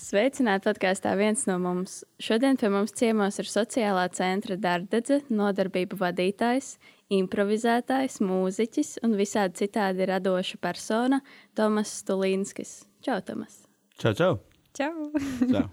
Sveicināti 0.00 0.64
podkāstā 0.64 1.10
viens 1.18 1.42
no 1.44 1.58
mums. 1.60 1.98
Šodien 2.22 2.56
pie 2.56 2.70
mums 2.72 2.94
ciemos 2.96 3.36
ir 3.42 3.48
sociālā 3.50 4.06
centra 4.16 4.56
darbdedze, 4.56 5.18
nodarbību 5.28 5.98
vadītājs, 6.00 6.70
improvizētājs, 7.12 8.16
mūziķis 8.24 8.94
un 9.04 9.16
visādi 9.18 9.60
citādi 9.60 10.06
radoša 10.08 10.56
persona 10.62 11.18
Tomas 11.58 11.92
Stulīnskis. 12.00 12.78
Čau, 13.04 13.18
Tomas! 13.26 13.58
Čau, 14.00 14.14
čau! 14.16 14.30
Čau! 14.78 15.10
čau. 15.50 15.66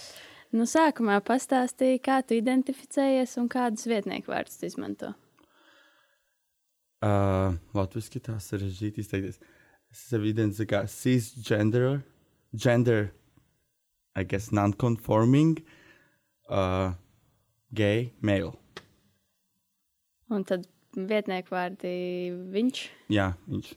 nu, 0.56 0.66
sākumā 0.66 1.20
pastāstīja, 1.28 2.00
kā 2.02 2.18
tu 2.26 2.34
identificējies 2.34 3.36
un 3.38 3.46
kādus 3.52 3.86
vietnieku 3.86 4.32
vārdus 4.34 4.58
izmanto. 4.66 5.12
Uh, 6.98 7.54
Latvijas 7.78 8.10
tā 8.10 8.40
sarežģīti 8.42 9.06
izteikties. 9.06 9.38
Es 9.94 10.02
sevi 10.10 10.34
identificēju 10.34 10.72
kā 10.72 10.82
cisgender, 10.90 12.00
gender 12.58 13.12
I 14.18 14.24
guess, 14.24 14.50
non-conforming 14.50 15.62
uh, 16.50 16.92
gay 17.70 18.12
male. 18.20 18.56
Un 20.28 20.42
tad 20.44 20.66
vietnieku 20.92 21.54
vārdi 21.54 21.92
viņš. 22.52 22.80
Jā, 23.14 23.30
viņš. 23.46 23.70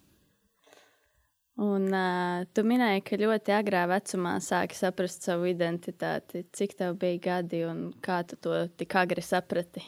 Un 1.61 1.85
uh, 1.93 2.41
tu 2.55 2.63
minēji, 2.65 3.03
ka 3.05 3.19
ļoti 3.21 3.53
agrā 3.53 3.83
vecumā 3.91 4.37
sāki 4.41 4.79
saprast 4.79 5.27
savu 5.27 5.45
identitāti. 5.51 6.45
Cik 6.57 6.73
tev 6.79 6.97
bija 7.03 7.21
gadi 7.27 7.61
un 7.67 7.91
kā 8.01 8.23
tu 8.25 8.39
to 8.41 8.63
tik 8.81 8.97
agri 8.97 9.21
saprati? 9.21 9.83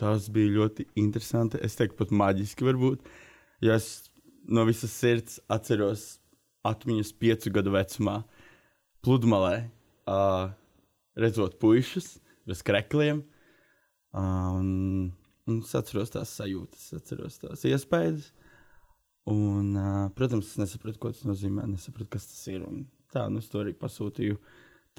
Tas 0.00 0.30
bija 0.32 0.54
ļoti 0.54 0.88
interesanti. 0.96 1.60
Es 1.60 1.76
teiktu, 1.76 1.98
pat 1.98 2.14
maģiski 2.14 2.64
varbūt. 2.64 3.04
Jo 3.60 3.76
es 3.76 4.08
no 4.48 4.64
visas 4.64 4.94
sirds 4.94 5.42
atceros 5.50 6.14
atmiņas 6.64 7.12
piecu 7.20 7.52
gadu 7.52 7.74
vecumā. 7.74 8.22
Uh, 8.22 8.37
pludmalē, 9.08 9.62
uh, 10.04 10.50
redzot 11.16 11.56
puikas 11.62 12.18
bez 12.48 12.60
krekliem. 12.66 13.22
Uh, 14.12 14.58
un, 14.58 15.62
es 15.62 15.72
atceros 15.78 16.12
tās 16.12 16.34
sajūtas, 16.36 16.90
atceros 16.98 17.40
tās 17.40 17.64
iespējas. 17.68 18.28
Un, 19.28 19.72
uh, 19.76 20.02
protams, 20.16 20.52
es 20.52 20.60
nesapratu, 20.60 21.00
ko 21.00 21.12
tas 21.14 21.24
nozīmē, 21.28 21.64
nesapratu, 21.70 22.10
kas 22.12 22.28
tas 22.28 22.42
ir. 22.52 22.66
Un 22.68 22.84
tā, 23.12 23.26
nu, 23.32 23.40
es 23.40 23.48
to 23.48 23.62
arī 23.62 23.72
pasūtīju 23.80 24.36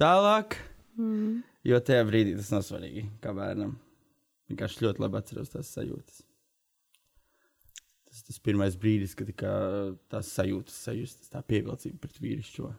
tālāk. 0.00 0.58
Mm. 0.98 1.40
Jo 1.70 1.78
tajā 1.86 2.02
brīdī 2.08 2.34
tas 2.34 2.50
nav 2.50 2.66
svarīgi, 2.66 3.06
kā 3.22 3.34
bērnam. 3.36 3.76
Vienkārši 4.50 4.88
ļoti 4.88 5.06
labi 5.06 5.20
atceros 5.20 5.54
tās 5.54 5.70
sajūtas. 5.76 6.22
Tas 8.10 8.26
tas 8.26 8.42
pirmais 8.42 8.74
brīdis, 8.74 9.14
kad 9.14 9.30
tās 10.10 10.34
sajūtas 10.34 10.82
sajustas, 10.88 11.30
tā 11.30 11.44
pievilcība 11.46 12.02
pret 12.02 12.18
vīrišķo 12.18 12.72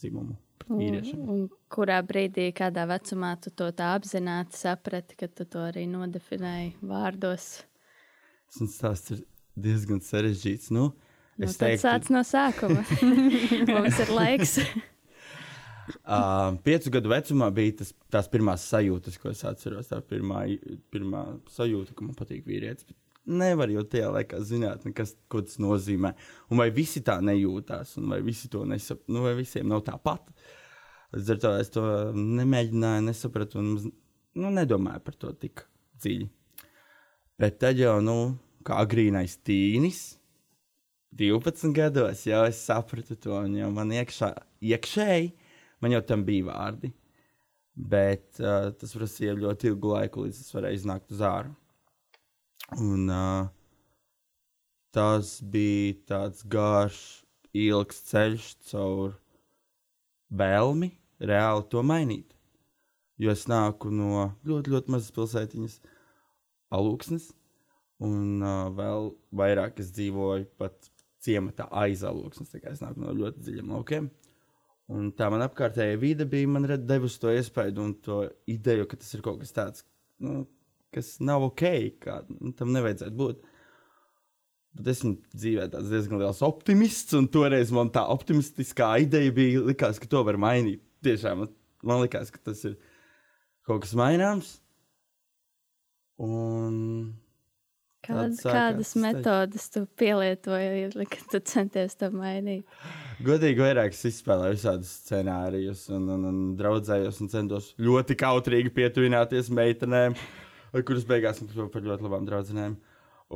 dzimumu. 0.00 0.36
Vīriešiem. 0.66 1.20
Un, 1.22 1.28
un 1.30 1.70
kurā 1.70 2.00
brīdī, 2.06 2.48
kādā 2.56 2.86
vecumā 2.90 3.36
tu 3.42 3.52
to 3.54 3.68
tā 3.76 3.92
apzināti 3.94 4.58
saprati, 4.58 5.18
ka 5.18 5.28
tu 5.30 5.46
to 5.46 5.62
arī 5.68 5.84
nodefinēji 5.90 6.72
vārdos? 6.82 7.50
Tas 8.56 8.74
stāsts 8.74 9.14
ir 9.14 9.22
diezgan 9.54 10.02
sarežģīts. 10.02 10.72
Nu, 10.74 10.90
nu, 11.36 11.46
es 11.46 11.58
teiktu, 11.60 11.84
sāc 11.84 12.10
no 12.14 12.24
sākuma. 12.26 12.82
Mums 13.70 14.02
ir 14.02 14.12
laiks. 14.16 14.58
uh, 16.02 16.56
piecu 16.66 16.92
gadu 16.98 17.14
vecumā 17.14 17.50
bija 17.54 17.78
tas, 17.82 17.94
tās 18.12 18.30
pirmās 18.32 18.66
sajūtas, 18.70 19.18
ko 19.22 19.30
es 19.34 19.44
atceros. 19.46 19.90
Tā 19.92 20.00
pirmā, 20.02 20.44
pirmā 20.94 21.26
sajūta, 21.52 21.94
ka 21.96 22.08
man 22.08 22.18
patīk 22.18 22.46
vīrietis. 22.48 22.88
Bet 22.88 22.98
nevar 23.26 23.70
jau 23.72 23.84
tajā 23.90 24.10
laikā 24.14 24.40
zināt, 24.46 24.86
kas, 24.96 25.14
ko 25.32 25.42
tas 25.44 25.58
nozīmē. 25.62 26.12
Un 26.50 26.60
vai 26.62 26.68
visi 26.74 27.02
tā 27.04 27.18
nejūtās, 27.24 27.96
vai 28.10 28.20
visi 28.24 28.50
to 28.52 28.64
nesaprot, 28.68 29.08
nu, 29.12 29.24
vai 29.26 29.34
visiem 29.38 29.68
nav 29.70 29.84
tāpat. 29.86 30.30
Līdz 31.16 31.32
ar 31.34 31.40
to 31.42 31.52
es 31.60 31.72
to 31.74 31.84
nemēģināju, 32.16 33.06
nesapratu, 33.06 33.62
un 33.62 33.72
nu, 34.36 34.50
nedomāju 34.52 35.02
par 35.06 35.18
to 35.20 35.32
tik 35.40 35.64
dziļi. 36.02 36.28
Bet 37.40 37.58
tad 37.62 37.80
jau, 37.80 37.98
nu, 38.04 38.36
kā 38.66 38.80
agrīnais 38.82 39.38
tīnis, 39.46 40.16
12 41.16 41.72
gados 41.76 42.26
jau 42.28 42.42
es 42.44 42.58
sapratu 42.60 43.16
to, 43.16 43.34
un 43.38 43.54
jau 43.56 43.68
man 43.72 43.92
iekšā, 43.94 44.32
iekšēji 44.74 45.30
man 45.80 45.94
jau 45.96 46.02
tam 46.04 46.24
bija 46.26 46.50
vārdi. 46.50 46.92
Bet 47.76 48.40
uh, 48.40 48.72
tas 48.76 48.94
prasīja 48.96 49.36
ļoti 49.36 49.70
ilgu 49.70 49.92
laiku, 49.92 50.24
līdz 50.24 50.40
es 50.40 50.52
varēju 50.54 50.80
iznākt 50.80 51.12
uz 51.12 51.20
ārā. 51.24 51.52
Un 52.74 53.06
uh, 53.12 53.46
tas 54.90 55.36
bija 55.42 55.94
tāds 56.10 56.42
garš, 56.50 56.98
ilgs 57.54 58.00
ceļš 58.08 58.48
caur 58.70 59.14
vēlmi 60.34 60.90
reāli 61.22 61.68
to 61.70 61.82
mainīt. 61.86 62.34
Jo 63.22 63.30
es 63.32 63.46
nāku 63.48 63.92
no 63.94 64.26
ļoti, 64.44 64.74
ļoti 64.74 64.92
mazas 64.92 65.14
pilsētiņas, 65.14 65.78
alūksnes, 66.76 67.30
un 68.04 68.42
uh, 68.42 68.66
vēl 68.76 69.12
vairāk 69.40 69.78
es 69.80 69.94
dzīvoju 69.94 70.50
pat 70.58 70.90
ciematā 71.22 71.68
aiz 71.84 72.02
kā 72.60 72.74
es 72.74 72.82
nāku 72.82 73.00
no 73.00 73.14
ļoti 73.14 73.46
dziļiem 73.46 73.72
laukiem. 73.76 74.10
Un 74.92 75.08
tā 75.18 75.30
man 75.32 75.42
apkārtējā 75.46 75.96
vide 75.98 76.26
bija 76.30 76.50
devusi 76.78 77.22
to 77.22 77.32
iespēju 77.34 77.80
un 77.82 77.94
to 78.02 78.20
ideju, 78.50 78.90
ka 78.90 78.98
tas 79.00 79.14
ir 79.16 79.22
kaut 79.24 79.40
kas 79.40 79.54
tāds, 79.54 79.86
nu, 80.22 80.44
kas 80.94 81.16
nav 81.24 81.44
ok, 81.50 81.64
kā 82.02 82.20
nu, 82.30 82.52
tam 82.56 82.72
nevajadzētu 82.76 83.16
būt. 83.18 83.44
Bet 84.76 84.90
esmu 84.92 85.14
dzīvē 85.32 85.70
diezgan 85.72 86.20
liels 86.20 86.42
optimists, 86.44 87.16
un 87.16 87.30
toreiz 87.32 87.72
man 87.72 87.88
tā 87.92 88.04
optimistiskā 88.12 88.90
ideja 89.06 89.32
bija, 89.34 89.64
likās, 89.70 90.00
ka 90.02 90.08
to 90.10 90.20
var 90.26 90.36
mainīt. 90.40 90.82
Tiešām 91.06 91.44
man, 91.44 91.52
man 91.86 92.02
likās, 92.04 92.32
ka 92.34 92.42
tas 92.50 92.64
ir 92.68 92.76
kaut 93.66 93.86
kas 93.86 93.94
maināms. 93.96 94.58
Un 96.20 97.16
Kādas, 98.06 98.38
kādas 98.44 98.92
metodas 99.02 99.66
tu 99.74 99.82
pielietoji, 99.98 101.06
kad 101.10 101.24
tu 101.32 101.40
centies 101.50 101.96
to 101.98 102.10
mainīt? 102.14 102.62
Godīgi, 103.26 103.62
vairāk 103.64 103.96
es 103.96 104.04
izspēlēju 104.12 104.54
visādus 104.54 104.92
scenārijus, 105.00 105.86
un, 105.96 106.06
un, 106.14 106.26
un 106.28 106.38
draudzējos 106.58 107.18
un 107.24 107.32
centos 107.32 107.72
ļoti 107.82 108.18
kautrīgi 108.20 108.70
pietuvināties 108.76 109.50
meitenēm 109.50 110.14
kuras 110.86 111.06
beigās 111.08 111.40
man 111.40 111.50
kļuva 111.52 111.70
par 111.72 111.84
ļoti 111.86 112.06
labām 112.06 112.26
draudzenēm. 112.28 112.76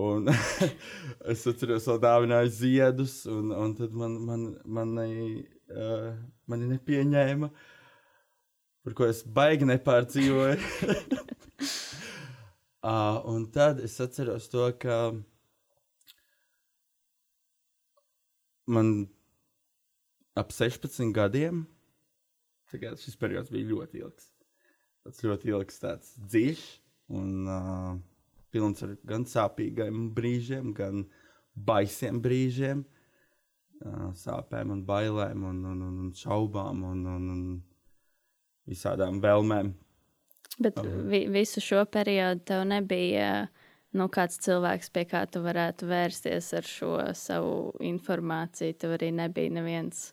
Un 0.00 0.30
es 1.32 1.42
atceros, 1.50 1.88
vēl 1.88 1.98
dāvināju 2.04 2.52
ziedus, 2.54 3.14
un, 3.30 3.50
un 3.54 3.74
tad 3.78 3.94
man, 3.98 4.16
man, 4.26 4.44
mani, 4.64 5.42
uh, 5.74 6.12
mani 6.50 6.68
nepieņēma, 6.70 7.50
par 8.86 8.96
ko 8.98 9.08
es 9.10 9.24
baigi 9.26 9.66
nepārdzīvoju. 9.66 10.60
uh, 12.86 13.18
un 13.34 13.48
tad 13.54 13.82
es 13.82 13.98
atceros 14.02 14.46
to, 14.52 14.68
ka 14.78 15.00
man 18.70 19.08
ap 20.38 20.54
16 20.54 21.10
gadiem, 21.14 21.64
šis 22.70 23.18
periods 23.18 23.50
bija 23.50 23.72
ļoti 23.72 24.04
ilgs. 24.04 24.30
Tas 25.02 25.22
ļoti 25.24 25.50
ilgs, 25.50 25.80
tāds 25.82 26.14
dziļš. 26.30 26.62
Un 27.10 27.50
uh, 27.50 27.96
pilns 28.54 28.84
ar 28.86 28.94
gan 29.06 29.26
sāpīgiem 29.26 30.10
brīžiem, 30.14 30.72
gan 30.76 31.04
baisiem 31.54 32.20
brīžiem, 32.22 32.84
uh, 32.84 34.10
sāpēm 34.16 34.74
un 34.76 34.84
bailēm 34.86 35.46
un, 35.50 35.64
un, 35.72 35.82
un, 35.88 35.96
un 36.06 36.12
šaubām 36.16 36.84
un, 36.86 37.06
un, 37.14 37.30
un 37.34 37.46
visādām 38.70 39.18
vēlmēm. 39.22 39.72
Bet 40.60 40.78
vi, 41.08 41.24
visu 41.32 41.62
šo 41.64 41.84
periodu 41.88 42.44
tev 42.50 42.64
nebija 42.68 43.48
nu, 43.96 44.06
kāds 44.12 44.38
cilvēks, 44.44 44.90
pie 44.94 45.04
kā 45.08 45.24
tu 45.30 45.42
varētu 45.44 45.88
vērsties 45.90 46.50
ar 46.58 46.66
šo 46.66 46.94
savu 47.16 47.54
informāciju. 47.86 48.76
Tev 48.78 48.96
arī 48.98 49.10
nebija 49.14 49.54
neviens, 49.56 50.10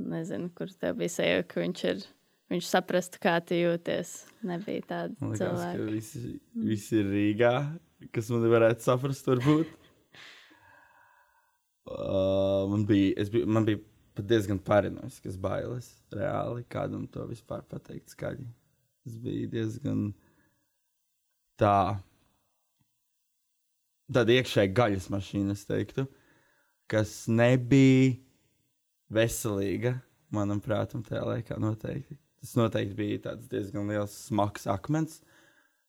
nezinu, 0.00 0.50
kur 0.56 0.72
tev 0.80 0.98
bija 1.02 1.18
sajūta, 1.18 1.48
ka 1.52 1.62
viņš 1.62 1.84
ir 1.92 2.06
viņš 2.52 2.70
saprastu, 2.70 3.20
kā 3.22 3.36
tu 3.44 3.58
jūties. 3.58 4.14
Nebija 4.46 4.86
tāda 4.88 5.14
liekas, 5.14 5.42
cilvēka. 5.42 5.90
Visi, 5.92 6.22
visi 6.68 6.98
ir 7.00 7.12
Rīgā, 7.12 7.52
kas 8.14 8.30
man 8.34 8.48
varētu 8.54 8.88
saprast, 8.88 9.30
varbūt. 9.30 9.74
Uh, 11.88 12.66
man 12.68 12.82
bija, 12.84 13.24
biju, 13.32 13.46
man 13.48 13.64
bija 13.64 13.78
diezgan 14.28 14.58
paranoiskas 14.60 15.38
bailes, 15.40 15.86
reāli, 16.12 16.66
kādam 16.68 17.06
to 17.08 17.24
vispār 17.30 17.62
pateikt 17.64 18.12
skaļi. 18.12 18.44
Tas 19.06 19.14
bija 19.22 19.48
diezgan 19.54 20.02
tā. 21.56 21.96
Tāda 24.12 24.36
iekšēji 24.36 24.74
gaļas 24.76 25.08
mašīna, 25.16 25.56
es 25.56 25.64
teiktu, 25.68 26.04
kas 26.92 27.14
nebija 27.32 28.18
veselīga, 29.08 29.98
manuprāt, 30.28 30.92
tajā 31.08 31.24
laikā 31.24 31.56
noteikti. 31.60 32.20
Tas 32.38 32.54
noteikti 32.58 32.94
bija 32.98 33.34
diezgan 33.50 33.90
liels 33.90 34.14
smags 34.28 34.68
akmens 34.70 35.18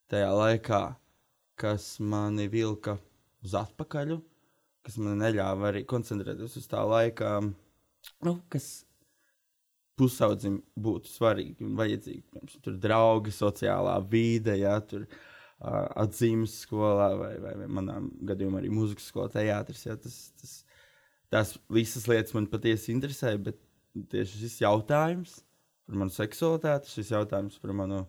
tajā 0.10 0.30
laikā, 0.34 0.82
kas 1.60 2.00
mani 2.02 2.48
vilka 2.50 2.98
uz 3.46 3.54
atpakaļ, 3.60 4.16
kas 4.86 4.98
man 4.98 5.20
neļāva 5.22 5.70
arī 5.70 5.84
koncentrēties 5.88 6.58
uz 6.58 6.70
tā 6.72 6.82
laika, 6.88 7.38
nu, 8.26 8.34
kas 8.50 8.70
pusaudzim 10.00 10.62
būtu 10.80 11.12
svarīgi 11.12 11.68
un 11.68 11.76
vajadzīgi. 11.78 12.24
Piemēram, 12.32 12.64
tur 12.66 12.80
draugi, 12.82 13.36
sociālā 13.36 13.98
vide, 14.10 14.56
ja 14.58 14.78
tur 14.82 15.04
uh, 15.06 15.86
atzīmes 16.00 16.56
skolā 16.64 17.12
vai, 17.20 17.34
vai, 17.44 17.54
vai 17.62 17.68
manā 17.80 18.00
gadījumā 18.32 18.62
arī 18.62 18.72
mūzikas 18.74 19.12
skolā, 19.12 19.28
teātris. 19.36 19.86
Ja, 19.86 19.98
tas, 20.00 20.18
tas, 20.40 20.56
tās 21.30 21.54
visas 21.70 22.08
lietas 22.10 22.34
man 22.38 22.48
patiesi 22.50 22.94
interesē, 22.96 23.36
bet 23.50 23.60
tieši 24.10 24.46
šis 24.46 24.60
jautājums 24.64 25.42
par 25.90 25.98
manu 26.04 26.14
seksualitāti, 26.14 26.92
šis 26.94 27.10
jautājums 27.16 27.58
par 27.62 27.74
manu 27.74 28.04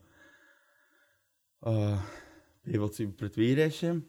uh, 1.65 2.11
pievilcību 2.69 3.17
pret 3.17 3.39
vīriešiem. 3.41 4.03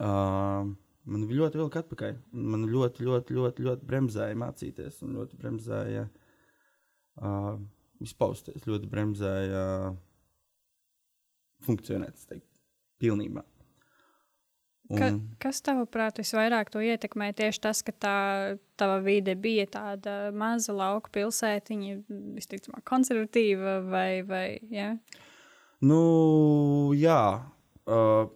Uh, 0.00 0.72
man 1.04 1.26
ļoti 1.28 1.60
vilka 1.60 1.82
atpakaļ. 1.84 2.16
Man 2.32 2.64
ļoti, 2.70 3.04
ļoti, 3.06 3.36
ļoti, 3.36 3.66
ļoti 3.68 3.88
bremzēja 3.92 4.38
mācīties 4.40 5.02
un 5.04 5.18
ļoti 5.18 5.40
bremzēja 5.42 6.06
uh, 6.08 7.54
izpausties, 8.02 8.64
ļoti 8.66 8.88
bremzēja 8.90 9.62
uh, 9.92 10.00
funkcionēt, 11.66 12.24
teiktu, 12.30 12.48
pilnībā. 13.02 13.44
Un... 14.90 14.98
Ka, 14.98 15.08
kas 15.46 15.62
tavuprāt 15.64 16.18
visvairāk 16.18 16.72
to 16.74 16.82
ietekmē? 16.82 17.30
Tieši 17.38 17.62
tas, 17.62 17.82
ka 17.86 17.94
tā 17.94 18.16
tava 18.80 18.98
vide 19.04 19.36
bija 19.38 19.68
tāda 19.70 20.16
maza 20.34 20.74
lauka 20.74 21.12
pilsētiņa, 21.14 21.94
visticamāk, 22.36 22.82
konservatīva 22.88 23.78
vai, 23.86 24.22
vai 24.26 24.46
jā? 24.72 24.96
Nu, 25.82 26.00
jā. 26.98 27.20
Uh, 27.82 28.26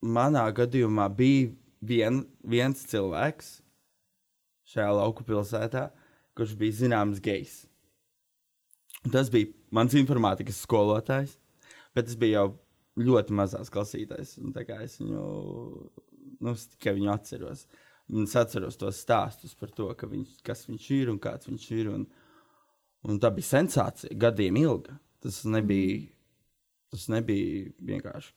manā 0.00 0.44
gadījumā 0.56 1.08
bija 1.16 1.48
vien, 1.84 2.22
viens 2.44 2.84
cilvēks 2.88 3.58
šajā 4.68 4.92
lauku 5.00 5.24
pilsētā, 5.24 5.88
kurš 6.36 6.54
bija 6.60 6.78
zināms 6.84 7.20
gejs. 7.24 7.62
Tas 9.12 9.30
bija 9.32 9.50
mans 9.74 9.94
informātikas 9.96 10.60
skolotājs, 10.64 11.36
bet 11.96 12.08
tas 12.08 12.18
bija 12.18 12.42
jau 12.42 12.48
ļoti 12.98 13.36
mazās 13.36 13.70
klasītājs. 13.72 14.36
Es 14.82 14.98
viņu, 15.00 15.26
nu, 16.44 16.54
tikai 16.74 16.96
viņu 16.98 17.12
atceros. 17.14 17.66
Un 18.08 18.24
es 18.24 18.36
atceros 18.40 18.78
tos 18.80 19.02
stāstus 19.04 19.54
par 19.58 19.72
to, 19.76 19.90
viņš, 19.92 20.38
kas 20.46 20.64
viņš 20.68 20.88
ir 20.96 21.12
un 21.12 21.20
kāds 21.22 21.50
viņš 21.50 21.68
ir. 21.76 21.92
Un, 21.92 22.06
un 23.08 23.20
tā 23.20 23.30
bija 23.34 23.52
sensācija, 23.52 24.16
gadiem 24.16 24.60
ilga. 24.62 24.96
Tas 25.22 25.42
nebija, 25.50 26.06
tas 26.92 27.08
nebija 27.12 27.72
vienkārši 27.84 28.34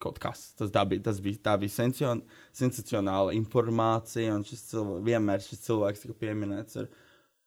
kaut 0.00 0.18
kas. 0.18 0.50
Tas, 0.56 0.72
bija, 0.88 1.04
tas 1.10 1.20
bija, 1.22 1.42
tā 1.44 1.54
bija 1.60 1.74
sension, 1.74 2.22
sensacionāla 2.56 3.34
informācija, 3.36 4.32
un 4.34 4.46
šis 4.48 4.64
cilvēks, 4.70 5.04
vienmēr 5.06 5.44
šis 5.44 5.64
cilvēks 5.66 6.04
tika 6.06 6.16
pieminēts 6.22 6.80
ar 6.80 6.88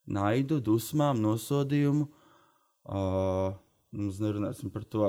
naidu, 0.06 0.59
dusmām, 0.63 1.21
nosodījumu. 1.24 2.06
Uh, 2.83 3.56
mēs 3.95 4.19
nerunāsim 4.21 4.71
par 4.74 4.86
to, 4.86 5.07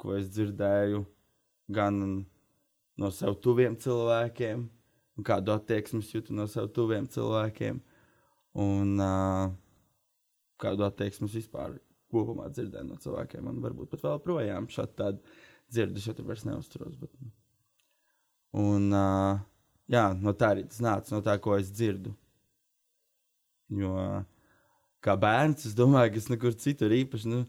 ko 0.00 0.16
es 0.16 0.30
dzirdēju 0.32 1.04
gan 1.70 2.00
no 3.00 3.10
sev 3.14 3.36
tuviem 3.44 3.76
cilvēkiem, 3.80 4.64
un 5.16 5.26
kādu 5.26 5.54
attieksmi 5.54 6.02
jūtu 6.04 6.36
no 6.36 6.46
sev 6.50 6.70
tuviem 6.74 7.06
cilvēkiem, 7.10 7.78
un 8.64 9.04
uh, 9.04 9.52
kādu 10.60 10.86
attieksmi 10.88 11.28
vispār 11.30 11.78
kopumā 12.10 12.48
dzirdēju 12.50 12.88
no 12.88 12.98
cilvēkiem. 13.00 13.44
Man 13.46 13.60
varbūt 13.64 13.92
pat 13.92 14.06
vēl 14.08 14.24
projām 14.24 14.66
šādi 14.72 14.96
tādi 14.98 15.36
dzirdi, 15.70 16.02
šeit 16.02 16.24
vairs 16.26 16.46
neuzturos. 16.48 16.96
Bet... 16.98 17.12
Nu. 17.20 17.30
Un 18.60 18.90
uh, 18.96 19.38
jā, 19.90 20.08
no 20.18 20.34
tā 20.34 20.54
arī 20.56 20.66
tas 20.66 20.82
nāca, 20.82 21.14
no 21.14 21.22
tā, 21.24 21.36
ko 21.42 21.54
es 21.60 21.70
dzirdu. 21.70 22.16
Jo 23.70 23.94
kā 25.04 25.14
bērns, 25.20 25.64
es 25.68 25.76
domāju, 25.76 26.12
ka 26.12 26.20
es 26.20 26.28
nekur 26.32 26.56
citur 26.58 26.92
īpaši. 26.94 27.30
Nu, 27.30 27.44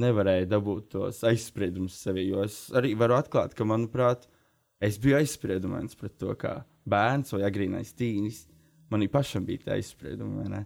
nevarēju 0.00 0.48
dabūt 0.50 0.88
tos 0.94 1.20
aizspriedumus 1.26 1.96
sevī. 2.02 2.28
Jo 2.30 2.44
es 2.46 2.66
arī 2.74 2.94
varu 2.98 3.16
atklāt, 3.18 3.54
ka, 3.54 3.66
manuprāt, 3.68 4.26
es 4.82 4.98
biju 5.00 5.18
aizspriedumains 5.20 5.98
pret 5.98 6.16
to, 6.20 6.34
kā 6.38 6.60
bērns 6.90 7.34
vai 7.36 7.44
agrīnais 7.48 7.94
tīnis. 7.96 8.44
Manī 8.92 9.08
pašam 9.10 9.46
bija 9.46 9.68
tā 9.68 9.76
aizsprieduma. 9.78 10.64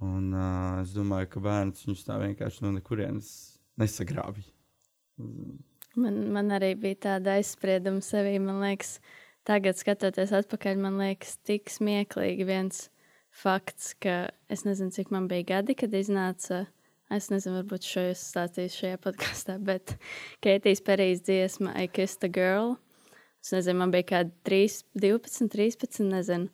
Un 0.00 0.30
uh, 0.32 0.80
es 0.80 0.94
domāju, 0.96 1.28
ka 1.34 1.42
bērns 1.44 1.84
viņus 1.84 2.06
tā 2.06 2.16
vienkārši 2.22 2.64
no 2.64 2.72
nekurienes 2.78 3.32
nesagrābja. 3.80 4.46
Man, 6.00 6.22
man 6.32 6.54
arī 6.56 6.72
bija 6.80 7.02
tāda 7.10 7.36
aizsprieduma 7.36 8.00
sevī. 8.04 8.38
Man 8.40 8.62
liekas, 8.62 8.96
tagad 9.44 9.76
skatoties 9.76 10.32
atpakaļ, 10.38 10.80
man 10.80 10.96
liekas, 11.02 11.36
tik 11.44 11.68
smieklīgi 11.72 12.46
viens 12.48 12.86
fakts, 13.30 13.92
ka 14.00 14.30
es 14.50 14.64
nezinu, 14.64 14.94
cik 14.94 15.12
man 15.14 15.28
bija 15.30 15.50
gadi, 15.52 15.76
kad 15.78 15.92
iznāca 15.94 16.62
uh, 16.64 16.70
Es 17.10 17.26
nezinu, 17.26 17.56
varbūt 17.58 17.86
šo 17.90 18.04
jūs 18.04 18.20
stāstīšu 18.30 18.84
šajā 18.84 18.98
podkāstā, 19.02 19.56
bet 19.66 19.96
Keitijas 20.44 20.82
Perijas 20.86 21.24
dziesma 21.26 21.72
I 21.74 21.88
Kissed 21.90 22.22
a 22.22 22.30
Girl. 22.30 22.76
Es 23.42 23.50
nezinu, 23.50 23.80
man 23.80 23.90
bija 23.90 24.06
kādi 24.12 24.30
3, 24.46 24.84
12, 24.94 25.48
13, 25.50 26.04
nezinu. 26.06 26.52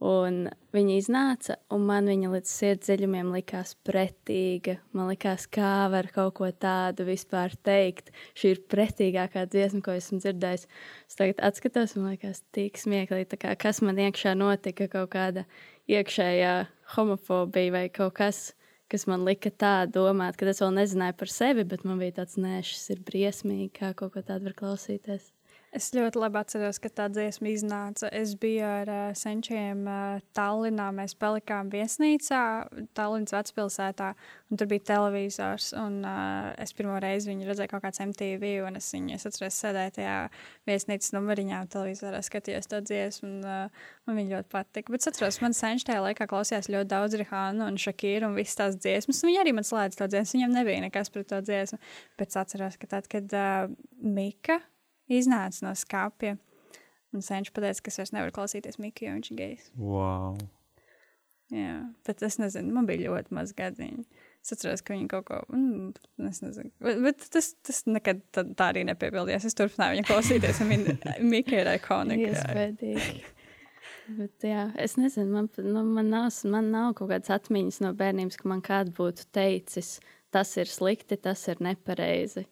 Un 0.00 0.46
viņa 0.72 0.94
iznāca, 0.96 1.58
un 1.70 1.82
man 1.86 2.06
viņa 2.08 2.32
līdz 2.32 2.50
sirds 2.50 2.88
dziļumiem 2.88 3.30
likās 3.34 3.74
pretīga. 3.86 4.78
Man 4.96 5.10
likās, 5.12 5.44
kā 5.46 5.86
var 5.92 6.08
kaut 6.10 6.38
ko 6.38 6.48
tādu 6.50 7.04
vispār 7.06 7.52
teikt. 7.68 8.08
Šī 8.32 8.54
ir 8.56 8.62
pretīgākā 8.72 9.44
dziesma, 9.52 9.84
ko 9.86 9.94
esmu 9.94 10.18
dzirdējis. 10.24 10.66
Es 11.04 11.20
tagad 11.20 11.44
atskatos, 11.46 11.94
un 12.00 12.08
liekas, 12.10 12.42
tik 12.56 12.80
smieklīgi, 12.80 13.38
kā, 13.44 13.52
kas 13.60 13.84
man 13.86 14.00
iekšā 14.02 14.32
notika, 14.40 14.88
kaut 14.90 15.12
kāda 15.12 15.44
iekšējā 15.86 16.56
homofobija 16.96 17.76
vai 17.76 17.84
kaut 17.92 18.16
kas 18.18 18.48
kas 18.90 19.06
man 19.10 19.24
lika 19.26 19.50
tā 19.50 19.74
domāt, 19.90 20.36
ka 20.38 20.48
es 20.50 20.62
vēl 20.62 20.74
nezināju 20.76 21.16
par 21.20 21.30
sevi, 21.32 21.66
bet 21.72 21.84
man 21.86 22.00
bija 22.02 22.20
tāds, 22.20 22.38
nē, 22.40 22.60
šis 22.66 22.96
ir 22.96 23.04
briesmīgi, 23.06 23.70
kā 23.80 23.92
kaut 23.98 24.16
ko 24.16 24.24
tādu 24.26 24.50
var 24.50 24.56
klausīties. 24.58 25.30
Es 25.70 25.92
ļoti 25.94 26.18
labi 26.18 26.34
atceros, 26.40 26.80
ka 26.82 26.88
tā 26.90 27.04
dziesma 27.14 27.46
iznāca. 27.52 28.08
Es 28.10 28.32
biju 28.42 28.64
ar 28.66 28.88
uh, 28.90 29.02
senčiem 29.14 29.84
uh, 29.86 30.16
Tallinā. 30.34 30.88
Mēs 30.96 31.12
palikām 31.14 31.68
viesnīcā, 31.70 32.40
Tallinas 32.98 33.30
vecpilsētā, 33.36 34.08
un 34.50 34.58
tur 34.58 34.66
bija 34.72 34.82
televizors. 34.88 35.68
Un, 35.78 36.00
uh, 36.02 36.48
es 36.58 36.74
pirmo 36.74 36.96
reizi 36.98 37.30
viņu 37.30 37.46
redzēju 37.46 37.70
kaut 37.70 37.84
kādā 37.84 38.08
MTV, 38.08 38.50
un 38.66 38.80
es 38.80 38.88
viņu 38.96 39.14
es 39.14 39.28
atceros, 39.30 39.60
sēdēju 39.62 39.94
tajā 40.00 40.16
viesnīcas 40.66 41.14
numuriņā, 41.14 41.62
televizorā 41.70 42.24
skatījos 42.26 42.66
to 42.72 42.82
dziesmu, 42.90 43.30
un 43.30 43.46
uh, 43.46 43.86
man 44.10 44.18
viņa 44.18 44.34
ļoti 44.40 44.52
patika. 44.56 44.90
Bet 44.90 45.06
es 45.06 45.12
atceros, 45.12 45.38
man 45.44 45.54
senči 45.54 45.86
tajā 45.92 46.02
laikā 46.08 46.26
klausījās 46.34 46.70
ļoti 46.74 46.90
daudz 46.96 47.14
Rihānu 47.22 47.68
un 47.70 47.78
Šakīru 47.78 48.32
un 48.32 48.34
visas 48.40 48.58
tās 48.58 48.80
dziesmas. 48.80 49.22
Viņi 49.22 49.44
arī 49.44 49.54
man 49.54 49.70
slēdz 49.70 50.02
to 50.02 50.10
dziesmu, 50.10 50.40
viņam 50.40 50.58
nebija 50.58 50.82
nekas 50.88 51.14
pret 51.14 51.30
to 51.30 51.38
dziesmu. 51.46 51.78
Bet 52.18 52.34
es 52.34 52.42
atceros, 52.42 52.74
ka 52.82 52.90
tad, 52.98 53.06
kad 53.14 53.38
uh, 53.38 53.70
Mika 54.02 54.58
iznāca 55.10 55.66
no 55.66 55.74
skāpja. 55.78 56.38
Un 57.10 57.24
senčs 57.26 57.50
pateica, 57.54 57.82
ka 57.82 57.90
es 57.90 57.98
vairs 57.98 58.12
nevaru 58.14 58.34
klausīties 58.36 58.78
Mikiju, 58.78 59.08
jo 59.08 59.18
viņš 59.18 59.30
ir 59.32 59.38
gejs. 59.40 59.70
Wow. 59.74 60.36
Jā, 61.50 61.80
bet 62.06 62.22
es 62.22 62.36
nezinu, 62.38 62.70
man 62.76 62.86
bija 62.86 63.08
ļoti 63.08 63.34
maz 63.34 63.50
gadiņu. 63.58 64.04
Es 64.40 64.54
atceros, 64.54 64.84
ka 64.86 64.94
viņi 64.94 65.08
kaut 65.10 65.26
ko, 65.28 65.40
mm, 65.50 65.90
es 66.30 66.38
nezinu, 66.44 66.70
bet, 66.80 67.00
bet 67.04 67.24
tas, 67.34 67.50
tas 67.66 67.82
nekad 67.90 68.22
tā, 68.32 68.44
tā 68.56 68.70
arī 68.70 68.86
nepiebildījās. 68.88 69.48
Es 69.50 69.58
turpināju 69.58 69.98
viņu 69.98 70.06
klausīties, 70.06 70.62
un 70.62 70.70
Mika 71.32 71.58
ir 71.58 71.72
ikonika. 71.74 72.30
Iespējīgi. 72.30 73.34
Bet, 74.10 74.46
jā, 74.46 74.64
es 74.80 74.96
nezinu, 74.98 75.28
man, 75.34 75.50
nu, 75.66 75.82
man, 75.98 76.08
nav, 76.10 76.30
man 76.50 76.70
nav 76.72 76.94
kaut 76.98 77.10
kādas 77.12 77.34
atmiņas 77.34 77.82
no 77.84 77.92
bērnības, 77.98 78.38
ka 78.40 78.48
man 78.50 78.62
kāds 78.64 78.94
būtu 78.94 79.26
teicis, 79.34 79.98
tas 80.34 80.54
ir 80.58 80.70
slikti, 80.70 81.18
tas 81.18 81.44
ir 81.50 81.60
nepareizi. 81.62 82.46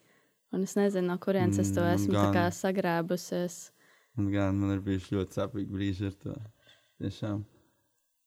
Un 0.54 0.64
es 0.64 0.74
nezinu, 0.78 1.10
no 1.10 1.18
kurienes 1.20 1.60
es 1.60 1.72
to 1.76 1.82
mm, 1.82 1.96
esmu 1.96 2.22
gan, 2.32 2.54
sagrābusies. 2.56 3.58
Un 4.18 4.30
gan 4.32 4.56
man 4.56 4.76
ir 4.76 4.80
bijuši 4.84 5.18
ļoti 5.18 5.38
sāpīgi 5.40 5.74
brīži 5.74 6.08
ar 6.08 6.16
to. 6.22 6.36
Tiešām. 6.98 7.42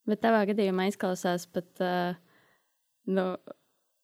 Bet 0.07 0.21
tavā 0.23 0.45
gadījumā 0.49 0.85
izklausās 0.89 1.47
pat, 1.51 1.67
uh, 1.83 2.13
nu, 3.11 3.25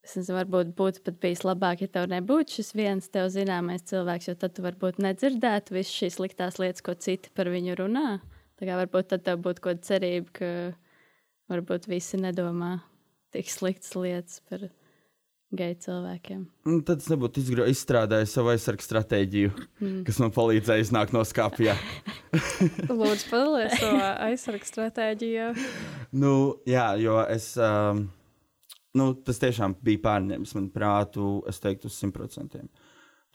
nezinu, 0.08 0.36
varbūt 0.38 0.74
būtu 0.78 1.04
pat 1.06 1.20
bijis 1.24 1.46
labāk, 1.48 1.86
ja 1.86 1.92
tev 1.94 2.10
nebūtu 2.12 2.58
šis 2.58 2.74
viens 2.78 3.08
tev 3.14 3.30
zināmais 3.34 3.86
cilvēks, 3.88 4.32
jo 4.32 4.36
tad 4.40 4.58
tu 4.58 4.66
varbūt 4.66 5.00
nedzirdētu 5.04 5.78
visas 5.78 5.94
šīs 5.94 6.20
sliktās 6.20 6.60
lietas, 6.62 6.84
ko 6.86 6.98
citi 6.98 7.32
par 7.38 7.52
viņu 7.54 7.78
runā. 7.80 8.20
Tā 8.58 8.68
kā 8.68 8.78
varbūt 8.80 9.14
tad 9.14 9.26
tev 9.26 9.42
būtu 9.46 9.64
kaut 9.64 9.80
kāda 9.80 9.88
cerība, 9.88 10.34
ka 10.34 10.52
varbūt 11.54 11.88
visi 11.92 12.20
nedomā 12.20 12.80
tik 13.36 13.50
sliktas 13.52 13.94
lietas 13.96 14.42
par 14.50 14.68
geju 15.56 15.77
cilvēkiem. 15.86 16.42
Un 16.68 16.82
tad 16.88 17.00
es 17.04 17.08
nebūtu 17.12 17.39
izgra- 17.39 17.68
izstrādājis 17.72 18.34
savu 18.36 18.51
aizsargu 18.51 18.84
stratēģiju, 18.84 19.54
mm. 19.80 20.01
kas 20.08 20.20
man 20.20 20.34
palīdzēja 20.36 20.84
iznākt 20.84 21.16
no 21.16 21.24
skāpja. 21.27 21.77
Lūdzu, 22.92 23.30
padalies 23.32 23.77
savā 23.80 24.10
aizsardzības 24.27 24.74
stratēģijā. 24.74 25.48
nu, 26.20 26.34
jā, 26.68 26.89
jo 27.00 27.22
es. 27.32 27.54
Um, 27.62 28.10
nu, 28.98 29.13
tas 29.24 29.39
tiešām 29.44 29.77
bija 29.86 30.04
pārņēmis 30.10 30.56
man 30.58 30.68
prātu, 30.74 31.38
es 31.48 31.62
teiktu, 31.63 31.88
uz 31.88 31.96
simt 31.96 32.18
procentiem. 32.18 32.68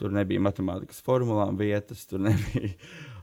Tur 0.01 0.13
nebija 0.13 0.43
matemātikas 0.43 1.01
formulām 1.05 1.57
vietas, 1.61 2.05
tur 2.11 2.21
nebija 2.27 2.75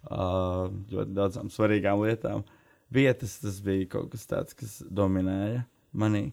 uh, 0.10 0.65
ļoti 0.96 1.13
daudzām 1.13 1.53
svarīgām 1.53 2.01
lietām. 2.08 2.41
Vietas 2.89 3.38
tas 3.43 3.62
bija 3.62 3.86
kaut 3.93 4.10
kas 4.15 4.25
tāds, 4.25 4.58
kas 4.58 4.79
dominēja 4.89 5.62
manī. 5.93 6.31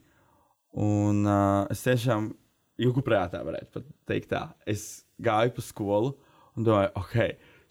Un 0.77 1.25
uh, 1.29 1.69
es 1.73 1.85
tiešām 1.85 2.31
jūku 2.81 3.03
prātā 3.05 3.43
varētu 3.47 3.83
teikt 4.09 4.33
tā. 4.33 4.43
Es 4.69 5.07
gāju 5.23 5.55
pa 5.57 5.65
skolu 5.65 6.15
un 6.57 6.67
domāju, 6.67 6.93
ok, 7.01 7.17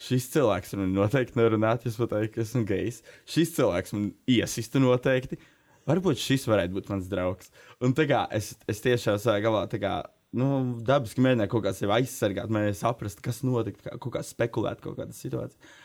šis 0.08 0.30
cilvēks 0.34 0.76
man 0.80 0.94
noteikti 0.96 1.40
nerunāt, 1.40 1.86
es 1.90 1.98
pateiktu, 2.00 2.36
ka 2.36 2.44
esmu 2.46 2.64
gejs. 2.70 3.02
Šis 3.30 3.54
cilvēks 3.58 3.96
man 3.96 4.10
iesista 4.30 4.82
noteikti. 4.82 5.40
Varbūt 5.86 6.22
šis 6.22 6.48
varētu 6.50 6.74
būt 6.74 6.90
mans 6.90 7.08
draugs. 7.10 7.52
Un 7.86 7.94
tā 7.98 8.08
kā 8.10 8.26
es, 8.34 8.56
es 8.70 8.82
tiešām 8.82 9.20
savā 9.22 9.38
galā 9.44 9.66
tā 9.70 9.78
kā, 9.82 10.00
nu, 10.38 10.48
dabiski 10.86 11.22
mēģināju 11.22 11.52
kaut 11.54 11.68
kā 11.68 11.74
sevi 11.78 11.94
aizsargāt, 12.00 12.50
mēģināju 12.50 12.80
saprast, 12.80 13.22
kas 13.26 13.44
notika, 13.46 13.84
kā, 13.86 14.00
kaut 14.02 14.16
kā 14.18 14.24
spekulēt 14.26 14.82
kaut 14.82 14.98
kādas 14.98 15.22
situācijas, 15.22 15.78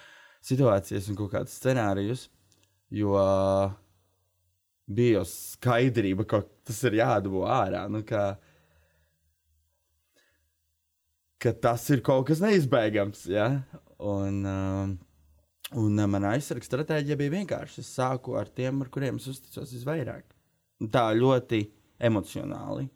situācijas 0.49 1.11
un 1.12 1.21
kaut 1.21 1.35
kādas 1.35 1.57
scenārijus. 1.61 2.29
Jo 2.91 3.21
bija 4.91 5.21
jau 5.21 5.27
skaidrība, 5.29 6.27
ka 6.27 6.43
tas 6.67 6.81
ir 6.89 6.99
jādabū 6.99 7.45
ārā. 7.47 7.85
Nu, 7.93 8.00
ka, 8.07 8.41
ka 11.40 11.52
tas 11.56 11.87
ir 11.92 12.02
kaut 12.04 12.28
kas 12.28 12.42
neizbēgams. 12.44 13.25
Ja? 13.32 13.49
Un, 14.00 14.40
um, 14.49 14.94
un 15.80 15.99
uh, 15.99 16.09
mana 16.11 16.35
aizsardzības 16.37 16.70
stratēģija 16.70 17.18
bija 17.20 17.37
vienkārši. 17.38 17.85
Es 17.85 17.92
sāku 17.97 18.37
ar 18.40 18.50
tiem, 18.52 18.82
ar 18.85 18.92
kuriem 18.92 19.20
es 19.20 19.28
uzticos 19.32 19.75
visvairāk. 19.76 20.26
Tā 20.92 21.11
ļoti 21.16 21.64
emocionāli, 22.00 22.87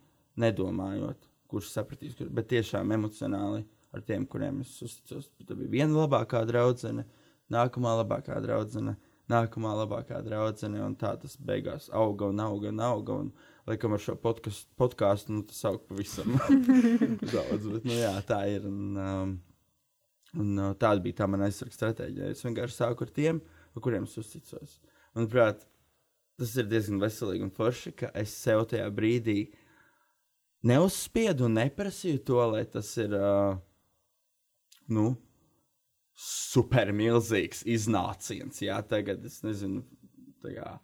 nedomājot, 0.41 1.29
kurš 1.51 1.73
sapratīs, 1.75 2.15
kur, 2.17 2.31
bet 2.33 2.49
tiešām 2.53 2.95
emocionāli 2.97 3.65
ar 3.95 4.05
tiem, 4.07 4.25
kuriem 4.27 4.63
es 4.65 4.77
uzticos. 4.83 5.29
Tā 5.45 5.57
bija 5.57 5.73
viena 5.79 6.05
labākā 6.05 6.43
draudzene, 6.49 7.05
nākamā 7.53 7.99
labākā 8.01 8.41
draudzene, 8.45 8.97
nākamā 9.31 9.75
labākā 9.83 10.21
draudzene, 10.25 10.81
un 10.85 10.97
tā 11.01 11.15
tas 11.21 11.37
beigās 11.37 11.91
auga 11.93 12.33
un 12.33 12.41
auga 12.45 12.73
un 12.73 12.81
auga. 12.85 13.21
Un, 13.25 13.31
Laikam 13.69 13.97
ar 13.97 14.03
šo 14.05 14.15
podkāstu 14.21 15.33
nu, 15.33 15.43
tas 15.49 15.63
aug 15.71 15.83
pavisam 15.89 16.35
daudz. 17.35 17.69
Bet, 17.71 17.85
nu, 17.87 17.95
jā, 17.97 18.13
tā 18.29 18.43
ir. 18.53 18.67
Un, 18.69 18.99
um, 19.01 19.35
un, 20.37 20.51
uh, 20.59 20.73
tāda 20.81 21.01
bija 21.05 21.23
tā 21.23 21.29
mana 21.31 21.49
aizsardzības 21.49 21.81
stratēģija. 21.81 22.33
Es 22.35 22.45
vienkārši 22.45 22.77
sāku 22.77 23.07
ar 23.07 23.13
tiem, 23.17 23.43
ar 23.73 23.85
kuriem 23.85 24.09
es 24.09 24.17
uzticos. 24.21 24.79
Manuprāt, 25.17 25.65
tas 26.41 26.57
ir 26.61 26.69
diezgan 26.69 27.01
veselīgi 27.01 27.47
un 27.47 27.55
forši, 27.55 27.95
ka 28.03 28.13
es 28.21 28.35
sev 28.37 28.67
tajā 28.69 28.91
brīdī 28.93 29.39
neuzspiedu 30.69 31.49
un 31.49 31.57
neprasīju 31.63 32.25
to, 32.29 32.43
lai 32.53 32.67
tas 32.69 32.91
ir. 33.01 33.17
Uh, 33.17 33.63
nu, 34.93 35.15
supermilzīgs 36.15 37.65
iznāciens. 37.71 38.61
Jā, 38.63 38.79
tagad 38.87 39.25
es 39.27 39.41
nezinu, 39.47 39.83
tā 40.43 40.55
kā 40.55 40.75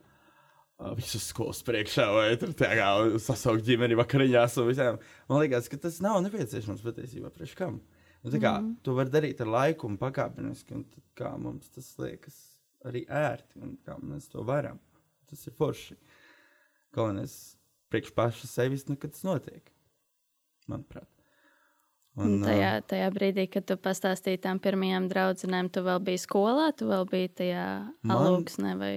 visus 0.97 1.29
skolas 1.31 1.61
priekšā, 1.67 2.07
vai 2.15 2.27
tur 2.41 2.53
tā 2.57 2.71
kā 2.79 2.89
sasaukt 3.23 3.65
ģimeni 3.67 3.99
vakariņās 4.01 4.59
un 4.63 4.69
visām. 4.71 5.01
Man 5.31 5.43
liekas, 5.43 5.69
ka 5.71 5.79
tas 5.81 6.01
nav 6.05 6.21
nepieciešams 6.25 6.85
patiesībā 6.85 7.33
priekš 7.35 7.57
kam. 7.59 7.81
Tā 8.21 8.37
kā 8.37 8.57
mm. 8.59 8.73
to 8.85 8.95
var 8.97 9.09
darīt 9.13 9.41
ar 9.41 9.49
laiku 9.49 9.89
un 9.89 9.97
pakāpeniski, 10.01 10.77
un 10.77 10.85
tad, 10.89 11.05
kā 11.17 11.31
mums 11.41 11.71
tas 11.73 11.89
liekas 12.01 12.37
arī 12.89 13.05
ērti, 13.09 13.61
un 13.65 13.77
kā 13.85 13.97
mēs 14.01 14.29
to 14.33 14.45
varam. 14.47 14.81
Tas 15.31 15.47
ir 15.49 15.57
forši. 15.57 15.97
Galvenais 16.97 17.37
priekš 17.93 18.13
paša 18.17 18.51
sevis, 18.51 18.85
nu, 18.89 18.99
kad 19.01 19.15
tas 19.15 19.25
notiek. 19.27 19.73
Manuprāt. 20.69 21.09
Un, 22.21 22.41
tajā, 22.43 22.73
tajā 22.91 23.09
brīdī, 23.15 23.47
kad 23.49 23.65
tu 23.69 23.77
pastāstīji 23.81 24.41
tam 24.45 24.59
pirmajām 24.61 25.07
draudzenēm, 25.09 25.71
tu 25.73 25.85
vēl 25.87 26.01
biji 26.05 26.25
skolā, 26.27 26.71
tu 26.77 26.91
vēl 26.91 27.07
biji 27.09 27.31
tajā 27.41 27.67
alūksnē 28.11 28.75
vai 28.81 28.95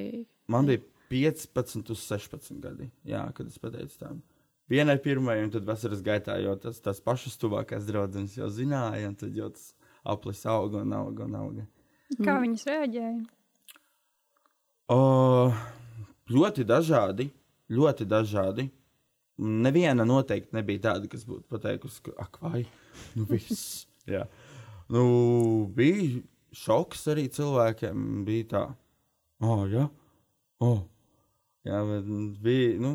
Man 0.51 0.67
bija 0.67 0.81
15, 1.13 1.93
uz 1.93 2.05
16 2.09 2.57
gadi, 2.63 2.89
jā, 3.05 3.21
kad 3.37 3.49
es 3.49 3.59
pateicu 3.61 3.99
tam. 3.99 4.23
Vienai 4.71 4.95
pirmai, 5.03 5.37
un 5.43 5.51
tad 5.53 5.67
vasaras 5.67 6.01
gaitā 6.01 6.39
jau 6.41 6.55
tas, 6.57 6.79
tas 6.81 7.01
pašas 7.03 7.35
tuvākās 7.37 7.85
draudzenes 7.85 8.37
jau 8.39 8.49
zināja, 8.49 9.11
un 9.11 9.17
tad 9.19 9.35
jau 9.37 9.51
tas 9.53 9.73
aplis 10.15 10.43
auga 10.49 10.81
un 10.81 10.95
auga 10.97 11.27
un 11.27 11.35
auga. 11.37 11.65
Kā 12.23 12.37
viņas 12.41 12.65
reaģēja? 12.69 13.23
O, 14.93 14.99
ļoti 16.31 16.65
dažādi, 16.67 17.27
ļoti 17.73 18.07
dažādi. 18.09 18.67
Neviena 19.43 20.05
noteikti 20.05 20.55
nebija 20.55 20.87
tāda, 20.89 21.09
kas 21.11 21.25
būtu 21.27 21.47
pateikusi, 21.49 22.03
ka, 22.05 22.15
ak, 22.25 22.39
vai, 22.43 22.63
nu 23.17 23.27
viss. 23.29 23.83
Jā. 24.13 24.25
Nu, 24.93 25.03
bija 25.73 26.21
šoks 26.53 27.07
arī 27.13 27.27
cilvēkiem. 27.33 28.23
Bija 28.27 28.49
tā, 28.51 28.63
oh, 29.43 29.63
jā, 29.71 29.87
oh. 30.63 30.83
Jā, 31.67 31.81
bet 31.89 32.07
bija, 32.43 32.71
nu, 32.83 32.93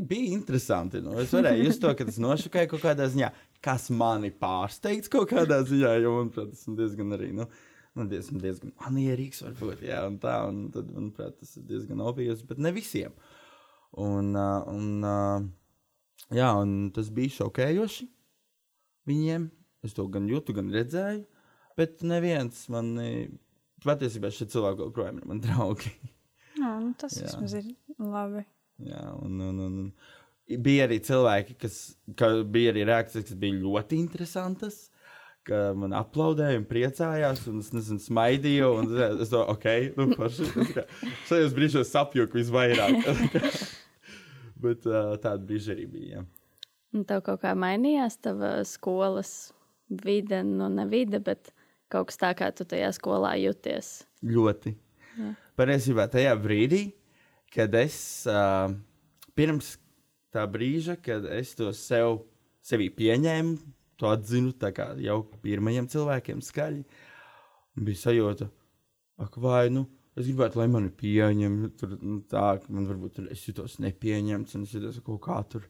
bija 0.00 0.34
interesanti. 0.34 1.00
Nu, 1.04 1.16
es 1.20 1.32
varēju 1.34 1.64
just 1.68 1.82
to, 1.82 1.92
ka 1.96 2.06
tas 2.08 2.20
nošokēja 2.22 2.70
kaut 2.70 2.84
kādā 2.84 3.08
ziņā, 3.10 3.30
kas 3.64 3.90
mani 3.94 4.32
pārsteidz 4.32 5.10
kaut 5.12 5.30
kādā 5.32 5.60
ziņā, 5.68 5.96
jo, 6.04 6.14
manuprāt, 6.20 6.54
tas 6.54 6.64
ir 6.68 6.78
diezgan 6.78 7.16
arī, 7.16 7.32
nu, 7.36 7.46
nu 7.98 8.06
diezgan, 8.10 8.40
diezgan 8.44 8.74
manierīgs 8.84 9.44
varbūt, 9.46 9.84
jā, 9.88 10.00
un 10.08 10.16
tā, 10.22 10.36
un 10.48 10.62
tad, 10.74 10.92
manuprāt, 10.96 11.36
tas 11.40 11.56
ir 11.58 11.66
diezgan 11.68 12.02
obvious, 12.04 12.44
bet 12.46 12.62
ne 12.62 12.72
visiem. 12.76 13.16
Un, 14.00 14.32
un, 14.38 15.04
jā, 16.30 16.50
un 16.62 16.74
tas 16.94 17.10
bija 17.14 17.40
šokējoši 17.40 18.06
viņiem. 19.10 19.50
Es 19.80 19.96
to 19.96 20.04
gan 20.12 20.26
jūtu, 20.28 20.52
gan 20.52 20.68
redzēju, 20.74 21.22
bet 21.78 22.02
neviens 22.04 22.66
man, 22.72 22.92
patiesībā 23.80 24.28
šie 24.34 24.46
cilvēki 24.52 24.84
joprojām 24.84 25.22
ir 25.22 25.28
mani 25.30 25.44
draugi. 25.46 25.92
Nu, 26.90 26.96
tas 26.98 27.14
Jā. 27.14 27.28
vismaz 27.28 27.54
ir 27.60 27.68
labi. 27.98 28.44
Jā, 28.82 29.02
un, 29.20 29.36
un, 29.44 29.60
un, 29.66 29.74
un 29.84 30.60
bija 30.64 30.88
arī 30.88 30.98
cilvēki, 31.04 31.58
kas 31.60 31.76
ka 32.18 32.32
bija 32.42 32.72
arī 32.74 32.86
reakcijas, 32.88 33.28
kas 33.28 33.38
bija 33.38 33.60
ļoti 33.60 34.00
interesantas. 34.00 34.88
Ka 35.46 35.70
man 35.78 35.94
aplaudēja 35.96 36.58
un 36.60 36.66
priecājās, 36.68 37.46
un 37.48 37.62
es 37.62 37.70
nezinu, 37.72 38.02
smaidīju. 38.04 38.66
un 38.82 38.90
Es 39.22 39.30
domāju, 39.32 39.54
ok, 39.54 39.94
nu, 39.96 40.84
Šajos 41.30 41.54
brīžos 41.56 41.94
sapjuku 41.94 42.42
visvairāk. 42.42 43.06
Bet 44.64 44.84
uh, 44.84 45.14
tāda 45.22 45.40
brīža 45.46 45.72
arī 45.72 45.86
bija. 45.88 46.20
Jā. 46.20 46.26
Un 46.92 47.06
tev 47.08 47.22
kaut 47.24 47.40
kā 47.44 47.54
mainījās 47.56 48.18
tava 48.20 48.58
skolas 48.68 49.52
vide, 49.88 50.42
nu 50.44 50.68
ne 50.68 50.84
vide, 50.90 51.20
bet 51.22 51.52
kaut 51.90 52.10
kas 52.10 52.18
tā, 52.20 52.34
kā 52.36 52.50
tu 52.54 52.66
tajā 52.68 52.90
skolā 52.94 53.36
jūties. 53.40 53.92
Ļoti. 54.26 54.74
Jā. 55.16 55.30
Patiesībā 55.60 56.06
tajā 56.08 56.30
brīdī, 56.40 56.86
kad 57.52 57.74
es 57.76 57.94
uh, 58.30 58.70
pirms 59.36 59.74
tā 60.32 60.46
brīža, 60.48 60.94
kad 61.04 61.26
es 61.28 61.52
to 61.58 61.68
sev 61.76 62.22
sevī 62.64 62.86
pieņēmu, 62.96 63.58
to 64.00 64.08
atzinu 64.08 64.54
jau 65.04 65.18
pirmajiem 65.42 65.88
cilvēkiem 65.92 66.40
skaļi, 66.40 66.80
bija 67.76 68.02
sajūta, 68.06 68.48
ak, 69.20 69.36
vai 69.36 69.68
nu. 69.74 69.84
Es 70.16 70.24
gribētu, 70.26 70.62
lai 70.62 70.70
mani 70.72 70.88
pieņem, 70.96 71.58
tur 71.76 71.92
nu, 72.00 72.22
tā, 72.24 72.56
ka 72.62 72.72
man 72.72 72.88
varbūt 72.88 73.18
tur 73.18 73.28
es 73.30 73.44
jutos 73.44 73.76
nepieņemts, 73.84 74.56
un 74.56 74.64
es 74.64 74.72
jutos 74.74 74.98
kaut 75.04 75.20
kā 75.28 75.42
tur. 75.44 75.68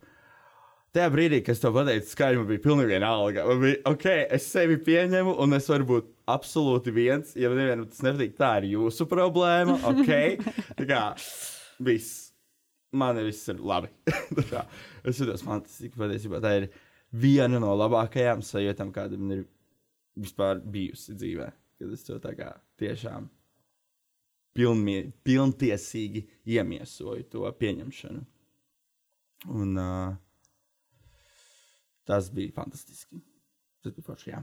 Tajā 0.90 1.10
brīdī, 1.14 1.38
kad 1.46 1.54
es 1.54 1.60
to 1.62 1.70
pateicu, 1.70 2.08
skaļi 2.10 2.40
man 2.40 2.46
bija 2.48 2.62
pilnīgi 2.64 2.90
vienalga. 2.90 3.44
Man 3.46 3.60
bija, 3.62 3.76
ok, 3.86 4.06
es 4.34 4.48
sevi 4.50 4.74
pieņemu, 4.82 5.36
un 5.38 5.54
es 5.54 5.68
varu 5.70 5.86
būt 5.86 6.08
absolūti 6.34 6.94
viens. 6.94 7.36
Ja 7.38 7.50
man 7.52 7.60
nevienam 7.62 7.86
tas 7.86 8.02
nepatīk, 8.02 8.34
tā 8.38 8.56
ir 8.58 8.72
jūsu 8.72 9.06
problēma. 9.10 9.76
Ok, 9.86 10.10
tā 10.80 10.86
kā 10.90 11.04
viss. 11.86 12.32
Man 12.90 13.20
viss 13.22 13.46
ir 13.52 13.60
labi. 13.62 13.86
Kā 14.50 14.64
es 15.06 15.20
jutos 15.22 15.44
fantastiski. 15.46 15.94
Patiesībā 15.94 16.40
tā 16.42 16.56
ir 16.58 16.64
viena 17.14 17.60
no 17.62 17.70
labākajām 17.78 18.42
sajūtām, 18.42 18.90
kāda 18.94 19.18
man 19.20 19.36
ir 19.36 19.44
vispār 20.18 20.58
bijusi 20.58 21.14
dzīvē. 21.14 21.46
Kad 21.78 21.92
es 21.94 22.02
to 22.08 22.18
tā 22.18 22.32
kā 22.34 22.48
tiešām 22.82 23.28
pilnmie, 24.58 25.12
pilntiesīgi 25.22 26.24
iemiesoju 26.50 27.28
to 27.30 27.46
pieņemšanu. 27.62 28.24
Un 29.54 29.78
uh, 29.78 30.18
tas 32.10 32.30
bija 32.34 32.56
fantastiski. 32.58 33.22
Tas 33.84 33.94
bija 33.94 34.10
forši, 34.10 34.32
jā. 34.34 34.42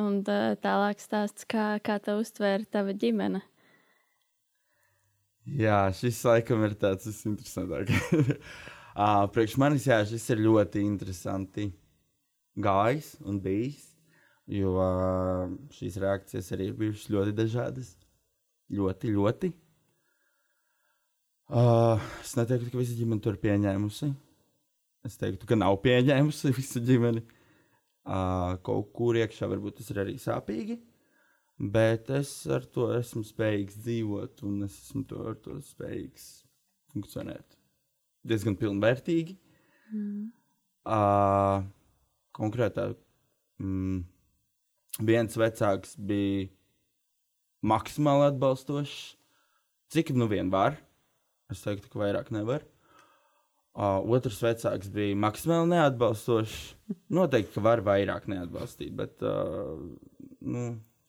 Un 0.00 0.22
tā, 0.24 0.54
tālāk 0.62 1.02
stāsts, 1.02 1.44
kā, 1.50 1.74
kā 1.84 1.98
te 2.00 2.14
uztvēra 2.16 2.64
tava 2.72 2.94
ģimene. 2.96 3.42
Jā, 5.58 5.86
šis 5.96 6.20
laikam 6.28 6.64
ir 6.68 6.78
tāds 6.80 7.24
interesantāks. 7.28 7.94
Uh, 8.98 9.28
priekš 9.30 9.52
manis 9.62 9.84
jā, 9.86 10.00
šis 10.10 10.24
ir 10.34 10.40
ļoti 10.42 10.80
interesanti 10.82 11.68
gājis 12.58 13.12
un 13.22 13.36
bijis. 13.38 13.84
Jo 14.50 14.72
šīs 15.76 16.00
reakcijas 16.02 16.48
arī 16.56 16.66
ir 16.72 16.74
bijušas 16.80 17.12
ļoti 17.14 17.34
dažādas. 17.38 17.92
Ļoti, 18.74 19.12
ļoti. 19.14 19.52
Uh, 21.46 22.02
es 22.24 22.34
neteiktu, 22.34 22.72
ka 22.72 22.80
visa 22.80 22.98
ģimene 22.98 23.22
to 23.22 23.30
ir 23.30 23.38
pieņēmusi. 23.44 24.10
Es 25.08 25.16
teiktu, 25.16 25.48
ka 25.48 25.56
nav 25.56 25.78
pieņēmusi 25.84 26.52
visa 26.58 26.82
ģimene. 26.84 27.24
Uh, 28.08 28.56
kaut 28.64 28.92
kur 28.96 29.16
iekšā 29.20 29.48
varbūt 29.50 29.80
tas 29.80 29.90
ir 29.92 30.02
arī 30.04 30.16
sāpīgi. 30.20 30.78
Bet 31.58 32.10
es 32.14 32.30
ar 32.54 32.62
to 32.70 32.86
esmu 32.94 33.24
spējīgs 33.26 33.80
dzīvot, 33.82 34.44
un 34.46 34.62
es 34.68 34.76
esmu 34.84 35.02
to, 35.10 35.24
ar 35.32 35.40
to 35.42 35.56
spējīgs 35.64 36.28
funkcionēt. 36.92 37.56
Diezgan 38.28 38.54
pilnvērtīgi. 38.60 39.34
Mm. 39.90 40.28
Uh, 40.88 41.66
konkrētā 42.36 42.92
mm, 43.58 44.04
viens 45.08 45.38
vecāks 45.40 45.96
bija 45.98 46.46
maksimāli 47.66 48.28
atbalstošs, 48.30 49.16
cik 49.92 50.14
nu 50.14 50.28
vien 50.30 50.52
var. 50.52 50.78
Es 51.50 51.64
teiktu, 51.64 51.90
ka 51.90 52.04
vairāk 52.04 52.30
nevar. 52.34 52.62
Uh, 53.78 54.00
otrs 54.10 54.40
vecāks 54.42 54.90
bija 54.90 55.14
maksimāli 55.14 55.70
neatbalstošs. 55.76 56.58
Noteikti, 57.14 57.52
ka 57.54 57.62
var 57.62 57.84
vairāk 57.86 58.26
neatbalstīt, 58.26 58.90
bet 58.98 59.22
uh, 59.22 59.76
nu, 60.42 60.64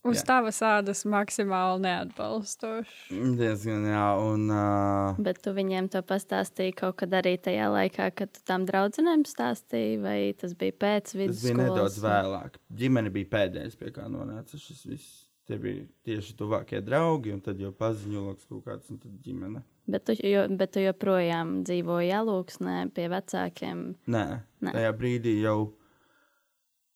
Uz 0.07 0.21
jā. 0.21 0.25
tavas 0.29 0.61
ādas 0.63 1.01
maksimāli 1.09 1.81
neatbalstoši. 1.83 3.17
Diezgan, 3.35 3.83
jā. 3.91 4.05
Un, 4.23 4.45
uh... 4.47 5.17
Bet 5.19 5.41
tu 5.43 5.51
viņiem 5.57 5.89
to 5.91 5.99
pastāstīji 6.07 6.77
kaut 6.79 7.01
kad 7.01 7.17
arī 7.19 7.33
tajā 7.41 7.67
laikā, 7.73 8.07
kad 8.15 8.31
tu 8.31 8.43
tam 8.47 8.63
draudzenēm 8.69 9.25
stāstīji, 9.27 9.97
vai 10.03 10.19
tas 10.39 10.55
bija 10.59 10.77
pēc 10.85 11.11
vidusskolas? 11.17 11.41
Tas 11.41 11.49
bija 11.49 11.59
nedaudz 11.59 11.99
vēlāk. 12.05 12.55
Ģimene 12.79 13.11
bija 13.17 13.31
pēdējais, 13.33 13.75
pie 13.81 13.91
kā 13.97 14.07
nonāca 14.13 14.61
šis 14.61 14.85
viss. 14.87 15.17
Tie 15.49 15.57
bija 15.57 15.87
tieši 16.05 16.35
tuvākie 16.37 16.79
draugi, 16.85 17.33
un 17.33 17.41
tad 17.41 17.57
jau 17.61 17.71
paziņojas 17.73 18.45
kaut 18.51 18.67
kāds, 18.67 18.91
un 18.93 18.99
tad 19.01 19.15
ģimene. 19.25 19.63
Bet 19.89 20.05
tu, 20.05 20.13
jo, 20.21 20.43
bet 20.53 20.75
tu 20.75 20.83
joprojām 20.83 21.63
dzīvoji 21.65 22.11
alūksnē 22.13 22.75
pie 22.93 23.07
vecākiem? 23.09 23.81
Nē, 24.13 24.25
Nē. 24.61 24.73
tajā 24.77 24.91
brīdī 24.99 25.39
jau 25.41 25.71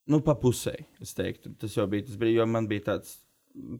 Nu, 0.04 0.18
pa 0.20 0.34
pusē, 0.36 0.74
es 1.00 1.14
teiktu. 1.16 1.54
Tas 1.56 1.72
jau 1.78 1.86
bija 1.88 2.04
tas 2.04 2.18
brīdis, 2.20 2.36
jo 2.36 2.44
man 2.50 2.66
bija 2.68 2.90
tāds 2.90 3.14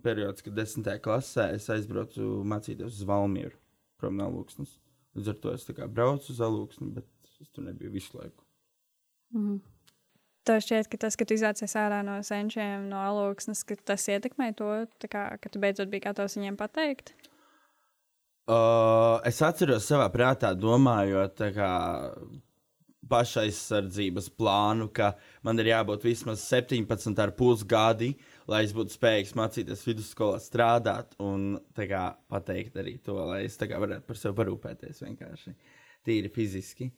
periods, 0.04 0.44
kad 0.44 0.56
desmitajā 0.56 1.02
klasē 1.04 1.50
es 1.58 1.68
aizbraucu 1.72 2.40
mācīties 2.48 3.02
uz 3.02 3.04
Valmieru, 3.08 3.58
prom 4.00 4.16
no 4.16 4.30
Lūksnes. 4.32 4.78
Līdz 5.18 5.30
ar 5.34 5.40
to 5.42 5.52
es 5.52 5.68
braucu 5.92 6.32
uz 6.32 6.40
Alūksni, 6.42 6.88
bet 6.96 7.06
es 7.42 7.52
tur 7.52 7.66
nebiju 7.66 7.92
visu 7.92 8.16
laiku. 8.16 8.40
Mm. 9.36 9.60
Tev 10.44 10.60
šķiet, 10.60 10.88
ka 10.92 11.00
tas, 11.06 11.16
ka 11.16 11.24
tu 11.24 11.36
izācies 11.38 11.72
ārā 11.80 12.02
no 12.04 12.18
senčiem, 12.26 12.88
no 12.90 13.00
alūksnes, 13.00 13.62
ka 13.64 13.78
tas 13.92 14.04
ietekmē 14.12 14.50
to, 14.58 14.72
kā, 15.08 15.28
ka 15.40 15.52
tu 15.52 15.62
beidzot 15.62 15.88
biji 15.92 16.04
gatavs 16.04 16.36
viņiem 16.36 16.58
pateikt? 16.60 17.14
Uh, 18.44 19.22
es 19.24 19.40
atceros 19.40 19.86
savā 19.88 20.10
prātā, 20.12 20.50
domājot, 20.52 21.40
kā, 21.56 21.70
pašaizsardzības 23.08 24.28
plānu, 24.38 24.88
ka 24.92 25.12
man 25.44 25.60
ir 25.60 25.70
jābūt 25.72 26.04
vismaz 26.06 26.44
17,5 26.48 27.64
gadi, 27.68 28.10
lai 28.50 28.64
es 28.66 28.74
būtu 28.76 28.94
spējīgs 28.96 29.34
mācīties 29.38 29.84
vidusskolā 29.88 30.40
strādāt 30.42 31.16
un 31.22 31.54
kā, 31.76 32.04
pateikt 32.30 32.78
arī 32.80 32.96
to, 33.04 33.16
lai 33.30 33.44
es 33.48 33.58
kā, 33.60 33.80
varētu 33.80 34.08
par 34.08 34.20
sevi 34.20 34.38
parūpēties 34.40 35.02
vienkārši 35.06 35.54
tīri 36.04 36.32
fiziski. 36.32 36.90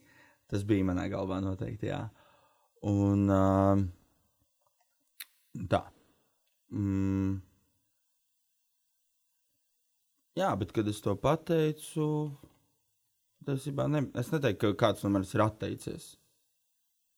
Tas 0.46 0.62
bija 0.66 0.86
manā 0.86 1.08
galvā 1.10 1.40
noteikti. 1.42 1.90
Jā. 1.90 2.04
Un 2.84 3.30
uh, 3.32 3.84
tā. 5.70 5.82
Mm. 6.74 7.38
Jā, 10.36 10.50
bet 10.60 10.74
kad 10.76 10.88
es 10.90 11.00
to 11.00 11.14
pateicu, 11.16 12.06
Tiesībā 13.46 13.84
ne, 13.86 14.02
es 14.18 14.32
neteiktu, 14.32 14.72
ka 14.74 14.88
kāds 14.88 15.04
no 15.04 15.12
manis 15.14 15.30
ir 15.36 15.44
atteicies. 15.44 16.06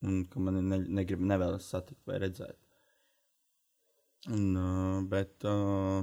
Un 0.04 0.26
ka 0.28 0.42
man 0.44 0.58
ne, 0.60 0.82
negrib, 1.00 1.22
nevēlas 1.24 1.70
satikt 1.72 2.02
vai 2.08 2.18
redzēt. 2.20 2.58
Un, 4.34 4.42
uh, 4.58 4.98
bet 5.08 5.46
uh, 5.48 6.02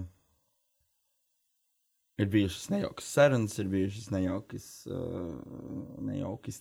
ir 2.18 2.32
bijušas 2.34 2.72
nejaukas 2.74 3.12
sarunas, 3.18 3.58
ir 3.62 3.70
bijušas 3.70 4.10
nejaukas, 4.16 4.68
uh, 4.90 5.36
nejauki 6.10 6.56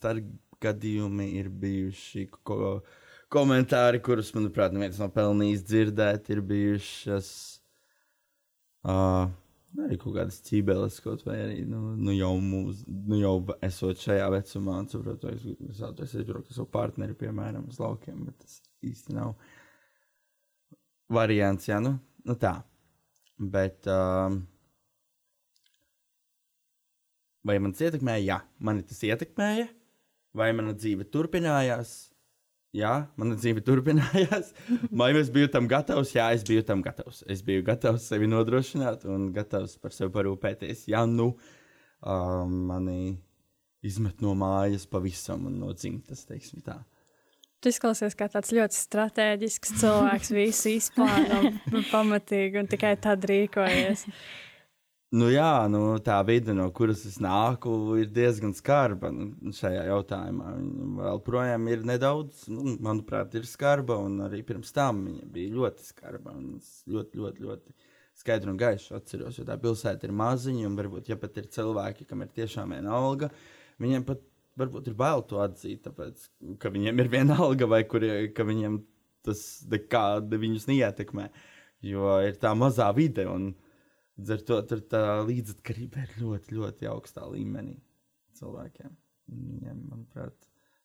starpgadījumi, 0.64 1.26
ir 1.38 1.48
bijuši 1.48 2.28
ko, 2.42 2.82
komentāri, 3.28 4.00
kurus, 4.00 4.32
manuprāt, 4.34 4.72
neviens 4.72 4.98
nav 4.98 5.12
pelnījis 5.12 5.64
dzirdēt, 5.64 6.30
ir 6.30 6.40
bijušas. 6.40 7.60
Uh, 8.84 9.28
arī 9.80 9.98
kaut 9.98 10.14
kādas 10.16 10.40
ķībeles, 10.44 11.00
kaut 11.02 11.24
vai 11.24 11.38
arī 11.40 11.64
nu, 11.66 11.94
nu 11.96 12.12
jau, 12.14 12.34
mūs, 12.40 12.84
nu 12.86 13.18
jau 13.18 13.34
esot 13.64 13.98
šajā 13.98 14.30
vecumā, 14.30 14.78
un 14.80 14.88
saprotu, 14.88 15.32
es, 15.32 15.44
es 15.70 15.80
vēlos 15.80 16.16
aizbraukt 16.16 16.50
ar 16.50 16.58
savu 16.58 16.70
partneri, 16.72 17.16
piemēram, 17.16 17.68
uz 17.68 17.80
laukiem, 17.80 18.24
bet 18.28 18.38
tas 18.44 18.60
īsti 18.84 19.16
nav 19.16 19.34
variants, 21.12 21.68
jā, 21.68 21.80
nu, 21.82 21.96
nu 22.24 22.36
tā. 22.40 22.58
Bet, 23.40 23.88
um, 23.90 24.44
vai 27.44 27.56
man 27.58 27.74
tas 27.74 27.88
ietekmēja? 27.88 28.22
Jā, 28.28 28.38
mani 28.62 28.84
tas 28.86 29.00
ietekmēja, 29.04 29.66
vai 30.36 30.50
mana 30.56 30.74
dzīve 30.76 31.06
turpinājās? 31.10 31.94
Jā, 32.74 32.94
mana 33.14 33.36
dzīve 33.38 33.62
turpinājās. 33.62 34.48
Vai 34.98 35.12
es 35.14 35.28
biju 35.30 35.46
tam 35.52 35.68
gatavs? 35.70 36.10
Jā, 36.16 36.32
es 36.34 36.42
biju 36.46 36.64
tam 36.66 36.80
gatavs. 36.82 37.20
Es 37.30 37.44
biju 37.46 37.62
gatavs 37.68 38.08
sevi 38.10 38.26
nodrošināt 38.26 39.04
un 39.06 39.28
gatavs 39.36 39.76
par 39.78 39.94
sevi 39.94 40.10
parūpēties. 40.16 40.88
Jā, 40.90 41.04
nu, 41.06 41.28
uh, 42.02 42.42
mani 42.50 43.14
izmet 43.86 44.24
no 44.24 44.34
mājas 44.38 44.88
pavisam 44.90 45.46
un 45.46 45.60
no 45.62 45.70
dzimtas, 45.76 46.24
teiksim 46.26 46.64
tā. 46.66 46.80
Tu 47.62 47.70
izklausies 47.70 48.16
kā 48.18 48.26
tāds 48.32 48.50
ļoti 48.52 48.76
strateģisks 48.76 49.76
cilvēks, 49.80 50.34
visu 50.40 50.74
izplāno 50.74 51.54
pamatīgi 51.92 52.58
un 52.60 52.72
tikai 52.74 52.96
tad 53.00 53.22
rīkojies. 53.30 54.08
Nu, 55.14 55.28
jā, 55.30 55.68
nu, 55.70 55.80
tā 56.02 56.16
vide, 56.26 56.50
no 56.56 56.64
kuras 56.74 57.04
es 57.06 57.20
nāku, 57.22 57.70
ir 58.02 58.08
diezgan 58.10 58.50
skarba 58.56 59.12
nu, 59.14 59.52
šajā 59.54 59.84
jautājumā. 59.86 60.54
Viņa 60.58 60.86
vēl 60.96 61.20
projām 61.22 61.68
ir 61.70 61.84
nedaudz, 61.86 62.48
nu, 62.50 62.74
manuprāt, 62.82 63.36
ir 63.38 63.46
skarba, 63.46 64.00
arī 64.26 64.42
pirms 64.46 64.74
tam 64.74 65.04
viņa 65.06 65.28
bija 65.36 65.54
ļoti 65.54 65.86
skarba. 65.86 66.34
Ļoti, 66.90 67.20
ļoti, 67.20 67.46
ļoti 67.46 67.76
skaidri 68.24 68.50
un 68.50 68.58
gaiši 68.58 68.94
atceros, 68.98 69.38
jo 69.38 69.46
tā 69.46 69.54
pilsēta 69.62 70.08
ir 70.08 70.14
maziņa, 70.18 70.66
un 70.66 70.78
varbūt, 70.82 71.12
ja 71.12 71.18
pat 71.20 71.38
ir 71.38 71.46
cilvēki, 71.60 72.08
kam 72.10 72.26
ir 72.26 72.34
tiešām 72.34 72.74
viena 72.74 72.98
alga, 72.98 73.30
viņiem 73.82 74.06
pat 74.08 74.22
varbūt 74.58 74.90
ir 74.90 74.98
bail 74.98 75.22
to 75.30 75.38
atzīt, 75.42 75.84
tāpēc, 75.86 76.28
ka 76.62 76.74
viņiem 76.74 77.02
ir 77.02 77.10
viena 77.12 77.38
alga, 77.46 77.70
vai 77.70 77.84
kurie, 77.86 78.16
ka 78.34 78.46
viņiem 78.46 78.82
tas 79.26 79.44
nekādi 79.70 80.42
viņus 80.42 80.66
neietekmē, 80.70 81.28
jo 81.86 82.16
ir 82.26 82.38
tā 82.42 82.54
mazā 82.58 82.90
vide. 82.96 83.26
Un, 83.30 83.52
ar 84.18 84.42
to 84.46 84.58
tur 84.70 84.82
tā 84.90 85.04
līdzatkarība 85.26 86.04
ir 86.04 86.12
ļoti, 86.22 86.58
ļoti 86.58 86.90
augstā 86.90 87.26
līmenī 87.30 87.78
cilvēkiem. 88.38 88.92
Viņiem, 89.34 89.80
manuprāt, 89.90 90.36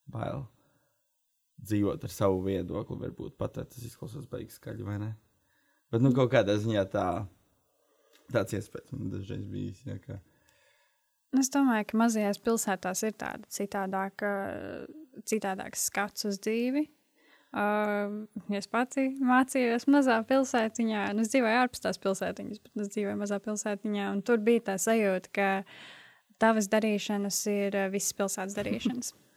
bail 0.10 0.46
dzīvot 1.60 2.06
ar 2.06 2.14
savu 2.14 2.42
viedokli. 2.46 2.98
Varbūt 3.04 3.36
pat 3.40 3.60
tas 3.60 3.84
izklausās 3.86 4.30
beigas 4.32 4.58
skaļi, 4.60 4.86
vai 4.88 4.98
ne? 5.02 5.12
Bet, 5.90 6.04
nu, 6.04 6.14
kaut 6.16 6.32
kādā 6.34 6.56
ziņā 6.62 6.86
tā, 6.94 7.06
tāds 8.34 8.56
iespējas 8.58 8.94
man 8.94 9.10
dažreiz 9.14 9.48
bijis. 9.50 9.82
Jā, 9.88 9.98
ka... 10.04 10.20
Es 11.40 11.52
domāju, 11.54 11.86
ka 11.92 12.00
mazajās 12.02 12.40
pilsētās 12.42 13.04
ir 13.06 13.18
tāda 13.22 13.50
citādāka, 13.54 14.30
citādāks 15.30 15.86
skats 15.90 16.26
uz 16.30 16.40
dzīvi. 16.42 16.88
Uh, 17.50 18.28
es 18.54 18.68
pati 18.70 19.08
mācījos 19.26 19.88
mazā 19.90 20.20
pilsētiņā, 20.30 21.08
nu, 21.18 21.24
es 21.26 21.32
dzīvoju 21.34 21.62
ārpus 21.64 21.82
tās 21.82 21.98
pilsētiņas, 22.04 22.60
bet 22.62 22.84
es 22.84 22.92
dzīvoju 22.94 23.18
mazā 23.18 23.40
pilsētiņā, 23.42 24.12
un 24.14 24.20
tur 24.26 24.38
bija 24.46 24.68
tā 24.68 24.76
sajūta, 24.78 25.32
ka 25.34 25.48
tavas 26.42 26.70
darīšanas 26.70 27.40
ir 27.50 27.80
visas 27.90 28.14
pilsētas 28.20 28.58
darīšanas. 28.60 29.16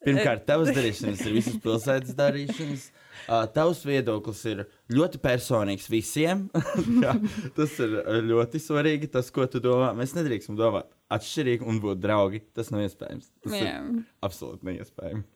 Pirmkārt, 0.00 0.46
tavas 0.48 0.70
darīšanas 0.72 1.20
ir 1.26 1.34
visas 1.36 1.58
pilsētas 1.60 2.14
darīšanas. 2.16 2.86
Uh, 3.26 3.44
tavs 3.52 3.82
viedoklis 3.84 4.40
ir 4.48 4.62
ļoti 4.96 5.20
personīgs 5.20 5.90
visiem. 5.92 6.46
Jā, 7.04 7.12
tas 7.58 7.74
ir 7.84 7.98
ļoti 8.30 8.62
svarīgi. 8.64 9.10
Tas, 9.12 9.28
ko 9.34 9.44
tu 9.52 9.60
domā, 9.60 9.90
mēs 9.98 10.16
nedrīkstam 10.16 10.56
domāt 10.56 10.88
atšķirīgi 11.12 11.68
un 11.68 11.82
būt 11.84 12.00
draugi. 12.00 12.40
Tas 12.56 12.72
nav 12.72 12.86
iespējams. 12.86 13.28
Tas 13.44 13.58
Jā. 13.58 13.76
ir 13.76 14.00
absolūti 14.24 14.70
neiespējami. 14.70 15.26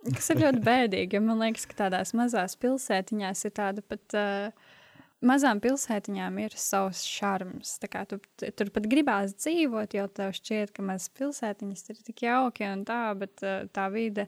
Kas 0.00 0.30
ir 0.32 0.38
ļoti 0.40 0.62
bēdīgi, 0.64 1.16
jo 1.18 1.20
man 1.24 1.42
liekas, 1.42 1.66
ka 1.68 1.76
tādās 1.82 2.14
mazās 2.16 2.54
pilsētiņās 2.60 3.42
ir 3.44 3.52
tāda 3.56 3.82
pat 3.84 4.14
uh, 4.16 4.70
mazām 5.26 5.60
pilsētiņām 5.60 6.38
ir 6.40 6.56
savs 6.56 7.02
šarms. 7.04 7.74
Tu, 7.82 7.90
tu- 8.40 8.52
tur 8.56 8.70
pat 8.72 8.88
gribās 8.88 9.34
dzīvot, 9.36 9.96
jo 9.98 10.06
tev 10.16 10.32
šķiet, 10.38 10.72
ka 10.76 10.86
mazas 10.86 11.12
pilsētiņas 11.20 11.84
ir 11.92 12.00
tik 12.06 12.24
jauki 12.24 12.64
un 12.70 12.86
tā, 12.88 13.02
bet 13.20 13.44
uh, 13.44 13.66
tā 13.76 13.90
vide, 13.92 14.24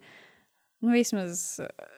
nu, 0.85 0.93
vismaz 0.93 1.41
uh, 1.65 1.89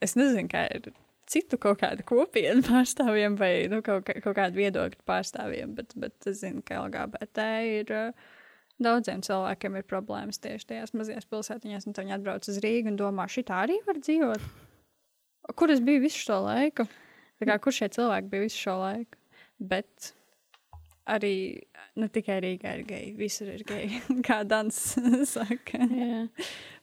es 0.00 0.16
nezinu, 0.16 0.48
kā 0.48 0.64
ir 0.78 0.88
citu 1.28 1.60
kaut 1.60 1.82
kādu 1.84 2.08
kopienu 2.08 2.64
pārstāvjiem 2.70 3.36
vai 3.36 3.52
nu, 3.68 3.82
kaut, 3.84 4.08
kaut 4.24 4.40
kādu 4.40 4.62
viedokļu 4.62 5.04
pārstāvjiem, 5.08 5.76
bet, 5.76 5.92
bet 6.00 6.32
es 6.32 6.40
zinu, 6.46 6.64
ka 6.64 6.80
LGBT 6.86 7.50
ir. 7.76 7.96
Uh, 8.08 8.36
Daudziem 8.78 9.24
cilvēkiem 9.26 9.80
ir 9.80 9.86
problēmas 9.90 10.38
tieši 10.42 10.68
tajās 10.70 10.94
mazajās 10.94 11.26
pilsētiņās, 11.30 11.88
un 11.88 11.96
viņi 11.98 12.14
atbrauc 12.14 12.46
uz 12.50 12.60
Rīgu 12.62 12.92
un 12.92 12.98
domā, 13.00 13.26
šī 13.26 13.42
tā 13.48 13.64
arī 13.64 13.80
var 13.86 13.98
dzīvot. 13.98 14.44
Kur 15.58 15.72
es 15.74 15.82
biju 15.82 16.04
visu 16.04 16.20
šo 16.28 16.42
laiku? 16.44 16.86
Kā, 17.42 17.56
kur 17.62 17.74
šie 17.74 17.88
cilvēki 17.94 18.30
bija 18.30 18.44
visu 18.44 18.62
šo 18.66 18.76
laiku? 18.78 19.18
Bet 19.58 20.12
arī 21.08 21.34
ne 21.98 22.08
tikai 22.12 22.38
Rīgā 22.44 22.74
ir 22.78 22.84
geji, 22.86 23.12
visur 23.18 23.50
ir 23.50 23.64
geji, 23.66 24.02
kā 24.28 24.42
Dans 24.46 24.78
saka. 25.34 25.80
Jā. 25.82 26.24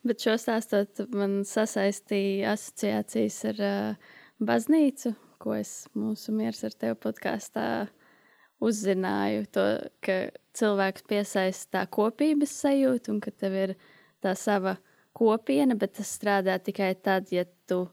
Bet 0.06 0.24
šo 0.26 0.36
stāstot, 0.42 1.06
man 1.16 1.44
sasaistīja 1.48 2.56
asociācijas 2.56 3.40
ar 3.54 3.62
uh, 3.70 4.10
baznīcu, 4.44 5.14
ko 5.40 5.56
es 5.60 5.86
mūsu 5.96 6.36
miers 6.36 6.64
ar 6.68 6.76
tevi 6.76 6.98
podkāstā 7.06 7.68
uzzināju. 8.66 9.46
To, 9.56 9.66
ka 10.06 10.18
cilvēks 10.58 11.06
piesaista 11.10 11.80
tā 11.80 11.86
kopības 11.92 12.54
sajūtu 12.64 13.16
un 13.16 13.22
ka 13.24 13.34
tev 13.34 13.58
ir 13.60 13.76
tā 14.24 14.36
sava 14.40 14.78
kopiena, 15.16 15.78
bet 15.80 15.98
tas 16.00 16.12
strādā 16.18 16.58
tikai 16.64 16.94
tad, 17.00 17.32
ja 17.32 17.46
tu 17.70 17.86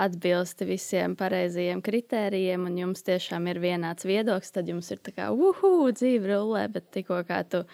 atbilsti 0.00 0.66
visiem 0.68 1.16
pareizajiem 1.18 1.80
kritērijiem, 1.82 2.66
un 2.68 2.76
jums 2.78 3.02
tiešām 3.06 3.48
ir 3.50 3.58
vienāds 3.62 4.06
viedoklis, 4.06 4.52
tad 4.54 4.70
jums 4.70 4.90
ir 4.94 5.00
tā 5.02 5.14
kā 5.16 5.30
uhu, 5.34 5.90
dzīve 5.90 6.30
rullē, 6.30 6.68
bet 6.72 6.92
tikko 6.94 7.22
kā 7.26 7.42
tu 7.50 7.64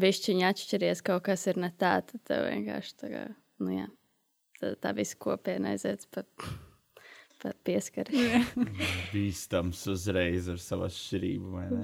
bišķiņi 0.00 0.48
atšķiries, 0.50 1.04
kaut 1.06 1.28
kas 1.28 1.46
ir 1.50 1.60
ne 1.62 1.70
tā, 1.70 2.00
tad 2.06 2.24
tev 2.26 2.48
vienkārši 2.48 2.96
tā 3.04 3.12
kā, 3.12 3.22
nu 3.62 3.76
jā, 3.76 3.86
tā, 4.58 4.74
tā 4.82 4.94
visa 4.98 5.18
kopiena 5.22 5.76
aiziet 5.76 6.08
pa, 6.10 6.26
pa 7.42 7.52
pieskari. 7.66 8.22
Bīstams 9.12 9.82
uzreiz 9.92 10.48
ar 10.52 10.60
savu 10.62 10.86
atšķirību. 10.88 11.50
vai 11.56 11.66
ne? 11.72 11.82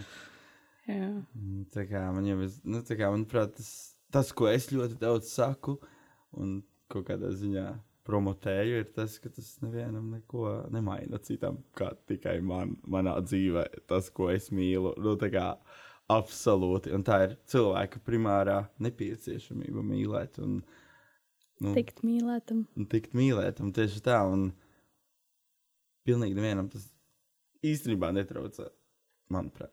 jā. 0.91 1.11
Tā 1.75 1.87
kā 1.91 2.05
man 2.15 2.29
jau, 2.29 2.39
ir- 2.47 2.61
nu, 2.65 2.83
tā 2.87 2.97
kā, 2.99 3.11
manuprāt, 3.15 3.57
tas, 3.59 3.71
tas, 4.15 4.33
ko 4.37 4.49
es 4.53 4.69
ļoti 4.75 4.99
daudz 5.03 5.33
saku 5.33 5.79
un 6.37 6.61
kaut 6.93 7.09
kādā 7.09 7.33
ziņā 7.35 7.67
promotēju, 8.07 8.83
ir 8.85 8.91
tas, 8.95 9.17
ka 9.19 9.33
tas 9.35 9.49
nevienam 9.65 10.13
neko 10.15 10.45
nemaina 10.71 11.19
citam, 11.27 11.57
kā 11.75 11.89
tikai 12.07 12.37
man, 12.47 12.77
manā 12.87 13.17
dzīvē, 13.27 13.65
tas, 13.91 14.13
ko 14.15 14.29
es 14.31 14.53
mīlu. 14.55 14.93
Nu, 15.03 15.17
kā 15.19 15.49
absolūti. 16.13 16.93
Un 16.95 17.03
tā 17.03 17.17
ir 17.27 17.33
cilvēka 17.51 17.99
primārā 18.07 18.61
nepieciešamība 18.79 19.83
mīlēt 19.83 20.39
un, 20.45 20.61
nu, 21.65 21.73
Tikt 21.75 22.05
mīlētam. 22.07 22.63
un 22.79 22.87
tikt 22.93 23.17
mīlētam 23.19 23.73
tieši 23.75 24.05
tā. 24.07 24.21
Un 24.31 24.53
pilnīgi 26.07 26.39
nevienam 26.39 26.71
tas 26.73 26.87
īstenībā 27.67 28.13
netraucē, 28.15 28.69
manuprāt. 29.35 29.73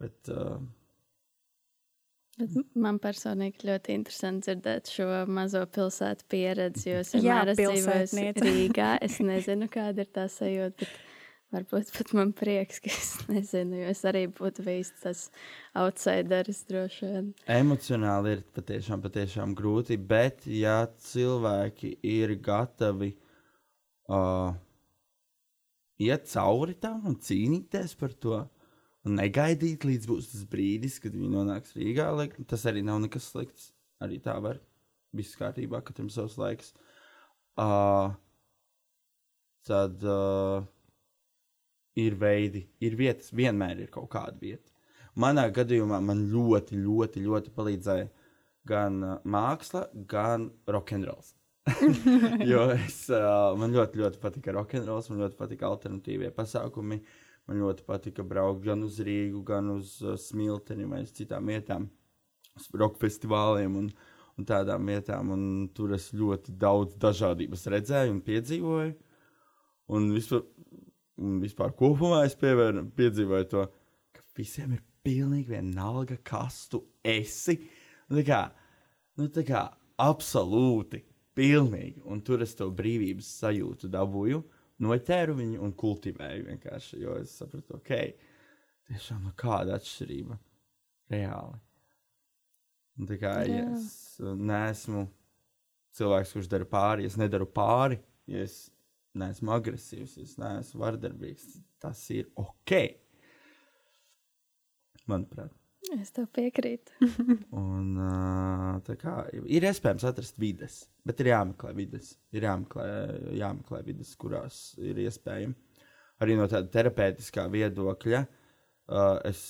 Bet, 0.00 0.30
uh, 0.32 0.60
Bet 2.40 2.54
man 2.80 2.96
personīgi 3.02 3.66
ļoti 3.68 3.92
interesanti 3.98 4.48
dzirdēt 4.48 4.88
šo 4.94 5.06
mazo 5.28 5.60
pilsētu 5.68 6.24
pieredzi, 6.30 6.86
jo 6.88 7.02
es 7.02 7.12
vienmēr 7.16 7.52
esmu 7.52 7.68
dzīvojis. 7.74 8.42
Rīgā. 8.46 8.90
Es 9.04 9.18
nezinu, 9.24 9.68
kāda 9.72 10.06
ir 10.06 10.12
tā 10.14 10.24
sajūta, 10.32 10.86
bet 10.86 10.94
varbūt 11.54 11.90
pat 11.96 12.14
man 12.16 12.32
prieks, 12.36 12.80
ka 12.82 12.92
es 12.92 13.10
nezinu, 13.32 13.82
jo 13.82 13.90
es 13.92 14.02
arī 14.08 14.24
būtu 14.32 14.64
bijis 14.66 14.92
tas 15.02 15.26
outsideris 15.78 16.62
droši 16.70 17.10
vien. 17.10 17.30
emocionāli 17.50 18.38
ir 18.38 18.44
patiešām, 18.56 19.02
patiešām 19.04 19.54
grūti, 19.58 19.98
bet 19.98 20.46
ja 20.46 20.84
cilvēki 21.10 21.96
ir 22.06 22.36
gatavi 22.40 23.12
uh, 24.08 24.54
iet 26.00 26.26
cauri 26.32 26.76
tam 26.80 27.04
un 27.10 27.18
cīnīties 27.20 27.94
par 28.00 28.14
to, 28.24 28.40
un 29.04 29.16
negaidīt, 29.20 29.84
līdz 29.86 30.08
būs 30.08 30.32
tas 30.32 30.46
brīdis, 30.48 30.98
kad 31.02 31.14
viņi 31.16 31.30
nonāks 31.34 31.76
Rīgā, 31.76 32.08
lai, 32.16 32.28
tas 32.48 32.66
arī 32.68 32.82
nav 32.86 33.00
nekas 33.04 33.30
slikts. 33.32 33.70
Arī 34.00 34.16
tā 34.24 34.38
var. 34.40 34.60
Viss 35.16 35.36
kārtībā, 35.36 35.82
katram 35.84 36.08
savs 36.12 36.38
laiks. 36.40 36.72
Uh, 37.60 38.14
tad 39.66 40.04
uh, 40.06 40.62
ir 42.00 42.16
veidi, 42.20 42.64
ir 42.80 42.96
vietas, 42.96 43.32
vienmēr 43.36 43.84
ir 43.84 43.90
kaut 43.92 44.08
kāda 44.14 44.38
vieta. 44.40 44.70
Manā 45.20 45.48
gadījumā 45.52 45.98
man 46.04 46.22
ļoti, 46.32 46.78
ļoti, 46.80 47.24
ļoti 47.26 47.52
palīdzēja 47.56 48.08
gan 48.70 49.02
māksla, 49.26 49.88
gan 50.08 50.48
rokenrols. 50.70 51.34
jo 52.50 52.62
es, 52.74 53.02
uh, 53.12 53.52
man 53.58 53.74
ļoti, 53.74 54.00
ļoti 54.00 54.20
patika 54.22 54.54
rokenrols, 54.56 55.10
man 55.10 55.24
ļoti 55.24 55.38
patika 55.38 55.68
alternatīvie 55.68 56.30
pasākumi. 56.36 57.00
Man 57.48 57.60
ļoti 57.60 57.84
patika 57.86 58.24
braukt 58.26 58.62
gan 58.64 58.84
uz 58.86 59.00
Rīgu, 59.04 59.42
gan 59.46 59.72
uz 59.74 59.96
uh, 60.04 60.16
Smilteni 60.20 60.86
vai 60.88 61.02
uz 61.04 61.12
citām 61.16 61.50
vietām, 61.50 61.88
uz 62.56 62.68
roka 62.78 63.00
festivāliem 63.02 63.76
un, 63.80 63.88
un 64.38 64.46
tādām 64.46 64.86
vietām. 64.88 65.32
Un 65.34 65.44
tur 65.74 65.96
es 65.96 66.10
ļoti 66.16 66.54
daudz 66.60 66.96
dažādības 67.02 67.66
redzēju 67.74 68.14
un 68.14 68.22
piedzīvoju. 68.26 68.94
Un 69.90 70.06
vispār, 70.14 70.44
un 71.20 71.40
vispār 71.42 71.74
kopumā 71.76 72.22
es 72.28 72.38
pievēru, 72.38 72.86
piedzīvoju 72.96 73.50
to, 73.50 73.66
ka 74.14 74.24
visiem 74.38 74.76
ir 74.76 74.84
pilnīgi 75.04 75.56
vienalga, 75.56 76.20
kas 76.24 76.62
tu 76.70 76.84
esi. 77.04 77.58
Nu, 78.08 78.20
tā 78.20 78.26
kā, 78.28 78.42
nu, 79.18 79.26
tā 79.32 79.44
kā 79.48 79.64
absolūti, 80.00 81.02
pilnīgi. 81.38 82.02
Un 82.10 82.22
tur 82.26 82.42
es 82.44 82.54
to 82.58 82.68
brīvības 82.74 83.28
sajūtu 83.42 83.90
dabūju, 83.92 84.42
noķēru 84.84 85.36
viņu 85.38 85.62
un 85.64 85.74
kultivēju 85.76 86.46
vienkārši. 86.50 87.00
Jo 87.04 87.16
es 87.20 87.34
sapratu, 87.40 87.78
ok, 87.80 87.92
tiešām 88.90 89.26
nu, 89.28 89.34
kāda 89.38 89.76
atšķirība 89.78 90.38
reāli. 91.12 91.60
Un, 92.98 93.08
tā 93.08 93.16
kā 93.20 93.36
Jā. 93.48 93.64
es 93.70 94.18
uh, 94.20 94.34
neesmu 94.36 95.06
cilvēks, 95.96 96.34
kurš 96.36 96.50
dara 96.52 96.66
pāri, 96.68 97.06
es 97.08 97.16
nedaru 97.20 97.46
pāri, 97.48 98.00
ja 98.30 98.44
es 98.44 98.66
neesmu 99.18 99.54
agresīvs, 99.54 100.18
ja 100.18 100.26
es 100.26 100.36
neesmu 100.40 100.82
vardarbīgs, 100.84 101.46
tas 101.82 102.02
ir 102.14 102.28
ok. 102.38 102.76
Manuprāt. 105.10 105.59
Es 105.88 106.12
tev 106.12 106.26
piekrītu. 106.36 106.92
Un, 107.56 107.94
kā, 109.00 109.14
ir 109.32 109.64
iespējams 109.64 110.04
atrast 110.10 110.36
vides, 110.40 110.82
bet 111.08 111.22
ir 111.22 111.30
jāmeklē 111.32 111.72
vides. 111.76 112.12
Ir 112.36 112.44
jāmeklē, 112.44 112.88
jāmeklē 113.40 113.80
vides, 113.86 114.12
kurās 114.20 114.60
ir 114.76 115.00
iespējams. 115.06 115.56
Arī 116.20 116.36
no 116.36 116.44
tāda 116.52 116.68
terapeitiskā 116.68 117.46
viedokļa 117.48 118.20
es, 119.30 119.40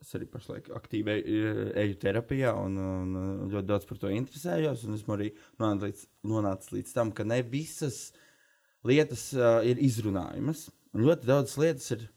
es 0.00 0.14
arī 0.16 0.28
pašlaik 0.32 0.70
aktīvi 0.78 1.16
eju, 1.20 1.98
terapijā 2.00 2.54
un, 2.56 2.78
un 2.80 3.18
ļoti 3.52 3.68
daudz 3.68 3.84
par 3.90 4.00
to 4.00 4.12
interesējos. 4.16 4.86
Esmu 4.96 5.18
arī 5.18 5.28
nonācis 5.60 5.84
līdz, 5.84 6.06
nonācis 6.32 6.74
līdz 6.78 6.96
tam, 6.96 7.12
ka 7.12 7.28
ne 7.28 7.42
visas 7.44 8.00
lietas 8.88 9.28
ir 9.68 9.84
izrunājamas. 9.90 10.70
Un 10.96 11.04
ļoti 11.04 11.28
daudz 11.28 11.58
lietas 11.60 11.92
ir 11.98 12.08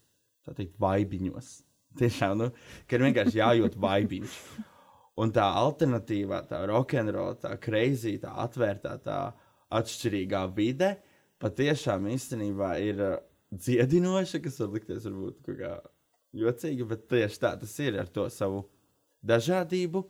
teikt, 0.47 0.79
vaibiņos. 0.79 1.51
Tiešām, 1.99 2.37
nu, 2.39 2.49
ka 2.87 2.97
ir 2.97 3.07
vienkārši 3.07 3.39
jājūt 3.39 3.79
vaibiņš. 3.81 4.37
Un 5.21 5.29
tā 5.33 5.45
alternatīvā, 5.61 6.39
tā 6.49 6.63
rokenrola, 6.69 7.35
tā 7.37 7.53
kreizī, 7.61 8.15
tā 8.21 8.31
atvērtā, 8.47 8.95
tā 9.03 9.17
atšķirīgā 9.73 10.47
vide 10.57 10.95
patiešām 11.43 12.07
īstenībā 12.13 12.73
ir 12.83 13.01
uh, 13.03 13.15
dziedinoša, 13.53 14.41
kas 14.43 14.59
var 14.63 14.73
likties 14.77 15.07
varbūt 15.07 15.39
kaut 15.45 15.59
kā 15.59 15.73
jocīga, 16.43 16.87
bet 16.93 17.07
tieši 17.11 17.41
tā 17.43 17.53
tas 17.61 17.73
ir 17.83 17.99
ar 18.01 18.11
to 18.13 18.27
savu 18.33 18.63
dažādību. 19.25 20.03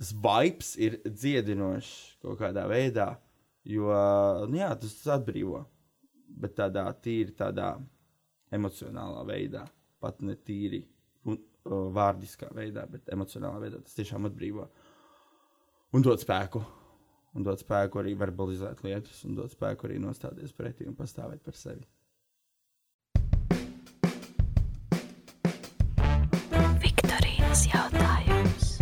Tas 0.00 0.14
vibes 0.16 0.72
ir 0.80 0.96
dziedinošs 1.04 1.90
kaut 2.24 2.40
kādā 2.40 2.64
veidā, 2.70 3.12
jo 3.68 3.92
nu, 4.48 4.56
jā, 4.56 4.70
tas 4.80 4.96
atbrīvo. 5.18 5.66
Bet 6.40 6.54
tādā 6.56 6.86
tīri, 7.04 7.34
tādā 7.36 7.74
emocionālā 8.54 9.26
veidā, 9.28 9.66
pat 10.00 10.20
ne 10.24 10.36
tīri 10.36 10.82
un, 11.28 11.38
uh, 11.38 11.88
vārdiskā 11.94 12.50
veidā, 12.56 12.86
bet 12.90 13.10
emocionālā 13.12 13.60
veidā 13.66 13.80
tas 13.84 13.96
tiešām 13.98 14.28
atbrīvo. 14.30 14.66
Un 15.96 16.06
dod 16.06 16.22
spēku. 16.22 16.62
Un 17.38 17.46
dod 17.46 17.60
spēku 17.62 18.00
arī 18.00 18.16
verbalizēt 18.18 18.82
lietas, 18.82 19.22
un 19.26 19.36
dod 19.38 19.52
spēku 19.52 19.86
arī 19.86 20.00
nostāties 20.02 20.54
pretī 20.56 20.88
un 20.90 20.96
pastāvēt 20.98 21.44
par 21.46 21.54
sevi. 21.58 21.84
Viktorīnas 26.82 27.62
jautājums. 27.70 28.72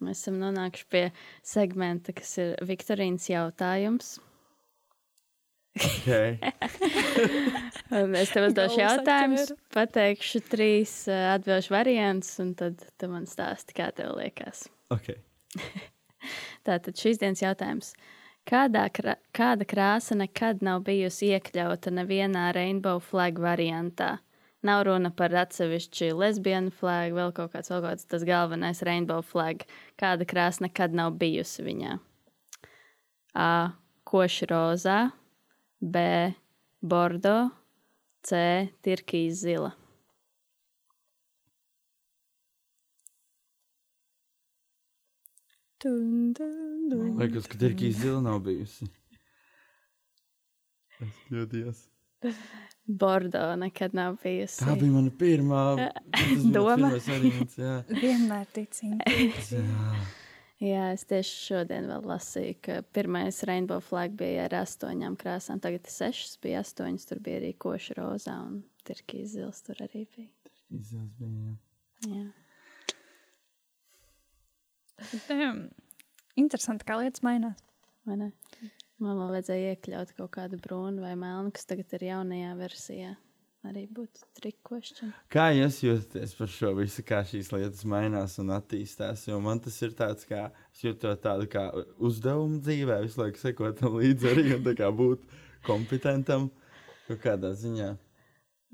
Mēs 0.00 0.22
esam 0.22 0.38
nonākuši 0.40 0.88
pie 0.88 1.04
segmenta, 1.44 2.16
kas 2.16 2.32
ir 2.40 2.56
Viktorīnas 2.64 3.28
jautājums. 3.28 4.14
Okay. 5.78 6.38
Es 8.20 8.32
tev 8.34 8.48
uzdošu 8.50 8.80
jautājumus, 8.82 9.52
pateikšu 9.72 10.42
trīs 10.50 10.92
uh, 11.08 11.32
atbildžu 11.36 11.72
variantus, 11.72 12.34
un 12.42 12.50
tad 12.58 12.82
tu 13.00 13.08
man 13.08 13.24
stāsti, 13.30 13.76
kā 13.78 13.88
tev 13.96 14.12
liekas. 14.18 14.66
Okay. 14.92 15.16
Tātad 16.66 16.98
šīs 16.98 17.20
dienas 17.22 17.40
jautājums. 17.40 17.92
Kādā, 18.48 18.86
krā, 18.92 19.14
kāda 19.36 19.66
krāsa 19.68 20.16
nekad 20.18 20.60
nav 20.64 20.82
bijusi 20.86 21.30
iekļauta 21.36 21.92
nevienā 21.94 22.48
rainbow 22.56 23.00
flag 23.04 23.40
variantā? 23.40 24.18
Nav 24.66 24.84
runa 24.88 25.12
par 25.14 25.32
atsevišķu 25.38 26.10
lesbienu 26.18 26.72
flāgu, 26.74 27.16
vēl 27.20 27.32
kaut 27.36 27.52
kāds, 27.54 27.70
vēl 27.70 27.82
kaut 27.84 27.92
kāds 27.92 28.08
tas 28.10 28.24
galvenais 28.26 28.82
rainbow 28.84 29.22
flag. 29.22 29.62
Kāda 30.00 30.26
krāsa 30.28 30.66
nekad 30.66 30.96
nav 30.96 31.14
bijusi 31.20 31.64
viņā? 31.66 31.98
A. 33.38 33.50
Koši 34.08 34.46
rozā, 34.48 35.10
B. 35.80 35.98
Bordo, 36.80 37.36
C. 38.26 38.38
Tirkīs 38.82 39.42
zila. 39.44 39.72
Dun, 45.82 46.32
dun, 46.34 46.88
dun. 46.90 47.18
Liekas, 47.20 47.46
ka 47.46 47.58
Tirkija 47.58 47.94
zila 47.94 48.20
nav 48.24 48.40
bijusi. 48.42 48.88
Es 50.98 51.20
kļūdījos. 51.28 51.82
Bordo 52.98 53.44
nekad 53.60 53.94
nav 53.94 54.16
bijusi. 54.24 54.64
Tā 54.64 54.74
bija 54.80 54.90
mana 54.96 55.12
pirmā 55.20 55.60
tas 55.78 56.32
bija 56.32 56.54
Doma. 56.56 56.88
mans 56.88 57.06
pirmais 57.06 57.10
variants, 57.12 57.58
jā. 57.62 57.76
Vienmēr 58.02 58.48
ticīgi. 58.56 59.62
Jā. 60.62 60.88
Es 60.96 61.04
tieši 61.06 61.36
šodien 61.44 61.86
vēl 61.86 62.06
lasīju, 62.10 62.56
ka 62.66 62.80
pirmais 62.96 63.38
rainbow 63.46 63.82
flag 63.84 64.16
bija 64.18 64.48
ar 64.48 64.56
astoņām 64.64 65.14
krāsām. 65.20 65.60
Tagad 65.62 65.86
ir 65.86 65.94
sešas, 65.94 66.34
bija 66.42 66.64
astoņas. 66.64 67.06
Tur 67.10 67.22
bija 67.22 67.38
arī 67.42 67.52
koša 67.54 67.98
rozā 68.00 68.34
un 68.42 68.60
tirkīs 68.88 69.36
zils. 69.36 69.62
Tur 69.66 69.78
arī 69.86 70.02
bija. 70.16 70.30
Izjās 70.74 71.14
bija, 71.20 71.30
jā. 71.46 71.54
Jā. 72.08 72.26
Damn. 75.28 75.62
Interesanti, 76.38 76.86
kā 76.86 76.98
lietas 76.98 77.22
mainās. 77.26 77.62
Vai 78.06 78.16
ne? 78.18 78.32
Man 78.98 79.18
vēl 79.20 79.32
vajadzēja 79.36 79.74
iekļaut 79.76 80.12
kaut 80.18 80.32
kādu 80.34 80.58
brūnu 80.62 81.02
vai 81.04 81.14
melnu, 81.18 81.52
kas 81.54 81.68
tagad 81.70 81.92
ir 81.98 82.08
jaunajā 82.08 82.52
versijā. 82.58 83.14
Arī 83.66 83.88
būtu 83.90 84.22
trikošķi. 84.38 85.08
Kā 85.34 85.48
jūs 85.50 85.80
jūtaties 85.82 86.34
par 86.38 86.50
šo 86.52 86.70
visu, 86.78 87.02
kā 87.06 87.24
šīs 87.26 87.50
lietas 87.50 87.82
mainās 87.90 88.36
un 88.38 88.52
attīstās? 88.54 89.24
Jo 89.26 89.40
man 89.42 89.58
tas 89.64 89.74
ir 89.82 89.96
tāds, 89.98 90.28
kā 90.28 90.44
es 90.70 90.84
jūtu 90.84 91.10
tādu 91.24 91.48
kā 91.50 91.64
uzdevumu 91.98 92.60
dzīvē, 92.62 93.00
visu 93.02 93.24
laiku 93.24 93.42
sekot 93.42 93.80
tam 93.80 93.98
līdzi 93.98 94.30
arī 94.30 94.44
un 94.54 94.62
tā 94.68 94.76
kā 94.78 94.92
būt 94.94 95.26
kompetentam 95.66 96.52
kaut 97.08 97.24
kādā 97.24 97.50
ziņā. 97.58 97.96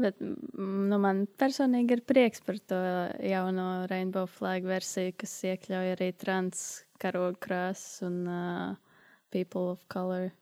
Bet 0.04 0.18
mm, 0.20 0.86
nu, 0.90 0.98
man 1.00 1.24
personīgi 1.40 1.96
ir 1.96 2.04
prieks 2.04 2.42
par 2.44 2.58
to 2.58 2.78
jauno 3.22 3.68
rainbow 3.90 4.26
flag 4.28 4.66
versiju, 4.66 5.14
kas 5.22 5.36
iekļauj 5.48 5.92
arī 5.94 6.08
trans 6.18 6.64
karogu 7.00 7.38
krāsas 7.46 8.02
un 8.04 8.24
uh, 8.26 8.96
people 9.32 9.70
of 9.70 9.84
color. 9.88 10.32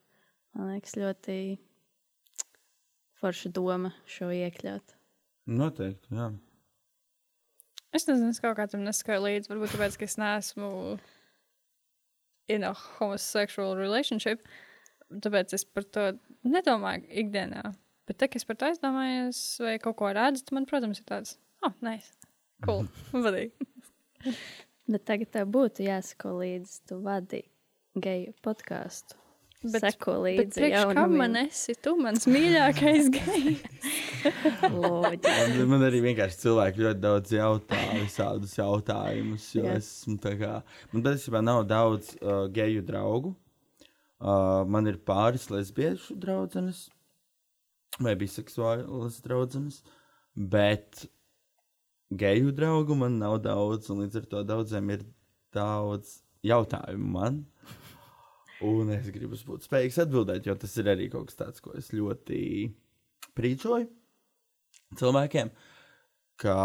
Man 0.57 0.73
liekas, 0.75 0.97
ļoti 0.99 1.37
forša 3.23 3.53
doma 3.55 3.93
šo 4.11 4.31
iekļaut. 4.35 4.97
Noteikti, 5.53 6.15
jā. 6.15 6.33
Es 7.93 8.07
nezinu, 8.09 8.33
es 8.33 8.41
kaut 8.41 8.57
kā 8.57 8.67
tam 8.71 8.85
neskaidroju 8.87 9.27
līdzi. 9.27 9.51
Varbūt 9.53 9.75
tāpēc, 9.75 9.99
ka 10.01 10.07
es 10.09 10.17
neesmu 10.21 10.71
in 12.53 12.65
a 12.65 12.73
homosexual 12.99 13.77
relationship. 13.77 14.47
Tāpēc 15.13 15.53
es 15.59 15.67
par 15.69 15.87
to 15.93 16.07
nedomāju 16.49 17.05
ikdienā. 17.23 17.75
Bet, 18.09 18.19
tā, 18.19 18.27
kad 18.27 18.41
es 18.41 18.49
par 18.49 18.59
to 18.59 18.71
aizdomājos, 18.71 19.41
vai 19.63 19.77
kaut 19.83 19.99
ko 20.01 20.11
redzu, 20.17 20.47
tad 20.47 20.57
man, 20.57 20.67
protams, 20.69 21.03
ir 21.03 21.07
tāds, 21.09 21.37
oh, 21.63 21.75
nice. 21.85 22.17
Cool. 22.65 22.89
Patīk. 23.13 23.55
Bet 24.91 25.07
tagad 25.07 25.31
tev 25.35 25.51
būtu 25.55 25.87
jāsako 25.87 26.39
līdzi, 26.41 26.79
tu 26.91 26.99
vadi 27.05 27.45
geju 28.03 28.35
podkāstu. 28.43 29.22
Bet- 29.63 29.85
Seko 29.85 30.15
Bet 30.25 30.39
līdzi 30.39 30.59
priekš 30.59 30.95
kam 30.99 31.13
man 31.21 31.37
esi? 31.45 31.75
Tu 31.79 31.93
mans 32.01 32.25
mīļākais 32.27 33.11
gejs. 33.15 33.61
Man, 34.73 35.53
man 35.71 35.85
arī 35.87 36.01
vienkārši 36.05 36.41
cilvēki 36.43 36.83
ļoti 36.87 37.03
daudz 37.03 37.35
jautā 37.37 37.79
visādus 38.01 38.57
jautājumus. 38.59 39.47
Jo 39.55 39.69
es 39.71 39.87
esmu 40.03 40.17
tā 40.23 40.33
kā. 40.41 40.53
Man 40.93 41.05
patiesībā 41.07 41.43
nav 41.47 41.63
daudz 41.71 42.13
uh, 42.21 42.47
geju 42.55 42.83
draugu. 42.89 43.35
Uh, 44.23 44.63
man 44.71 44.87
ir 44.91 44.99
pāris 45.03 45.49
lesbiešu 45.51 46.15
draudzenes 46.23 46.85
vai 48.03 48.15
biseksuālas 48.19 49.19
draudzenes. 49.25 49.81
Bet 50.35 51.05
geju 52.19 52.53
draugu 52.57 52.95
man 52.99 53.19
nav 53.21 53.39
daudz, 53.45 53.91
un 53.93 54.05
līdz 54.05 54.21
ar 54.23 54.29
to 54.35 54.43
daudziem 54.49 54.91
ir 54.95 55.03
daudz 55.55 56.21
jautājumu 56.47 57.11
man. 57.19 57.43
Un 58.63 58.93
es 58.95 59.09
gribu 59.11 59.39
būt 59.49 59.67
spējīgs 59.67 59.99
atbildēt, 60.05 60.47
jo 60.47 60.55
tas 60.59 60.77
ir 60.79 60.91
arī 60.93 61.09
kaut 61.11 61.31
kas 61.31 61.39
tāds, 61.41 61.63
ko 61.65 61.73
es 61.79 61.91
ļoti 61.95 62.43
prīčoju 63.35 63.89
cilvēkiem, 64.99 65.51
ka 66.43 66.57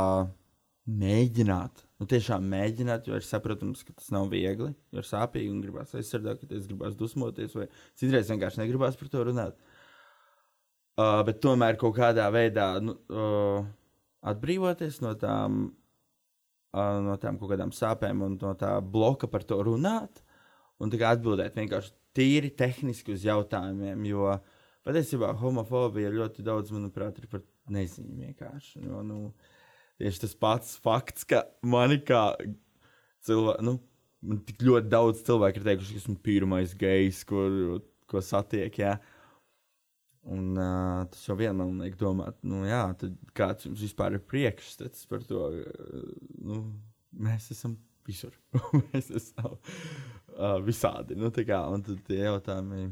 mēģināt, 0.88 1.84
nu 2.00 2.08
tiešām 2.10 2.46
mēģināt, 2.52 3.08
jo 3.10 3.18
ir 3.18 3.26
saprotams, 3.26 3.84
ka 3.88 3.96
tas 3.98 4.12
nav 4.16 4.30
viegli, 4.32 4.70
jo 4.94 5.02
ir 5.02 5.08
sāpīgi 5.08 5.52
un 5.52 5.64
gribās 5.64 5.96
aizsargāties, 5.98 6.68
gribās 6.70 6.96
dusmoties, 7.00 7.56
vai 7.58 7.68
citreiz 8.00 8.30
vienkārši 8.32 8.62
negribās 8.62 9.00
par 9.00 9.12
to 9.12 9.26
runāt. 9.28 9.58
Uh, 10.98 11.22
bet 11.28 11.42
tomēr 11.44 11.78
kaut 11.78 11.94
kādā 12.00 12.26
veidā 12.34 12.72
nu, 12.82 12.96
uh, 13.14 13.66
atbrīvoties 14.26 15.02
no 15.04 15.12
tām, 15.20 15.60
uh, 16.74 16.96
no 17.06 17.18
tām 17.22 17.38
kaut 17.38 17.52
kādām 17.54 17.74
sāpēm 17.76 18.24
un 18.26 18.40
no 18.42 18.54
tā 18.58 18.78
bloka 18.82 19.30
par 19.30 19.46
to 19.46 19.60
runāt. 19.68 20.24
Un 20.84 20.94
atbildēt 20.94 21.58
vienkārši 21.58 21.94
tīri 22.18 22.52
tehniski 22.54 23.16
uz 23.16 23.26
jautājumiem, 23.26 24.06
jo 24.10 24.30
patiesībā 24.86 25.34
homofobija 25.42 26.14
ļoti 26.14 26.46
daudz, 26.46 26.72
manuprāt, 26.74 27.20
ir 27.22 27.30
par 27.32 27.44
neziņu 27.74 28.18
vienkārši. 28.22 28.86
Jo, 28.86 29.02
nu, 29.06 29.20
tieši 30.02 30.24
tas 30.26 30.36
pats 30.40 30.78
fakts, 30.84 31.26
ka 31.28 31.44
mani 31.66 32.00
kā 32.06 32.30
cilvēku, 33.28 33.66
nu, 33.66 33.78
man 34.28 34.42
tik 34.48 34.64
ļoti 34.66 34.92
daudz 34.92 35.24
cilvēku 35.28 35.62
ir 35.62 35.70
teikuši, 35.72 35.96
ka 35.96 36.04
esmu 36.04 36.18
pirmais 36.26 36.74
gejs, 36.80 37.24
ko, 37.28 37.46
ko 38.10 38.24
satiek. 38.24 38.82
Jā. 38.82 38.98
Un 40.28 40.58
uh, 40.60 41.06
tas 41.08 41.24
jau 41.24 41.38
vien 41.40 41.56
man 41.56 41.78
liek 41.80 41.96
domāt, 42.00 42.36
nu, 42.44 42.66
jā, 42.68 42.84
kāds 43.38 43.68
jums 43.68 43.84
vispār 43.86 44.18
ir 44.18 44.24
priekšstats 44.28 45.08
par 45.08 45.24
to? 45.28 45.46
Uh, 45.56 46.08
nu, 46.44 46.64
mēs 47.16 47.48
esam 47.56 47.78
visur. 48.08 48.36
mēs 48.92 49.12
esam 49.16 49.56
uh, 50.38 50.62
visādi. 50.64 51.18
Nu, 51.20 51.34
kā, 51.34 51.60
un 51.74 51.84
tad 51.86 52.00
tie 52.08 52.22
jautājumi 52.22 52.88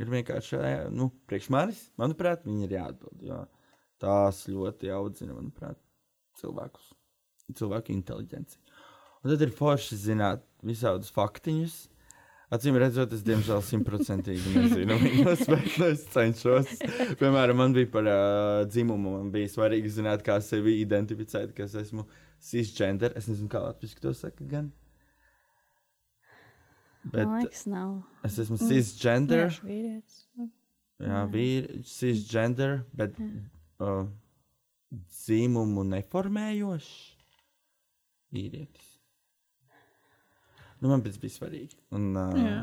ir 0.00 0.12
vienkārši, 0.12 0.60
nu, 0.94 1.08
priekš 1.30 1.48
manis, 1.54 1.86
manuprāt, 2.00 2.44
viņi 2.46 2.68
ir 2.68 2.76
jāatbild. 2.80 3.24
Jo 3.30 3.44
tās 4.00 4.44
ļoti 4.48 4.90
audzina, 4.94 5.36
manuprāt, 5.36 5.78
cilvēkus, 6.40 6.90
cilvēku 7.58 7.94
inteligenci. 7.94 8.60
Un 9.20 9.32
tad 9.34 9.42
ir 9.44 9.52
forši 9.52 9.98
zināt 10.00 10.44
visādus 10.64 11.12
faktiņus. 11.12 11.80
Acīm 12.50 12.74
redzot, 12.82 13.12
es 13.14 13.20
diemžēl 13.22 13.60
simtprocentīgi 13.62 14.54
nezinu 14.56 14.96
viņus, 14.98 15.44
bet 15.52 15.76
nu, 15.78 15.90
es 15.92 16.02
cenšos. 16.10 16.72
Piemēram, 17.20 17.60
man 17.60 17.76
bija 17.76 17.90
par 17.92 18.08
uh, 18.10 18.62
dzimumu, 18.66 19.12
man 19.20 19.28
bija 19.34 19.52
svarīgi 19.52 19.92
zināt, 20.00 20.24
kā 20.26 20.40
sevi 20.42 20.80
identificēt, 20.80 21.52
ka 21.54 21.68
es 21.68 21.76
esmu 21.84 22.08
cisgender. 22.42 23.14
Es 23.20 23.30
nezinu, 23.30 23.52
kā 23.52 23.62
latviešu 23.68 24.02
to 24.02 24.16
saka 24.18 24.48
gan. 24.50 24.72
Bet 27.04 27.24
Man 27.26 27.40
liekas, 27.40 27.64
nav. 27.70 27.92
es 28.26 28.36
esmu 28.42 28.58
cisgender. 28.60 29.46
Vienkārši 29.46 29.68
vīrietis. 29.68 30.18
Jā, 31.00 31.22
vīri, 31.32 31.80
cisgender, 31.88 32.82
bet 32.92 33.16
uh, 33.80 34.02
dzimumu 34.92 35.86
neformējošs 35.94 36.90
vīrietis. 38.36 38.90
Nu, 40.80 40.90
man 40.92 41.02
tas 41.04 41.16
bija 41.20 41.38
svarīgi. 41.38 41.80
Un, 41.96 42.10
uh, 42.16 42.36
Jā. 42.36 42.60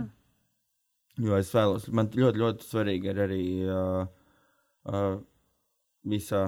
jo 1.26 1.42
es 1.42 1.50
vēlos, 1.54 1.90
man 1.94 2.10
ļoti, 2.14 2.42
ļoti 2.42 2.70
svarīgi 2.70 3.12
ir 3.12 3.26
arī 3.26 3.44
uh, 3.66 4.08
uh, 4.90 5.20
visa, 6.14 6.44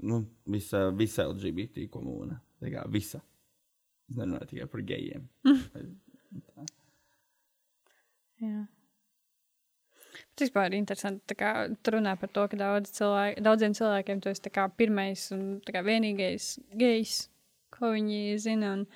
nu, 0.00 0.22
visa, 0.48 0.88
visa 0.96 1.28
LGBT 1.28 1.88
komūna. 1.92 2.40
Tā 2.58 2.72
kā 2.72 2.88
visa. 2.92 3.20
Es 4.08 4.16
nerunāju 4.16 4.50
tikai 4.52 4.68
par 4.72 4.82
gejiem. 4.88 5.28
Jā. 8.38 8.64
Tas 10.38 10.46
vispār 10.46 10.70
ir 10.70 10.78
interesanti. 10.78 11.36
kā 11.38 11.52
Tu 11.82 11.94
runā 11.94 12.14
par 12.20 12.30
to, 12.32 12.46
ka 12.50 12.58
daudz 12.58 12.92
cilvēki, 12.94 13.42
daudziem 13.44 13.74
cilvēkiem 13.76 14.22
tu 14.22 14.30
esi 14.30 14.52
pirmais 14.78 15.28
un 15.34 15.44
kā 15.66 15.82
vienīgais 15.84 16.58
gejs, 16.78 17.28
ko 17.74 17.92
viņi 17.96 18.38
zina. 18.42 18.74
Un 18.78 18.86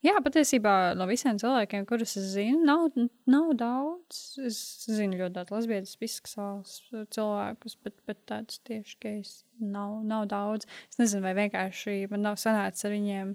Jā, 0.00 0.14
patiesībā 0.24 0.94
no 0.96 1.04
visiem 1.04 1.36
cilvēkiem, 1.36 1.82
kurus 1.84 2.14
es 2.16 2.30
zinu, 2.32 2.62
nav, 2.64 2.94
nav 3.28 3.50
daudz. 3.60 4.20
Es 4.48 4.56
zinu 4.88 5.18
ļoti 5.18 5.34
daudz 5.34 5.52
lesbietes, 5.52 5.98
biseksuālus 6.00 6.78
cilvēkus, 7.12 7.74
bet, 7.84 7.98
bet 8.08 8.22
tādus 8.30 8.62
tieši 8.64 8.96
gejs 9.04 9.34
nav, 9.60 9.98
nav 10.08 10.24
daudz. 10.30 10.64
Es 10.88 10.96
nezinu, 11.02 11.26
vai 11.26 11.34
vienkārši 11.42 12.06
man 12.14 12.24
nav 12.30 12.40
sanācis 12.40 12.88
ar 12.88 12.96
viņiem 12.96 13.34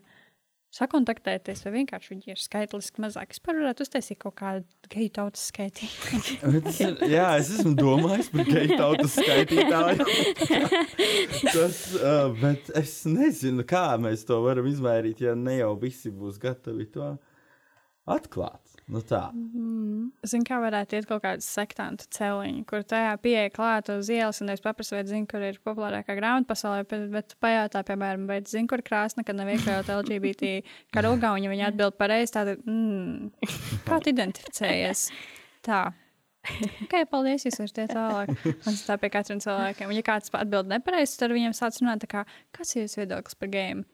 sakontaktēties, 0.76 1.64
vai 1.66 1.74
vienkārši 1.78 2.12
viņi 2.12 2.34
ir 2.34 2.42
skaitliski 2.42 3.04
mazāk. 3.04 3.32
Es 3.32 3.42
varētu 3.46 3.86
uztaisīt 3.86 4.20
kaut 4.22 4.36
kādu 4.42 4.90
geju 4.92 5.12
tautas 5.16 5.46
skaitītāju. 5.52 7.10
jā, 7.16 7.28
es 7.40 7.52
esmu 7.56 7.76
domājis 7.80 8.32
par 8.34 8.50
geju 8.50 8.80
tautas 8.82 9.16
skaitītāju. 9.16 10.08
Tas, 11.56 11.82
uh, 12.00 12.28
bet 12.42 12.72
es 12.76 12.98
nezinu, 13.08 13.66
kā 13.68 13.88
mēs 14.02 14.28
to 14.28 14.42
varam 14.44 14.68
izmērīt, 14.70 15.24
ja 15.24 15.36
ne 15.40 15.60
jau 15.62 15.74
visi 15.80 16.12
būs 16.12 16.42
gatavi 16.44 16.90
to 16.96 17.14
atklāt. 18.06 18.75
Nu 18.86 19.02
tā. 19.02 19.32
Mm. 19.34 20.12
Zinu, 20.30 20.45
kā 20.45 20.60
varētu 20.62 21.00
iet 21.00 21.08
kaut 21.10 21.24
kāda 21.24 21.41
sektantu 21.41 22.06
celiņa, 22.13 22.62
kur 22.69 22.84
tajā 22.86 23.15
pieeja 23.24 23.50
klāt 23.54 23.89
uz 23.89 24.12
ielas, 24.13 24.43
un 24.43 24.54
es 24.54 24.62
paprasu, 24.62 24.93
vai 24.93 25.02
zinu, 25.10 25.26
kur 25.30 25.41
ir 25.41 25.58
populārākā 25.65 26.13
grāmata 26.19 26.52
pasaulē, 26.52 26.84
bet, 26.91 27.08
bet 27.13 27.36
pajautā, 27.41 27.82
piemēram, 27.88 28.28
vai 28.30 28.39
zinu, 28.45 28.69
kur 28.69 28.86
krāsna, 28.86 29.26
kad 29.26 29.39
nav 29.39 29.50
iekļauta 29.56 29.98
LGBT 30.04 30.54
karogā, 30.93 31.34
un 31.34 31.48
ja 31.48 31.54
viņi 31.56 31.67
atbild 31.71 31.98
pareizi, 31.98 32.36
tad, 32.38 32.54
mm, 32.62 33.50
kā 33.89 34.02
tu 34.06 34.13
identificējies? 34.13 35.08
Tā. 35.65 35.84
Ok, 36.86 37.00
paldies, 37.10 37.48
jūs 37.48 37.58
varat 37.58 37.80
iet 37.82 37.93
tālāk. 37.98 38.34
Un 38.69 38.76
tā 38.86 39.00
pie 39.02 39.10
katriem 39.13 39.41
cilvēkiem. 39.41 39.89
Un, 39.89 39.98
ja 39.98 40.06
kāds 40.06 40.30
atbild 40.38 40.69
nepareizi, 40.69 41.17
tad 41.17 41.34
viņiem 41.34 41.58
sāc 41.58 41.82
runāt, 41.82 42.06
kā, 42.12 42.21
kas 42.54 42.76
ir 42.76 42.86
jūsu 42.86 43.02
viedoklis 43.02 43.39
par 43.39 43.50
game? 43.50 43.88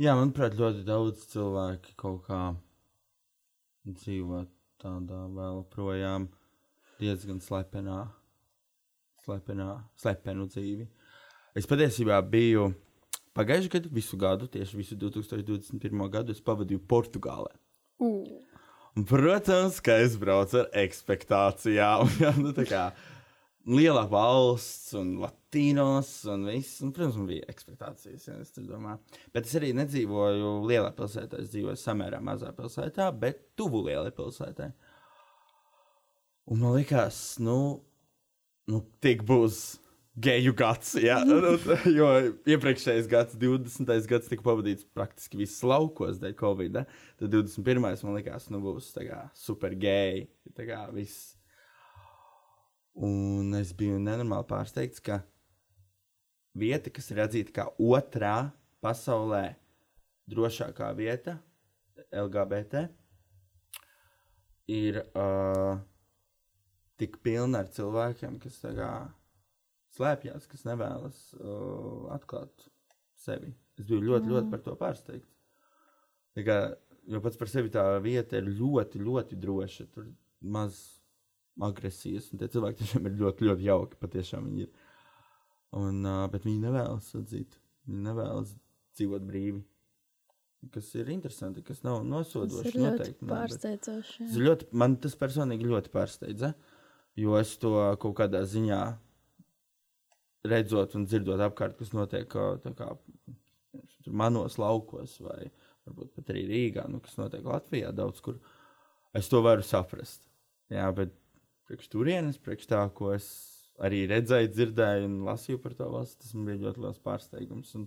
Jā, 0.00 0.16
manuprāt, 0.16 0.56
ļoti 0.56 0.86
daudz 0.88 1.28
cilvēku 1.34 1.92
kaut 2.00 2.24
kā 2.30 2.40
dzīvot 3.86 4.50
tādā 4.82 5.22
vēl 5.32 5.62
projām 5.72 6.28
diezgan 7.00 7.40
slepenā, 7.44 8.06
slepenā, 9.24 9.70
slepenu 10.00 10.48
dzīvi. 10.50 10.88
Es 11.56 11.68
patiesībā 11.68 12.18
biju 12.28 12.70
pagājušajā 13.36 13.72
gadā, 13.76 13.92
visu 13.92 14.18
gadu, 14.20 14.48
tieši 14.50 14.80
visu 14.80 14.98
2021. 15.00 16.08
gadu, 16.12 16.36
pavadīju 16.44 16.82
Portugālē. 16.88 17.54
Uh. 18.00 18.42
Protams, 18.96 19.76
ka 19.84 19.98
es 20.00 20.14
braucu 20.16 20.62
ar 20.62 20.70
expectācijām. 20.80 22.08
Ja, 22.22 22.32
nu, 22.36 22.54
liela 23.66 24.04
valsts 24.10 24.94
un 24.98 25.16
latīnos 25.22 26.10
un 26.30 26.46
viss. 26.48 26.80
Un, 26.84 26.92
protams, 26.94 27.18
man 27.18 27.30
bija 27.30 27.46
ekspektācijas, 27.50 28.28
ja 28.28 28.36
es 28.42 28.52
tur 28.54 28.66
domāju. 28.68 29.00
Bet 29.34 29.48
es 29.48 29.56
arī 29.58 29.72
nedzīvoju 29.76 30.52
lielā 30.68 30.92
pilsētā. 30.96 31.42
Es 31.42 31.50
dzīvoju 31.54 31.78
samērā 31.80 32.20
mazā 32.24 32.52
pilsētā, 32.56 33.10
bet 33.18 33.42
tuvu 33.58 33.86
lielai 33.88 34.12
pilsētai. 34.16 34.70
Un 36.46 36.62
man 36.62 36.76
liekas, 36.76 37.40
nu, 37.42 37.58
nu 38.70 38.82
tik 39.02 39.26
būs 39.26 39.64
geju 40.22 40.54
gads. 40.56 40.94
Jā, 41.02 41.18
jo 41.98 42.10
iepriekšējais 42.48 43.08
gads, 43.10 43.38
20. 43.40 43.90
gads, 44.08 44.30
tika 44.30 44.46
pavadīts 44.46 44.86
praktiski 44.96 45.42
viss 45.42 45.64
laukos 45.66 46.20
dēļ 46.22 46.36
Covid. 46.38 46.78
-a. 46.80 46.86
Tad 47.18 47.34
21. 47.34 47.82
man 47.82 48.20
liekas, 48.20 48.46
nu 48.54 48.62
būs 48.62 48.94
super 49.34 49.74
geji. 49.74 50.28
Tā 50.54 50.68
kā 50.70 50.86
viss 50.94 51.35
Un 52.96 53.52
es 53.58 53.74
biju 53.76 53.98
nenormāli 54.00 54.48
pārsteigts, 54.48 55.02
ka 55.04 55.20
vieta, 56.56 56.88
kas 56.88 57.10
ir 57.12 57.20
atzīta 57.26 57.52
kā 57.58 57.66
otrā 57.76 58.50
pasaulē 58.80 59.50
drošākā 60.32 60.88
vieta, 60.96 61.36
LGBT, 62.16 62.86
ir 64.72 65.02
uh, 65.04 65.76
tik 66.96 67.20
pilna 67.22 67.62
ar 67.62 67.70
cilvēkiem, 67.76 68.40
kas 68.42 68.58
kā, 68.64 68.90
slēpjas, 69.96 70.48
kas 70.50 70.64
nevēlas 70.66 71.20
uh, 71.36 72.08
atklāt 72.16 72.66
sevi. 73.20 73.52
Es 73.76 73.84
biju 73.84 74.02
ļoti, 74.08 74.32
ļoti 74.32 74.52
par 74.52 74.64
to 74.64 74.76
pārsteigts. 74.80 75.32
Kā, 76.46 76.58
jo 77.08 77.20
pats 77.24 77.38
par 77.40 77.52
sevi 77.52 77.72
tā 77.72 77.84
vieta 78.04 78.40
ir 78.40 78.48
ļoti, 78.48 79.00
ļoti 79.04 79.38
droša. 79.40 79.86
Tur 79.92 80.08
maz 80.40 80.80
agresijas. 81.62 82.30
Un 82.32 82.42
tie 82.42 82.48
cilvēki 82.52 82.82
tiešām 82.82 83.08
ir 83.08 83.16
ļoti, 83.20 83.48
ļoti 83.48 83.66
jauki. 83.68 84.00
Patiešām 84.02 84.50
viņi 84.50 84.66
ir. 84.66 84.84
Un, 85.76 86.02
uh, 86.04 86.26
bet 86.32 86.46
viņi 86.46 86.62
nevēlas 86.66 87.08
atzīt. 87.18 87.58
Viņi 87.88 88.04
nevēlas 88.08 88.52
dzīvot 88.96 89.26
brīvi. 89.26 89.62
Kas 90.72 90.88
ir 90.98 91.10
interesanti, 91.12 91.62
kas 91.62 91.82
nav 91.84 92.00
nosodoši. 92.08 92.72
Tas 92.72 92.80
noteikti 92.80 93.28
pārsteidzoši. 93.28 94.22
Tas 94.24 94.38
ļoti, 94.40 94.68
man 94.80 94.96
tas 95.02 95.14
personīgi 95.18 95.68
ļoti 95.68 95.92
pārsteidza. 95.92 96.54
Jo 97.16 97.36
es 97.38 97.54
to 97.60 97.72
kaut 98.02 98.16
kādā 98.18 98.42
ziņā 98.48 98.80
redzot 100.50 100.96
un 100.98 101.06
dzirdot 101.06 101.42
apkārt, 101.42 101.76
kas 101.78 101.92
notiek 101.96 102.26
kā, 102.30 102.90
manos 104.06 104.58
laukos, 104.60 105.16
vai 105.24 105.48
varbūt 105.86 106.12
pat 106.16 106.32
arī 106.34 106.44
Rīgā, 106.50 106.86
nu, 106.90 107.00
kas 107.02 107.16
notiek 107.20 107.46
Latvijā 107.46 107.92
daudz 107.94 108.22
kur. 108.24 108.40
Es 109.16 109.30
to 109.32 109.40
varu 109.44 109.64
saprast. 109.64 110.26
Jā, 110.72 110.88
bet 110.94 111.14
priekš 111.66 111.90
turienes, 111.92 112.38
priekš 112.42 112.70
tā, 112.70 112.82
ko 112.94 113.12
es 113.14 113.28
arī 113.82 114.04
redzēju, 114.10 114.52
dzirdēju 114.54 115.08
un 115.08 115.18
lasīju 115.26 115.60
par 115.62 115.74
to 115.78 115.88
valsti. 115.92 116.22
Tas 116.22 116.34
man 116.36 116.48
bija 116.48 116.62
ļoti 116.66 116.84
liels 116.84 117.02
pārsteigums. 117.04 117.74
Un 117.78 117.86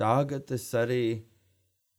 tagad 0.00 0.50
es 0.56 0.66
arī 0.78 1.02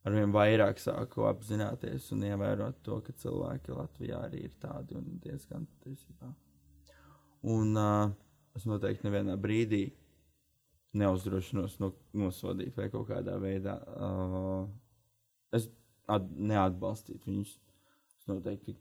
arvien 0.07 0.33
vairāk 0.33 0.81
sāku 0.81 1.27
apzināties 1.29 2.09
un 2.15 2.25
ievērot 2.31 2.81
to, 2.85 2.97
ka 3.05 3.13
cilvēki 3.23 3.75
Latvijā 3.77 4.21
arī 4.25 4.45
ir 4.47 4.55
tādi 4.61 4.97
un 4.97 5.17
diezgan 5.21 5.67
patiesībā. 5.69 6.31
Un 7.51 7.77
uh, 7.77 8.13
es 8.57 8.65
noteikti 8.69 9.07
nevienā 9.07 9.37
brīdī 9.41 9.87
neuzdrošinos 10.97 11.77
no, 11.79 11.93
nosodīt 12.17 12.75
vai 12.77 12.89
kaut 12.93 13.07
kādā 13.09 13.37
veidā. 13.41 13.77
Uh, 13.95 14.65
es 15.55 15.69
at, 16.11 16.25
neatbalstītu 16.35 17.29
viņus. 17.29 17.53
Es 18.19 18.27
noteikti 18.29 18.75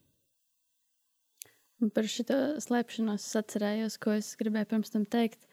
Par 1.81 2.05
šo 2.13 2.25
slēpšanos 2.61 3.25
es 3.25 3.37
atcerējos, 3.41 3.97
ko 4.03 4.13
es 4.19 4.35
gribēju 4.37 4.69
pirms 4.69 4.93
tam 4.93 5.07
teikt, 5.09 5.47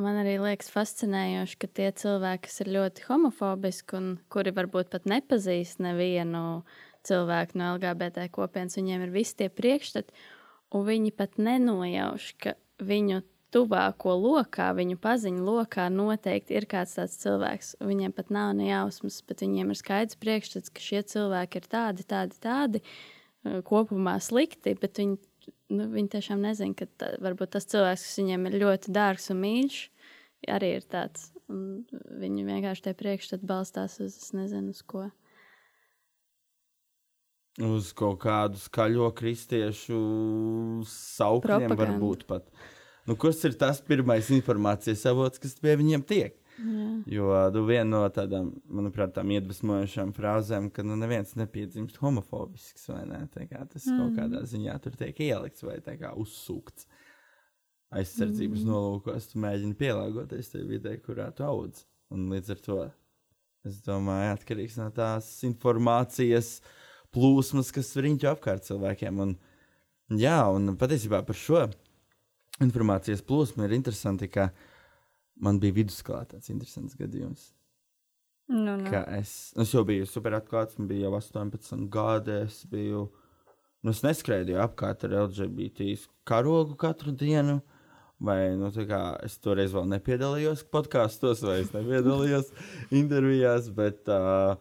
man 0.00 0.20
arī 0.22 0.38
liekas 0.40 0.70
fascinējoši, 0.72 1.58
ka 1.60 1.68
tie 1.68 1.90
cilvēki, 2.00 2.46
kas 2.46 2.62
ir 2.64 2.72
ļoti 2.76 3.04
homofobiski 3.08 3.98
un 3.98 4.06
kuri 4.32 4.54
varbūt 4.56 4.88
pat 4.94 5.08
nepazīst 5.10 5.82
nevienu 5.84 6.62
cilvēku 7.04 7.60
no 7.60 7.74
LGBT 7.74 8.30
kopienas, 8.32 8.78
viņiem 8.80 9.04
ir 9.04 9.12
visi 9.12 9.36
tie 9.42 9.50
priekšstati, 9.52 10.16
un 10.72 10.88
viņi 10.88 11.12
pat 11.16 11.36
nenojauš, 11.36 12.32
ka 12.40 12.56
viņu 12.80 13.20
tuvāko 13.52 14.14
lokā, 14.16 14.70
viņu 14.78 14.96
paziņu 15.02 15.44
lokā 15.44 15.88
noteikti 15.92 16.54
ir 16.56 16.68
kāds 16.70 16.96
tāds 16.96 17.16
cilvēks. 17.20 17.74
Viņiem 17.82 18.12
pat 18.16 18.30
nav 18.32 18.52
ne 18.56 18.70
jausmas, 18.70 19.20
bet 19.26 19.42
viņiem 19.42 19.72
ir 19.74 19.80
skaidrs 19.80 20.20
priekšstats, 20.22 20.72
ka 20.72 20.84
šie 20.84 21.02
cilvēki 21.10 21.58
ir 21.58 21.66
tādi, 21.72 22.06
tādi, 22.06 22.38
tādi. 22.40 22.84
Eh, 22.84 23.19
kopumā 23.66 24.16
slikti, 24.22 24.74
bet 24.80 25.00
viņi, 25.00 25.16
nu, 25.76 25.86
viņi 25.94 26.12
tiešām 26.16 26.42
nezina, 26.44 26.76
ka 26.76 26.88
tā, 27.00 27.14
varbūt 27.24 27.54
tas 27.56 27.68
cilvēks, 27.70 28.06
kas 28.06 28.18
viņiem 28.20 28.48
ir 28.50 28.58
ļoti 28.64 28.94
dārgs 28.96 29.30
un 29.32 29.40
mīļš, 29.44 29.78
arī 30.56 30.74
ir 30.78 30.88
tāds. 30.90 31.30
Viņi 31.50 32.44
vienkārši 32.46 32.84
tie 32.84 32.94
priekšstati 32.94 33.48
balstās 33.48 33.98
uz, 34.02 34.14
es 34.14 34.34
nezinu, 34.36 34.74
uz 34.74 34.84
ko. 34.86 35.08
Uz 37.60 37.90
kaut 37.96 38.20
kādu 38.22 38.60
skaļo 38.60 39.10
kristiešu 39.18 39.98
saukļiem, 40.88 41.74
varbūt 41.76 42.28
pat. 42.28 42.46
Nu, 43.08 43.16
kas 43.18 43.40
ir 43.48 43.56
tas 43.58 43.80
pirmais 43.82 44.30
informācijas 44.32 45.02
avots, 45.10 45.40
kas 45.42 45.56
pie 45.58 45.74
viņiem 45.80 46.04
tiek? 46.06 46.36
Jā. 46.60 46.86
Jo 47.08 47.28
nu, 47.54 47.62
viena 47.68 47.88
no 47.88 48.00
tādām, 48.12 48.50
manuprāt, 48.68 49.14
tām 49.16 49.30
iedvesmojošām 49.32 50.12
frāzēm, 50.16 50.68
ka 50.74 50.84
nu, 50.84 50.96
neviens 51.00 51.32
nepiedzimst 51.38 52.00
homofobisks, 52.02 52.88
vai 52.90 53.04
ne? 53.08 53.20
Kā, 53.32 53.64
tas 53.70 53.86
mm. 53.88 54.00
kaut 54.00 54.18
kādā 54.18 54.42
ziņā 54.48 54.76
tur 54.84 54.96
tiek 55.00 55.22
ielikts 55.24 55.64
vai 55.64 55.78
kā, 55.80 56.12
uzsūkts. 56.20 56.88
Aizsardzības 57.96 58.62
mm. 58.62 58.70
nolūkos 58.70 59.30
tu 59.32 59.42
mēģini 59.42 59.76
pielāgoties 59.78 60.52
tajā 60.52 60.68
vidē, 60.68 60.96
kurā 61.02 61.30
tu 61.34 61.46
audz. 61.48 61.84
Un 62.12 62.28
līdz 62.32 62.54
ar 62.54 62.64
to 62.66 62.80
es 63.66 63.80
domāju, 63.86 64.34
atkarīgs 64.36 64.78
no 64.80 64.88
tās 64.94 65.28
informācijas 65.46 66.58
plūsmas, 67.14 67.72
kas 67.74 67.94
riņķo 67.98 68.34
apkārt 68.34 68.68
cilvēkiem. 68.68 69.22
Un, 69.24 69.36
jā, 70.20 70.42
un 70.52 70.74
patiesībā 70.80 71.22
par 71.26 71.38
šo 71.38 71.64
informācijas 72.60 73.24
plūsmu 73.24 73.64
ir 73.64 73.78
interesanti, 73.78 74.28
ka 74.30 74.50
uh, 74.50 74.66
man 75.42 75.60
bija 75.62 75.78
vidusskolā 75.80 76.24
tāds 76.30 76.52
interesants 76.52 76.96
gadījums. 76.98 77.50
Nu, 78.50 78.76
nu. 78.80 78.92
Es, 79.14 79.52
es 79.60 79.74
jau 79.74 79.84
biju 79.86 80.06
super 80.10 80.34
atklāts, 80.40 80.78
man 80.78 80.88
bija 80.90 81.06
jau 81.06 81.18
18 81.20 81.86
gadi. 81.92 82.40
Es 82.48 82.64
biju, 82.70 83.04
nu, 83.82 83.92
es 83.92 84.02
neskrēju 84.06 84.58
apkārt 84.64 85.06
ar 85.06 85.18
LGBT 85.26 85.92
karogu 86.26 86.78
katru 86.80 87.14
dienu. 87.14 87.60
Vai 88.20 88.52
nu, 88.60 88.68
kā, 88.84 89.04
es 89.24 89.38
toreiz 89.40 89.72
vēl 89.72 89.86
nepiedalījos 89.94 90.66
podkāstos, 90.68 91.40
vai 91.46 91.62
es 91.62 91.70
nepiedalījos 91.72 92.50
intervijās, 93.00 93.70
bet 93.72 94.10
uh, 94.12 94.58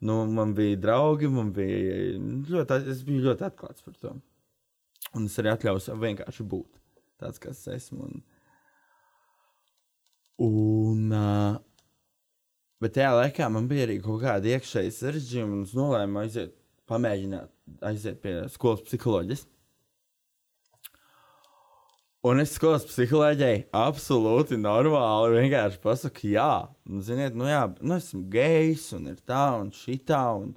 Nu, 0.00 0.26
man 0.26 0.54
bija 0.54 0.76
draugi, 0.76 1.28
man 1.28 1.52
bija 1.52 1.96
ļoti, 2.48 2.76
es 2.88 3.02
biju 3.04 3.26
ļoti 3.26 3.44
atklāts 3.44 3.84
par 3.84 3.96
to. 4.00 4.14
Un 5.16 5.26
es 5.28 5.36
arī 5.40 5.50
atļauju 5.52 5.82
sev 5.84 6.00
vienkārši 6.00 6.46
būt 6.48 6.78
tāds, 7.20 7.40
kas 7.42 7.60
es 7.60 7.74
esmu. 7.74 8.06
Un, 8.06 8.22
un, 10.40 11.12
uh, 11.12 11.60
bet 12.80 12.96
tajā 12.96 13.12
laikā 13.18 13.48
man 13.52 13.68
bija 13.70 13.86
arī 13.86 14.00
kaut 14.02 14.22
kāda 14.24 14.54
iekšēja 14.56 14.96
sarežģījuma, 14.96 15.58
un 15.58 15.68
es 15.68 15.76
nolēmu 15.76 16.22
aiziet, 16.22 16.54
pamēģināt 16.90 17.52
aiziet 17.86 18.20
pie 18.24 18.36
skolas 18.52 18.82
psiholoģijas. 18.86 19.46
Un 22.26 22.42
es 22.42 22.50
skolas 22.52 22.82
psiholoģijai 22.84 23.62
absolūti 23.72 24.58
normāli 24.60 25.38
vienkārši 25.38 25.78
pasaku, 25.80 26.26
jā, 26.34 26.50
nu, 26.84 27.00
ziniet, 27.04 27.36
nu, 27.38 27.46
jā, 27.48 27.62
nu, 27.80 27.96
esmu 27.96 28.26
gejs, 28.32 28.90
un 28.98 29.08
ir 29.14 29.22
tā, 29.24 29.44
un 29.60 29.70
šitā. 29.72 30.24
Un... 30.36 30.50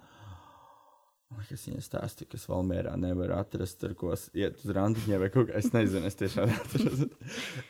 Es 1.54 1.68
viņai 1.68 1.84
stāstīju, 1.86 2.30
ka 2.32 2.38
es 2.40 2.48
Valmērā 2.50 2.94
nevaru 3.00 3.36
atrast, 3.38 3.84
ar 3.86 3.94
ko 4.00 4.14
iet 4.38 4.62
uz 4.64 4.74
randiņiem, 4.76 5.22
vai 5.22 5.30
kaut 5.34 5.50
kā. 5.50 5.60
Es 5.60 5.70
nezinu, 5.76 6.08
es 6.10 6.18
tiešām 6.20 6.48
neatrastu. 6.52 7.10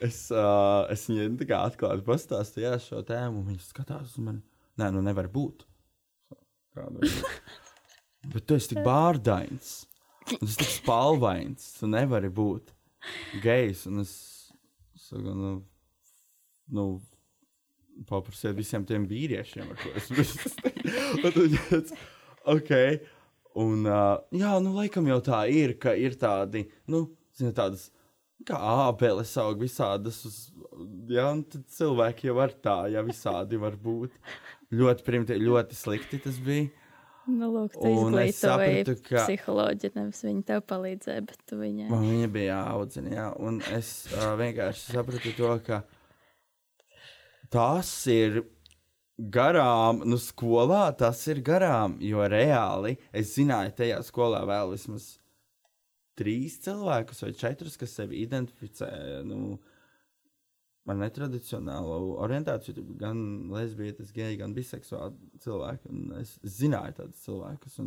Es, 0.03 0.19
uh, 0.33 0.85
es 0.93 1.05
viņai 1.09 1.29
tā 1.41 1.49
kā 1.49 1.61
atklāti 1.67 2.05
pastāstīju 2.07 2.67
jā, 2.67 2.73
šo 2.83 3.03
tēmu, 3.07 3.41
un 3.41 3.51
viņa 3.51 3.67
skatās 3.67 4.13
uz 4.13 4.23
mani. 4.23 4.43
Nē, 4.79 4.89
nu 4.95 5.03
nevar 5.05 5.29
būt. 5.33 5.67
Kādu 6.73 7.05
Bet 8.33 8.45
tu 8.47 8.55
esi 8.55 8.71
tik 8.71 8.83
bārdains, 8.85 9.71
un 10.31 10.45
tas 10.45 10.55
tik 10.61 10.69
spalvains, 10.71 11.65
tu 11.75 11.89
nevari 11.91 12.29
būt 12.31 12.71
gejs. 13.43 13.83
Un 13.89 14.03
es 14.05 14.13
saku, 14.95 15.33
nu, 15.35 15.51
nu 16.71 16.85
paprasiet 18.07 18.55
visiem 18.55 18.85
tiem 18.87 19.07
vīriešiem, 19.09 19.73
ar 19.73 19.81
ko 19.81 19.91
es 19.99 20.07
esmu. 20.23 21.99
ok. 22.55 22.71
Un, 23.59 23.85
uh, 23.85 24.15
jā, 24.33 24.55
nu, 24.63 24.73
laikam 24.77 25.07
jau 25.09 25.19
tā 25.25 25.43
ir, 25.53 25.75
ka 25.81 25.93
ir 25.99 26.15
tādi, 26.17 26.65
nu, 26.89 27.05
zini, 27.37 27.53
tādas 27.53 27.89
kā 28.47 28.57
ābeles 28.87 29.33
aug 29.41 29.61
visādas. 29.61 30.23
Uz, 30.27 30.39
jā, 31.11 31.27
un 31.29 31.43
tad 31.45 31.67
cilvēki 31.75 32.31
jau 32.31 32.37
var 32.39 32.55
tā, 32.63 32.77
ja 32.93 33.03
visādi 33.05 33.59
var 33.61 33.77
būt. 33.79 34.15
Ļoti 34.73 35.05
primitīvi, 35.05 35.45
ļoti 35.45 35.77
slikti 35.77 36.21
tas 36.23 36.39
bija. 36.41 36.71
Nu, 37.29 37.47
lūk, 37.53 37.77
tu 37.77 37.87
izglītoji 37.87 38.97
ka... 39.05 39.21
psiholoģiju, 39.23 39.93
nevis 39.95 40.23
viņa 40.25 40.41
tev 40.49 40.63
palīdzēja, 40.67 41.23
bet 41.29 41.45
tu 41.47 41.59
viņai. 41.61 41.87
Man 41.93 42.03
viņa 42.03 42.31
bija 42.33 42.57
audzina, 42.73 43.13
jā, 43.15 43.27
un 43.39 43.61
es 43.71 43.93
uh, 44.11 44.33
vienkārši 44.39 44.97
sapratu 44.97 45.31
to, 45.37 45.53
ka 45.63 45.79
tas 47.53 47.93
ir 48.11 48.41
garām, 49.17 50.01
nu, 50.07 50.17
skolā 50.21 50.85
tas 50.97 51.21
ir 51.31 51.43
garām, 51.45 51.97
jo 52.01 52.23
reāli 52.29 52.95
es 53.13 53.35
zināju, 53.37 53.75
tajā 53.77 53.99
skolā 54.05 54.41
vēl 54.49 54.73
vismaz 54.73 55.13
trīs 56.17 56.59
cilvēkus 56.65 57.23
vai 57.25 57.31
četrus, 57.37 57.77
kas 57.77 57.95
sevi 57.97 58.21
identificē, 58.25 58.89
nu, 59.25 59.55
uh, 59.55 59.73
ar 60.89 60.99
netradicionālu 60.99 62.15
orientāciju, 62.23 62.83
gan 62.99 63.19
lesbietes, 63.53 64.11
geji, 64.15 64.39
gan 64.41 64.55
biseksuāli 64.55 65.39
cilvēki. 65.43 65.91
Es 66.19 66.35
zināju 66.59 66.97
tādus 66.97 67.23
cilvēkus. 67.23 67.79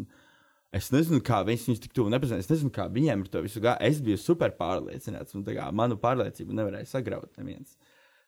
Es 0.77 0.89
nezinu, 0.93 1.21
kā 1.25 1.43
viņus, 1.47 1.67
viņus 1.71 1.83
tik 1.85 1.97
tuvu 1.97 2.13
nepazinu. 2.13 2.41
Es 2.43 2.51
nezinu, 2.51 2.73
kā 2.75 2.89
viņiem 2.93 3.25
ar 3.25 3.33
to 3.33 3.43
visu 3.45 3.63
gāja. 3.65 3.81
Es 3.85 4.01
biju 4.05 4.19
super 4.21 4.55
pārliecināts, 4.57 5.37
un 5.37 5.45
kā, 5.47 5.69
manu 5.77 5.99
pārliecību 6.01 6.57
nevarēja 6.57 6.89
sagraut 6.97 7.37
neviens 7.41 7.77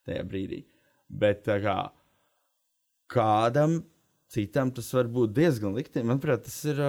tajā 0.09 0.25
brīdī. 0.29 0.63
Bet 1.09 1.49
kā, 1.49 1.79
kādam 3.11 3.81
citam 4.33 4.71
tas 4.75 4.91
var 4.93 5.09
būt 5.13 5.35
diezgan 5.37 5.77
likti. 5.77 6.05
Manuprāt, 6.05 6.45
tas, 6.47 6.59
ir, 6.69 6.81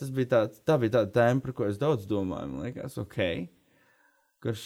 tas 0.00 0.12
bija 0.14 0.32
tā, 0.32 0.42
tā 0.68 0.78
bija 0.80 0.98
tāda 0.98 1.12
tēma, 1.18 1.44
par 1.44 1.56
ko 1.56 1.68
es 1.68 1.80
daudz 1.80 2.08
domāju. 2.08 2.52
Man 2.52 2.66
liekas, 2.66 2.96
ok, 3.02 3.18
kurš 4.44 4.64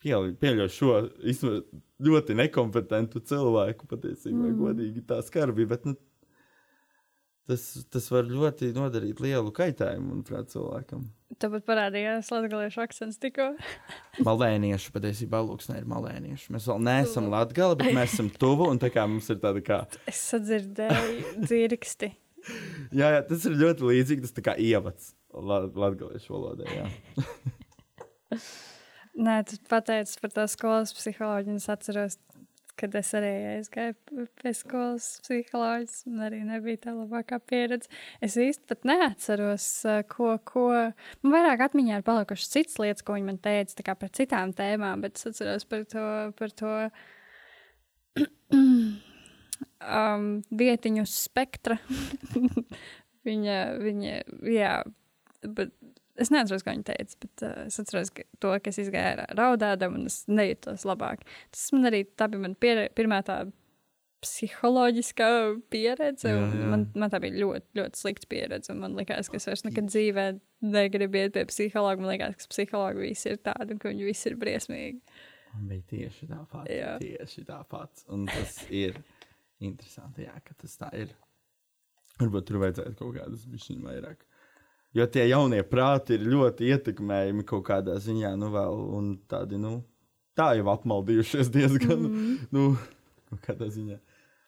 pieļauju 0.00 0.72
šo 0.72 0.92
ļoti 2.00 2.36
nekompetentu 2.38 3.20
cilvēku 3.28 3.88
patiesībā, 3.90 4.46
mm. 4.48 4.60
godīgi 4.60 5.04
tā 5.08 5.20
skarbība. 5.24 5.76
Bet, 5.76 5.88
nu, 5.90 5.96
tas, 7.50 7.64
tas 7.92 8.06
var 8.12 8.28
ļoti 8.30 8.70
nodarīt 8.76 9.20
lielu 9.22 9.52
kaitējumu, 9.54 10.06
manuprāt, 10.14 10.50
cilvēkam. 10.54 11.04
Tāpat 11.40 11.66
parādījās 11.68 12.30
latviešu 12.32 12.82
akcents 12.84 13.20
tikko. 13.22 13.52
malēnieši 14.28 14.94
patiesībā 14.94 15.42
Lūksnē 15.46 15.80
ir 15.82 15.90
malēnieši. 15.90 16.50
Mēs 16.54 16.66
vēl 16.70 16.82
neesam 16.88 17.30
latgali, 17.32 17.78
bet 17.80 17.94
mēs 17.96 18.16
esam 18.16 18.32
tuvu 18.32 18.70
un 18.72 18.80
tā 18.82 18.90
kā 18.94 19.06
mums 19.08 19.30
ir 19.32 19.40
tāda 19.42 19.62
kā. 19.64 19.84
Es 20.10 20.22
sadzirdēju 20.32 21.36
dzirksti. 21.44 22.12
jā, 23.00 23.12
jā, 23.16 23.22
tas 23.28 23.46
ir 23.48 23.56
ļoti 23.60 23.88
līdzīgi, 23.92 24.26
tas 24.26 24.36
tā 24.36 24.44
kā 24.50 24.56
ievads 24.60 25.14
latgaliešu 25.30 26.34
valodē, 26.34 26.66
jā. 26.74 26.88
Nē, 29.20 29.40
tu 29.46 29.58
pateici 29.68 30.18
par 30.22 30.32
to 30.32 30.46
skolas 30.48 30.92
psiholoģiju. 30.96 31.58
Es 31.60 31.68
atceros, 31.72 32.16
kad 32.80 32.94
es 32.98 33.10
arī 33.16 33.30
aizgāju 33.54 34.26
pie 34.40 34.52
skolas 34.56 35.08
psiholoģijas, 35.24 35.96
un 36.08 36.24
arī 36.26 36.40
nebija 36.46 36.80
tā 36.86 36.94
labākā 36.96 37.40
pieredze. 37.50 37.90
Es 38.24 38.38
īsti 38.40 38.68
pat 38.70 38.88
neatceros, 38.88 39.66
ko, 40.12 40.32
ko. 40.48 40.66
Man 41.20 41.34
vairāk 41.36 41.66
atmiņā 41.68 42.00
ir 42.00 42.06
palikušas 42.06 42.52
citas 42.54 42.80
lietas, 42.82 43.04
ko 43.04 43.18
viņi 43.18 43.28
man 43.28 43.40
teica 43.42 43.86
kā 43.86 43.96
par 44.00 44.12
citām 44.16 44.54
tēmām, 44.56 45.04
bet 45.04 45.20
es 45.20 45.28
atceros 45.32 45.68
par 45.68 45.86
to. 45.90 46.06
Par 46.40 46.56
to 46.56 46.72
um, 49.80 50.30
vietiņu 50.62 51.06
spektra. 51.08 51.78
viņa, 53.28 53.58
viņa, 53.84 54.16
jā, 54.48 54.74
bet 55.44 55.76
Es 56.20 56.32
neatceros, 56.32 56.64
ko 56.66 56.74
viņa 56.74 56.86
teica, 56.90 57.16
bet 57.22 57.44
uh, 57.46 57.62
es 57.70 57.78
atceros 57.80 58.10
ka 58.14 58.26
to, 58.42 58.50
ka 58.60 58.72
es 58.72 58.80
izgāju 58.82 59.28
raudādam, 59.38 59.94
un 60.00 60.10
es 60.10 60.24
nejūtos 60.28 60.84
labāk. 60.88 61.22
Tas 61.54 61.70
man 61.76 61.88
arī 61.90 62.02
tā 62.18 62.28
bija 62.32 62.50
pier, 62.60 62.82
pirmā 62.98 63.22
tā 63.26 63.44
psiholoģiskā 64.20 65.28
pieredze. 65.72 66.28
Jā, 66.28 66.40
jā. 66.52 66.68
Man, 66.68 66.84
man 66.98 67.12
tā 67.12 67.20
bija 67.22 67.38
ļoti, 67.40 67.70
ļoti 67.78 68.00
slikta 68.02 68.28
pieredze. 68.30 68.74
Man 68.76 68.96
liekas, 68.98 69.30
ka 69.32 69.38
es 69.40 69.48
vairs 69.48 69.64
nekad 69.64 69.88
dzīvē 69.88 70.26
negribu 70.66 71.22
iet 71.22 71.34
pie 71.36 71.46
psihologa. 71.48 72.02
Man 72.02 72.12
liekas, 72.12 72.36
ka 72.42 72.52
psihologi 72.52 73.06
visi 73.06 73.32
ir 73.32 73.40
tādi, 73.46 73.74
un 73.74 73.80
ka 73.80 73.92
viņi 73.92 74.08
visi 74.08 74.28
ir 74.30 74.36
briesmīgi. 74.40 75.00
Man 75.54 75.70
bija 75.72 75.86
tieši 75.94 76.28
tāpat. 76.30 76.68
Tieši 77.00 77.46
tāpat. 77.48 78.04
Un 78.12 78.28
tas 78.28 78.60
ir 78.68 79.00
interesanti, 79.64 80.28
jā, 80.28 80.36
ka 80.44 80.56
tas 80.60 80.76
tā 80.80 80.92
ir. 81.00 81.16
Varbūt 82.20 82.50
tur 82.50 82.60
vajadzētu 82.60 82.98
kaut 82.98 83.16
kādus 83.16 83.48
bišķiņu 83.48 83.88
vairāk 83.88 84.26
Jo 84.96 85.06
tie 85.06 85.28
jaunie 85.30 85.60
prāti 85.66 86.16
ir 86.16 86.24
ļoti 86.26 86.70
ietekmējami 86.74 87.44
kaut 87.46 87.62
kādā 87.68 87.94
ziņā, 88.02 88.32
nu, 88.40 88.48
vēl, 88.50 88.80
un 88.98 89.12
tādi, 89.30 89.60
nu, 89.60 89.76
tā 90.38 90.48
jau 90.58 90.66
apmaldījušies 90.72 91.52
diezgan, 91.54 92.08
mm. 92.08 92.48
nu, 92.56 92.64
kādā 93.46 93.70
ziņā. 93.70 94.00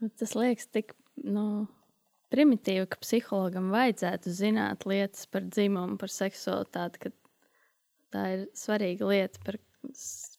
Nu, 0.03 0.11
tas 0.19 0.35
liekas 0.35 0.67
tik, 0.75 0.97
nu, 1.23 1.69
primitīvi, 2.35 2.89
ka 2.91 2.99
psihologam 3.05 3.71
vajadzētu 3.75 4.35
zināt 4.35 4.87
lietas 4.89 5.29
par 5.31 5.47
dzimumu, 5.47 5.99
par 6.01 6.11
seksualitāti, 6.11 7.05
ka 7.05 7.15
tā 8.13 8.27
ir 8.35 8.45
svarīga 8.59 9.13
lieta, 9.13 9.43
par, 9.47 9.61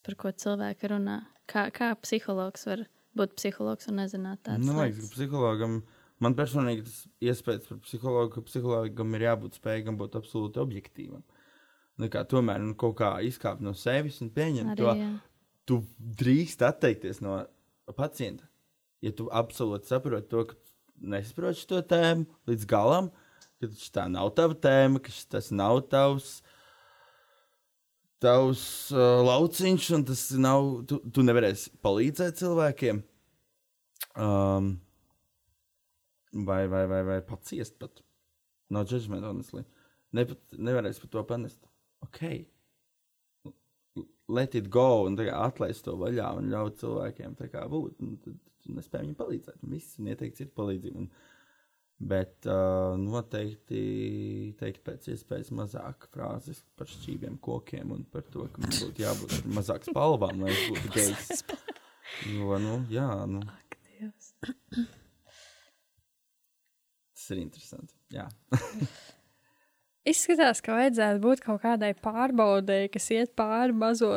par 0.04 0.20
ko 0.20 0.36
cilvēki 0.44 0.92
runā. 0.92 1.22
Kā, 1.48 1.70
kā 1.76 1.94
psihologs 2.04 2.68
var 2.68 2.86
būt 3.16 3.38
psihologs 3.40 3.88
un 3.92 4.02
nezināt 4.02 4.44
tādas 4.44 4.64
lietas? 4.64 4.74
Man 4.74 4.84
liekas, 4.84 5.08
ka 5.08 5.16
psihologam 5.16 5.80
ir 5.80 6.03
Man 6.24 6.36
personīgi 6.38 6.86
tas 6.88 7.00
iespējas 7.24 7.68
par 7.70 7.80
psihologu, 7.84 8.32
ka 8.36 8.46
psihologam 8.48 9.16
ir 9.18 9.28
jābūt 9.28 9.60
spējīgam 9.60 9.98
būt 10.00 10.18
absolūti 10.20 10.62
objektīvam. 10.62 11.24
Nu, 12.00 12.10
kā, 12.14 12.24
tomēr 12.30 12.62
nu, 12.64 12.74
kaut 12.80 12.96
kā 13.02 13.12
izkāpt 13.26 13.62
no 13.66 13.76
sevis 13.78 14.20
un 14.24 14.32
pieņemt 14.34 14.74
Arī, 14.74 14.80
to. 14.82 14.94
Jā. 14.98 15.12
Tu 15.70 15.80
drīkst 16.24 16.64
atteikties 16.66 17.22
no 17.24 17.38
pacienta. 17.98 18.48
Ja 19.04 19.12
tu 19.16 19.28
absolūti 19.32 19.92
saproti 19.92 20.30
to, 20.32 20.46
ka 20.50 20.58
nesaproti 21.14 21.62
šo 21.62 21.82
tēmu 21.88 22.26
līdz 22.50 22.68
galam, 22.70 23.10
ka 23.62 23.70
tā 23.96 24.08
nav 24.12 24.34
tava 24.38 24.58
tēma, 24.66 25.02
ka 25.04 25.14
tas 25.32 25.52
nav 25.56 25.84
tavs, 25.92 26.38
tavs 28.24 28.66
uh, 28.96 29.20
lauciņš, 29.28 29.90
un 29.98 30.08
tas 30.08 30.24
nav, 30.40 30.70
tu, 30.90 31.02
tu 31.14 31.26
nevarēsi 31.26 31.76
palīdzēt 31.84 32.40
cilvēkiem. 32.40 33.04
Um, 34.14 34.76
vai, 36.34 36.68
vai, 36.68 36.88
vai, 36.88 37.04
vai 37.04 37.22
pat 37.22 37.46
ciest 37.48 37.78
pat. 37.80 38.02
No 38.74 38.84
judgment, 38.84 39.26
honestly. 39.26 39.64
Ne, 40.14 40.26
pat, 40.30 40.42
nevarēs 40.58 41.02
par 41.02 41.12
to 41.14 41.24
panest. 41.30 41.68
Ok. 42.06 42.24
Let 44.34 44.56
it 44.56 44.70
go 44.74 45.04
un 45.06 45.20
atlaist 45.20 45.86
to 45.86 45.98
vaļā 46.00 46.32
un 46.40 46.50
ļaut 46.54 46.80
cilvēkiem 46.82 47.38
tā 47.38 47.50
kā 47.54 47.68
būt. 47.70 48.02
Un 48.02 48.18
tad, 48.24 48.40
tad 48.64 48.80
nespēj 48.80 49.06
viņiem 49.06 49.20
palīdzēt. 49.20 49.62
Un 49.62 49.76
viss 49.76 50.00
un 50.02 50.10
ieteikt 50.14 50.42
citu 50.42 50.56
palīdzību. 50.58 51.04
Un, 51.04 51.12
bet 52.04 52.48
uh, 52.50 52.96
noteikti 53.00 53.84
teikt 54.60 54.82
pēc 54.84 55.12
iespējas 55.14 55.54
mazāk 55.56 56.10
frāzes 56.12 56.64
par 56.76 56.90
šķīviem 56.90 57.38
kokiem 57.44 57.94
un 57.96 58.02
par 58.12 58.26
to, 58.34 58.48
ka 58.52 58.64
mums 58.64 58.82
būtu 58.84 59.06
jābūt 59.06 59.54
mazāk 59.54 59.88
spalvām, 59.88 60.44
lai 60.44 60.58
būtu 60.70 60.96
gejs. 60.98 61.32
Jo, 62.30 62.60
nu, 62.62 62.76
jā, 62.94 63.08
nu. 63.26 63.40
Ak, 63.42 63.78
Dievs. 63.88 64.36
Tas 67.24 67.32
ir 67.32 67.40
interesanti. 67.40 67.94
Izskatās, 70.12 70.60
ka 70.60 70.74
vajadzētu 70.76 71.22
būt 71.24 71.42
kaut 71.46 71.62
kādai 71.64 71.94
pārbaudēji, 71.96 72.90
kas 72.92 73.06
iet 73.16 73.30
pāri 73.40 73.72
mazo 73.72 74.10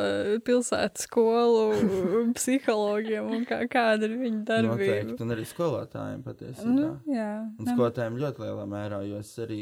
pilsētu 0.43 1.05
skolu 1.05 1.61
psihologiem 2.35 3.29
un 3.31 3.45
kā, 3.47 3.61
kāda 3.71 4.09
ir 4.09 4.17
viņa 4.19 4.41
darbība. 4.49 4.97
Noteikti, 4.97 5.23
un 5.23 5.31
arī 5.37 5.45
skolotājiem 5.47 6.25
patiesībā. 6.25 6.73
Nu, 6.73 6.89
jā, 7.07 7.29
Un 7.55 7.69
skolotājiem 7.71 8.19
ļoti 8.19 8.43
lielā 8.43 8.65
mērā, 8.67 8.99
jo 9.07 9.21
es 9.23 9.31
arī 9.45 9.61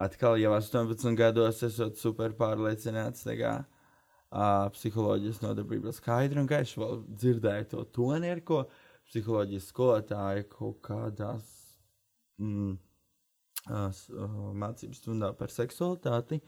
atkal 0.00 0.40
jau 0.40 0.54
18 0.56 1.20
gados 1.20 1.60
esmu 1.68 1.90
super 2.00 2.32
pārliecināts. 2.40 3.26
tā 3.28 3.36
Kā, 3.42 3.52
uh, 4.32 4.70
psiholoģijas 4.78 5.42
nodarbība 5.44 5.92
skaidri 5.92 6.40
un 6.40 6.48
gaiši 6.48 6.80
vēl 6.80 7.04
dzirdēju 7.20 7.68
to 7.74 7.84
toni, 8.00 8.32
ar 8.32 8.40
ko 8.48 8.64
psiholoģijas 9.10 9.68
skolotāja 9.74 10.48
kaut 10.48 10.80
kādās 10.88 11.53
mm, 12.42 12.74
s- 13.90 14.08
mācību 14.64 14.96
stundā 14.98 15.32
par 15.38 15.52
seksualitāti. 15.54 16.40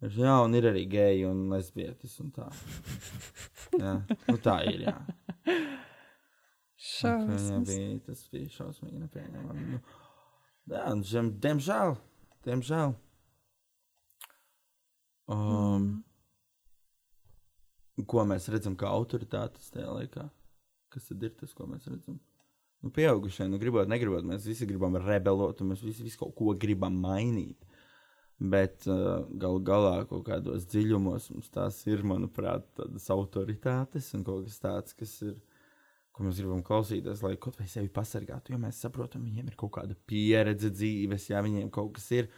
Jā, 0.00 0.38
un 0.46 0.54
ir 0.56 0.64
arī 0.70 0.86
geji 0.88 1.26
un 1.28 1.42
lesbietis 1.52 2.14
un 2.22 2.30
tā. 2.32 2.46
Jā, 3.82 3.98
nu 4.30 4.36
tā 4.40 4.54
ir, 4.70 4.86
jā. 4.88 4.94
Šausmas. 6.80 7.68
bija, 7.68 7.98
tas 8.06 8.22
bija 8.32 8.48
šausmīgi 8.54 8.98
nepieņemami. 9.02 9.66
Nu, 9.74 9.80
jā, 10.72 10.86
un 10.94 11.02
žem, 11.06 11.28
diemžēl, 11.44 11.92
diemžēl. 12.48 12.94
Um, 15.30 15.90
Ko 18.08 18.24
mēs 18.24 18.48
redzam 18.48 18.74
kā 18.80 18.88
autoritātes 18.88 19.68
tajā 19.74 19.90
laikā? 19.92 20.24
Kas 20.90 21.10
tad 21.10 21.22
ir 21.28 21.34
tas, 21.36 21.52
ko 21.54 21.66
mēs 21.68 21.84
redzam? 21.92 22.16
Nu, 22.80 22.92
pieaugušie, 22.96 23.44
nu, 23.50 23.58
gribot, 23.60 23.88
negribot, 23.90 24.24
mēs 24.24 24.46
visi 24.48 24.68
gribam 24.68 24.96
rebelot, 24.96 25.60
un 25.60 25.74
mēs 25.74 25.82
visi, 25.84 26.04
visi 26.06 26.20
kaut 26.20 26.32
ko 26.38 26.54
gribam 26.56 26.96
mainīt. 27.02 27.66
Bet 28.40 28.86
uh, 28.88 29.26
galu 29.36 29.60
galā 29.60 29.96
kaut 30.08 30.24
kādos 30.30 30.64
dziļumos 30.70 31.28
mums 31.34 31.52
tās 31.52 31.82
ir, 31.90 32.00
manuprāt, 32.08 32.64
tādas 32.78 33.10
autoritātes 33.12 34.08
un 34.16 34.24
kaut 34.24 34.46
kas 34.48 34.62
tāds, 34.62 34.96
kas 34.96 35.12
ir 35.26 35.34
ko 36.20 36.26
mēs 36.26 36.40
gribam 36.42 36.62
klausīties, 36.64 37.22
lai 37.24 37.34
kaut 37.40 37.56
vai 37.60 37.66
sevi 37.70 37.90
pasargātu. 37.92 38.54
Jo 38.54 38.60
mēs 38.60 38.80
saprotam, 38.84 39.24
viņiem 39.28 39.50
ir 39.50 39.58
kaut 39.60 39.74
kāda 39.78 39.96
pieredze 40.08 40.72
dzīves, 40.72 41.30
ja 41.32 41.40
viņiem 41.44 41.70
kaut 41.72 41.94
kas 41.96 42.10
ir. 42.16 42.30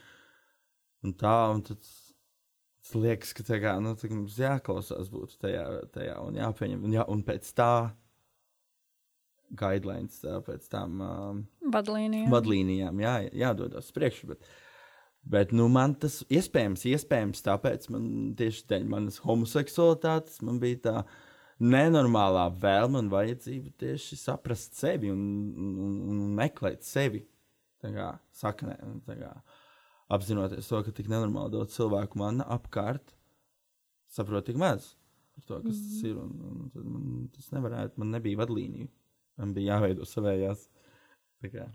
Un 1.03 1.15
tā, 1.19 1.37
un 1.51 1.65
tad 1.67 1.83
tas 1.83 2.95
liekas, 2.99 3.33
ka 3.35 3.47
tā 3.47 3.59
kā, 3.63 3.77
nu, 3.83 3.95
tā, 3.99 4.11
mums 4.11 4.39
jāklausās 4.43 5.11
būtu 5.11 5.39
tajā, 5.43 5.65
tajā 5.95 6.15
un 6.23 6.39
jāpieņem. 6.39 6.87
Un, 6.87 6.95
jā, 6.99 7.07
un 7.11 7.23
pēc 7.27 7.51
tā 7.59 7.73
guidelines, 9.59 10.21
pēc 10.47 10.69
tam 10.73 11.01
um, 11.05 11.41
Vadlīnija. 11.73 12.29
vadlīnijām 12.33 13.03
jā, 13.03 13.17
jādodas 13.45 13.91
priekšu. 13.95 14.33
Bet, 14.33 14.47
bet 15.35 15.53
nu, 15.57 15.69
man 15.73 15.97
tas 16.01 16.21
iespējams, 16.33 16.87
iespējams, 16.93 17.45
tāpēc 17.47 17.89
man 17.93 18.07
tieši 18.39 18.67
dēļ 18.73 18.89
manas 18.95 19.21
homoseksualitātes 19.27 20.43
man 20.47 20.61
bija 20.63 20.83
tā 20.87 20.97
nenormālā 21.63 22.49
vēlme 22.63 23.05
un 23.05 23.11
vajadzība 23.13 23.75
tieši 23.83 24.19
saprast 24.19 24.79
sevi 24.81 25.13
un, 25.13 25.21
un, 25.53 25.99
un 26.11 26.23
meklēt 26.39 26.87
sevi. 26.87 27.27
Tā 27.83 27.91
kā 27.95 28.09
saknē, 28.39 28.77
kā 29.09 29.33
apzinoties 30.13 30.69
to, 30.71 30.83
ka 30.87 30.95
tik 30.95 31.09
nenormāli 31.11 31.55
daudz 31.57 31.75
cilvēku 31.77 32.21
man 32.21 32.43
apkārt 32.45 33.15
saprot 34.13 34.47
tik 34.47 34.59
maz 34.61 34.93
par 35.33 35.47
to, 35.49 35.61
kas 35.65 35.79
mm. 35.79 35.87
tas 35.89 36.03
ir. 36.09 36.19
Un, 36.21 36.67
un 36.77 36.91
man 36.93 37.31
tas 37.35 37.49
nevarētu, 37.55 38.01
man 38.03 38.13
nebija 38.17 38.41
vadlīniju. 38.43 38.91
Man 39.43 39.53
bija 39.57 39.75
jāveido 39.75 40.07
savējās. 40.07 40.69
Jā. 41.43 41.67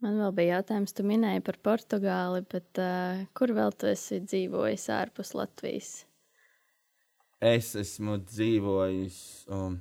Man 0.00 0.16
vēl 0.16 0.30
bija 0.32 0.60
jautājums, 0.60 0.94
tu 0.96 1.04
minēji 1.04 1.42
par 1.44 1.58
Portugāli, 1.60 2.40
bet 2.48 2.78
uh, 2.80 3.20
kur 3.36 3.52
vēl 3.52 3.74
tu 3.76 3.90
esi 3.90 4.22
dzīvojis 4.24 4.86
ārpus 4.96 5.34
Latvijas? 5.36 5.90
Es 7.44 7.74
esmu 7.76 8.16
dzīvojis. 8.24 9.18
Um, 9.52 9.76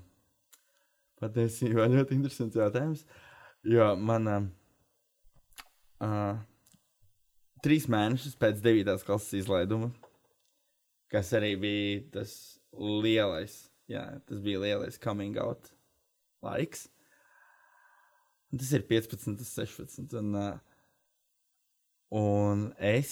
patiesībā 1.24 1.88
ļoti 1.94 2.18
interesants 2.18 2.60
jautājums. 2.60 3.06
Jo 3.64 3.94
manā 3.96 4.42
uh, 6.04 6.36
trīs 7.64 7.88
mēnešus 7.92 8.36
pēc 8.40 8.60
9. 8.64 9.00
klases 9.08 9.40
izlaiduma, 9.40 9.94
kas 11.12 11.32
arī 11.40 11.56
bija 11.64 12.04
tas 12.20 12.59
lielais, 12.74 13.70
jā, 13.90 14.04
tas 14.28 14.42
bija 14.44 14.62
lielais 14.64 15.00
coming 15.02 15.38
out 15.42 15.72
laiks. 16.46 16.88
Un 18.50 18.62
Tas 18.62 18.72
ir 18.74 18.86
15, 18.90 19.38
tas 19.38 19.52
16. 19.54 20.14
Un, 20.18 20.34
uh, 20.34 20.58
un 22.18 22.64
es, 22.82 23.12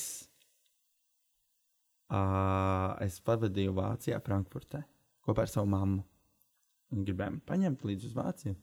uh, 2.09 2.97
es 3.05 3.19
pavadīju 3.21 3.75
Vācijā, 3.77 4.17
Frankfurtē, 4.25 4.81
kopā 5.25 5.45
ar 5.45 5.53
savu 5.53 5.69
mammu. 5.73 6.01
Viņa 6.89 7.05
gribēja 7.05 7.35
mani 7.35 7.45
paņemt 7.51 7.85
līdzi 7.85 8.09
uz 8.09 8.17
Vāciju. 8.17 8.57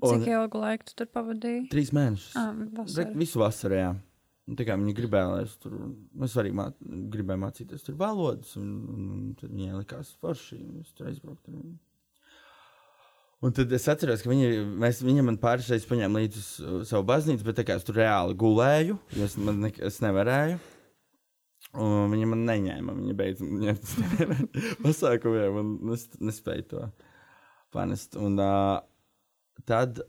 Cik 0.00 0.30
ilgu 0.32 0.60
laiku 0.62 0.88
tu 0.88 0.94
tur 0.96 1.10
pavadīji? 1.12 1.66
Trīs 1.70 1.90
mēnešus. 1.92 2.32
Ah, 2.40 2.54
vasarā. 2.78 3.10
Visu 3.20 3.42
vasaru, 3.42 3.76
jā. 3.76 3.90
Tā 4.58 4.64
kā 4.66 4.74
viņi 4.80 4.94
gribēja, 4.96 5.28
lai 5.30 5.42
es 5.44 5.52
tur, 5.62 5.76
es 6.26 6.32
arī 6.40 6.50
mā, 6.56 6.64
gribēju 7.12 7.42
mācīties 7.44 7.84
tur 7.86 7.94
valodas, 8.00 8.56
un, 8.58 8.70
un, 8.90 9.04
un 9.14 9.28
viņai 9.44 9.76
likās 9.82 10.10
forši, 10.22 10.58
un 10.64 10.80
es 10.82 10.90
tur 10.96 11.10
aizbrauktu. 11.10 11.52
Un, 11.54 11.76
un 13.46 13.54
tad 13.56 13.72
es 13.76 13.86
atceros, 13.92 14.24
ka 14.24 14.32
viņi, 14.32 14.48
mēs, 14.82 15.02
viņa 15.06 15.26
man 15.28 15.38
pāris 15.42 15.70
reizes 15.70 15.86
paņēma 15.90 16.24
līdzi 16.24 16.42
uz 16.42 16.90
savu 16.90 17.06
baznīcu, 17.12 17.46
bet 17.46 17.62
kā 17.68 17.78
es 17.78 17.86
tur 17.86 18.00
reāli 18.00 18.34
gulēju, 18.40 18.98
jo 19.16 19.28
es, 19.28 19.38
man, 19.38 19.62
nek- 19.68 19.80
es 19.86 20.00
nevarēju. 20.04 20.58
Un 21.80 22.10
viņa 22.10 22.26
man 22.26 22.40
neņēma, 22.48 22.94
viņa 22.98 23.14
beidz 23.14 23.42
ņemt 23.46 23.84
uz 23.86 23.92
pasākumiem, 24.82 25.58
un 25.60 25.92
es 25.94 26.08
nespēju 26.18 26.64
to 26.72 26.86
panest. 27.70 28.16
Un 28.18 28.40
uh, 28.42 28.80
tad 29.68 30.00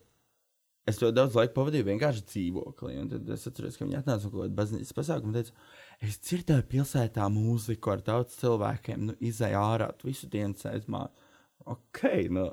es 0.90 1.00
ļoti 1.02 1.16
daudz 1.18 1.38
laika 1.38 1.54
pavadīju 1.56 1.88
vienkārši 1.88 2.26
dzīvoklī. 2.32 2.96
Un 3.02 3.10
tad 3.12 3.30
es 3.36 3.48
atceros, 3.50 3.78
ka 3.78 3.86
viņi 3.86 4.00
atnāca 4.00 4.26
no 4.28 4.34
kaut 4.34 4.46
kāda 4.46 4.58
baznīcas 4.58 4.98
pasākuma 4.98 5.32
un 5.32 5.38
teica, 5.38 5.66
es 6.08 6.18
dzirdēju 6.26 6.68
pilsētā 6.72 7.28
mūziku 7.34 7.94
ar 7.94 8.04
daudz 8.08 8.38
cilvēkiem, 8.42 9.08
nu, 9.10 9.18
izēja 9.32 9.62
ārā, 9.62 9.92
visu 10.06 10.30
dienu 10.32 10.58
sēž 10.58 10.88
mājās. 10.92 11.28
Ok, 11.70 12.06
nu, 12.34 12.48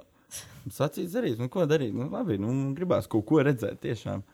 sacīs 0.72 1.14
darīt, 1.14 1.38
nu, 1.40 1.48
ko 1.52 1.64
darīt? 1.68 1.94
Nu, 1.96 2.10
labi, 2.12 2.36
nu, 2.42 2.52
gribās 2.76 3.08
kaut 3.10 3.24
ko 3.28 3.40
redzēt 3.44 3.80
tiešām. 3.84 4.24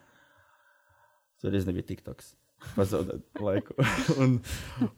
Tur 1.43 1.55
es 1.55 1.69
nebiju 1.69 1.87
tiktoks. 1.93 2.35
Pazaudēt 2.75 3.43
laiku. 3.45 3.77
un 4.23 4.39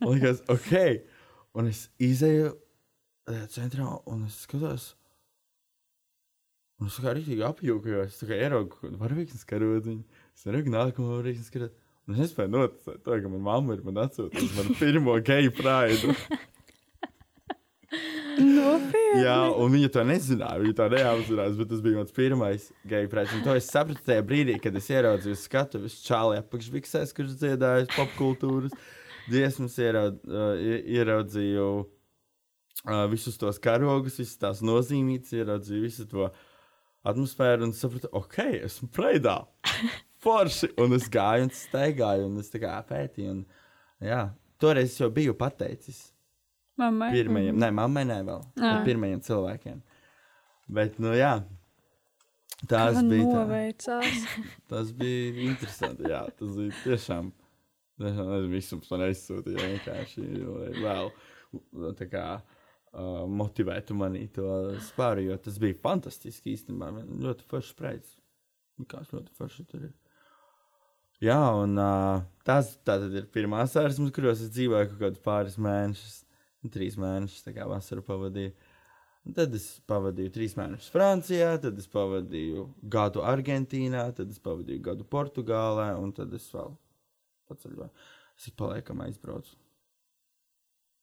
man 0.00 0.14
liekas, 0.14 0.44
ok. 0.52 0.72
Un 1.56 1.68
es 1.72 1.86
izēju 2.02 2.52
eh, 2.52 3.44
centrā 3.52 3.88
un 4.08 4.26
es 4.28 4.38
skatos. 4.46 4.94
Un 6.76 6.90
es 6.90 6.98
tā 6.98 7.06
kā 7.06 7.14
rītīgi 7.16 7.44
apjūkojos, 7.46 8.12
es 8.12 8.20
tā 8.20 8.28
kā 8.28 8.36
ieraugu 8.36 8.74
kaut 8.74 8.82
kādu 8.84 9.00
varavīksnes 9.00 9.46
karodziņu, 9.48 10.20
es 10.36 10.44
ieraugu 10.44 10.72
nākamo 10.74 11.14
varavīksnes 11.14 11.54
karodziņu. 11.54 11.82
Un 12.06 12.14
es 12.14 12.20
nespēju 12.22 12.52
noticēt 12.52 13.00
to, 13.02 13.16
ka 13.22 13.30
manā 13.32 13.42
mamma 13.48 13.74
ir 13.74 13.80
man 13.86 14.04
atsūtījusi 14.04 14.58
manu 14.60 14.76
pirmo 14.78 15.16
geju 15.26 15.54
praidu. 15.56 16.12
Nopietni. 18.36 19.22
Jā, 19.22 19.38
un 19.56 19.72
viņa 19.72 19.88
to 19.94 20.04
nezināja. 20.06 20.60
Viņa 20.60 20.76
to 20.76 20.86
neapzinājās, 20.92 21.56
bet 21.56 21.70
tas 21.72 21.82
bija 21.82 21.98
mans 22.02 22.14
pirmais 22.14 22.68
geju 22.90 23.10
praids. 23.12 23.34
Un 23.34 23.42
to 23.46 23.56
es 23.56 23.70
sapratu 23.72 24.04
tajā 24.06 24.24
brīdī, 24.28 24.58
kad 24.62 24.76
es 24.76 24.90
ieraudzīju 24.92 25.38
skatuves 25.40 25.96
čāli 26.04 26.38
apakšbiksēs, 26.42 27.14
kurš 27.16 27.38
dziedājas 27.40 27.88
popkultūras 27.96 28.76
dziesmas, 29.30 29.76
ieraud, 29.82 30.18
uh, 30.28 30.52
ieraudzīju 30.96 31.68
uh, 31.80 33.06
visus 33.12 33.38
tos 33.40 33.58
karogus, 33.62 34.20
visas 34.20 34.38
tās 34.42 34.62
nozīmītas, 34.64 35.34
ieraudzīju 35.40 35.86
visu 35.86 36.06
to 36.10 36.28
atmosfēru 37.06 37.68
un 37.68 37.74
sapratu, 37.76 38.10
ok, 38.16 38.38
esmu 38.66 38.88
preidā. 38.94 39.38
Forši! 40.24 40.72
Un 40.82 40.96
es 40.96 41.06
gāju 41.12 41.46
un 41.46 41.52
staigāju, 41.54 42.26
un 42.30 42.40
es 42.42 42.50
tā 42.52 42.60
kā 42.62 42.74
pētīju. 42.88 43.34
Un, 43.36 43.42
jā, 44.04 44.22
toreiz 44.62 44.90
es 44.90 45.00
jau 45.00 45.10
biju 45.14 45.36
pateicis 45.38 46.08
Mammai. 46.80 47.12
pirmajiem, 47.14 47.58
ne, 47.60 47.70
mammai 47.74 48.04
ne 48.08 48.18
vēl, 48.26 48.42
Ā. 48.56 48.62
bet 48.64 48.88
pirmajiem 48.88 49.22
cilvēkiem. 49.24 49.78
Bet, 50.76 50.98
nu 51.02 51.12
jā, 51.14 51.36
tās 52.66 52.98
Kā 52.98 53.04
bija, 53.06 53.28
tā, 53.28 53.38
noveicās. 53.38 54.26
tas 54.72 54.92
bija 54.98 55.46
interesanti, 55.50 56.10
jā, 56.10 56.24
tas 56.40 56.56
bija 56.58 56.82
tiešām, 56.82 57.30
tiešām 58.02 58.32
nezinu, 58.32 58.52
visums 58.56 58.90
man 58.92 59.06
aizsūtīja 59.06 59.70
vienkārši, 59.76 60.26
vēl, 60.82 61.12
tā 62.00 62.10
kā, 62.10 62.26
uh, 62.96 63.24
motivētu 63.28 63.96
mani 63.96 64.26
to 64.32 64.48
spāru, 64.88 65.26
jo 65.28 65.36
tas 65.42 65.60
bija 65.62 65.76
fantastiski 65.82 66.54
īstenībā, 66.56 66.90
man 66.96 67.22
ļoti 67.24 67.46
foršs 67.50 67.72
spreids. 67.74 68.16
Kāds 68.90 69.12
ļoti 69.14 69.32
forši 69.36 69.64
tur 69.70 69.86
ir. 69.88 69.94
Jā, 71.24 71.38
un 71.56 71.78
uh, 71.80 72.20
tās 72.44 72.74
tātad 72.84 73.14
ir 73.16 73.28
pirmās 73.32 73.76
ārzemēs, 73.80 74.12
kuros 74.16 74.42
es 74.44 74.52
dzīvoju 74.52 74.90
kaut 74.90 74.98
kādus 75.00 75.22
pāris 75.24 75.56
mēnešus, 75.56 76.18
trīs 76.72 76.98
mēnešus, 77.00 77.44
tā 77.46 77.54
kā 77.56 77.64
vasaru 77.70 78.04
pavadīju. 78.04 78.52
Un 79.26 79.34
tad 79.34 79.54
es 79.58 79.64
pavadīju 79.90 80.34
trīs 80.34 80.54
mēnešus 80.58 80.92
Francijā, 80.92 81.54
tad 81.62 81.78
es 81.80 81.88
pavadīju 81.90 82.66
gadu 82.92 83.24
Argentīnā, 83.26 84.04
tad 84.18 84.30
es 84.30 84.42
pavadīju 84.44 84.84
gadu 84.90 85.08
Portugālē, 85.16 85.88
un 85.98 86.12
tad 86.14 86.36
es 86.36 86.46
vēl 86.52 86.76
paceļoju. 87.50 87.88
Es 88.36 88.50
ik 88.50 88.58
paliekam 88.60 89.00
aizbraucu. 89.06 89.56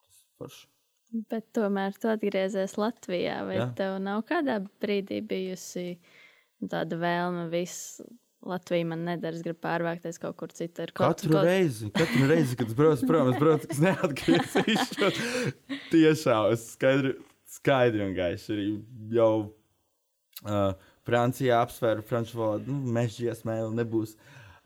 Tas 0.06 0.22
ir 0.22 0.30
forši. 0.38 0.72
Bet 1.14 1.45
tomēr 1.53 1.93
tu 2.01 2.09
atgriezies 2.09 2.74
Latvijā. 2.82 3.38
Vai 3.45 3.59
Jā. 3.59 3.68
tev 3.78 3.99
nav 4.01 4.24
kādā 4.26 4.57
brīdī 4.82 5.20
bijusi 5.30 5.99
tāda 6.72 6.97
vēlme, 6.97 7.45
viss 7.51 7.99
Latvija 8.43 8.88
man 8.89 9.05
nedara, 9.07 9.38
es 9.38 9.43
gribu 9.45 9.61
pārvākties 9.64 10.18
kaut 10.20 10.36
kur 10.39 10.51
citur? 10.55 10.91
Kaut, 10.97 11.22
Katru 11.22 11.43
reizi, 11.45 11.91
katru 11.95 12.26
reizi, 12.28 12.57
kad 12.59 12.72
es 12.72 12.76
braucu 12.76 13.07
prom, 13.07 13.30
es 13.32 13.39
braucu, 13.39 13.70
kas 13.70 13.84
neatgriezīšos. 13.84 15.22
Tiešām, 15.93 16.49
es 16.55 16.66
skaidri, 16.74 17.14
skaidri 17.59 18.03
un 18.07 18.18
gaiši 18.18 18.51
arī 18.55 18.68
jau 19.14 19.32
uh, 20.49 20.89
Francijā 21.07 21.61
apsvēru 21.64 22.03
franču 22.09 22.41
valodu. 22.41 22.74
Nu, 22.74 22.95
Mežģies 22.97 23.45
mēl 23.47 23.72
nebūs 23.78 24.18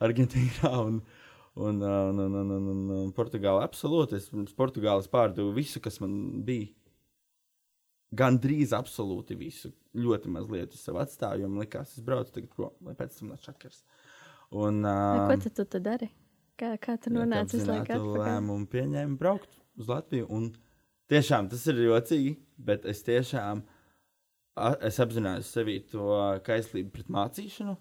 Argentīnā 0.08 0.74
un, 0.88 1.02
uh, 1.04 1.17
un, 1.58 1.82
un, 1.82 2.20
un, 2.24 2.36
un, 2.42 2.52
un, 2.72 2.82
un 3.02 3.12
Portugālē. 3.18 3.64
Absolūti, 3.66 4.18
es 4.20 4.30
pirms 4.32 4.54
Portugāles 4.58 5.10
pārdevu 5.12 5.54
visu, 5.58 5.82
kas 5.84 6.00
man 6.04 6.14
bija. 6.48 6.70
Gan 8.18 8.38
drīz 8.40 8.72
absolūti 8.78 9.36
visu. 9.36 9.74
Ļoti 9.98 10.30
maz 10.32 10.48
lietu 10.52 10.78
sev 10.80 11.00
atstāju, 11.02 11.44
jo 11.44 11.50
man 11.52 11.66
likās, 11.66 11.96
es 11.98 12.04
braucu 12.06 12.32
tagad 12.38 12.54
prom, 12.56 12.76
lai 12.88 12.94
pēc 12.96 13.18
tam 13.20 13.34
nāčakars. 13.34 13.82
Un, 14.56 14.84
Vai 14.86 15.26
uh, 15.26 15.32
Ko 15.34 15.40
tad 15.44 15.56
tu 15.58 15.66
te 15.74 15.82
dari? 15.84 16.08
Kā, 16.58 16.72
kā 16.82 16.96
tu 17.02 17.12
nonāci 17.14 17.60
uz 17.60 17.66
laiku 17.68 17.92
atpakaļ? 17.98 18.22
lēmumu 18.24 18.70
pieņēmu 18.72 19.18
braukt 19.20 19.58
uz 19.78 19.90
Latviju. 19.92 20.30
Un 20.34 20.48
tiešām 21.12 21.50
tas 21.52 21.66
ir 21.70 21.82
jocīgi, 21.84 22.38
bet 22.70 22.88
es 22.90 23.04
tiešām 23.06 23.66
a- 24.58 24.78
es 24.88 24.98
apzinājos 25.04 25.52
sevī 25.54 25.76
to 25.92 26.08
kaislību 26.48 26.94
pret 26.96 27.12
mācīšanu. 27.14 27.76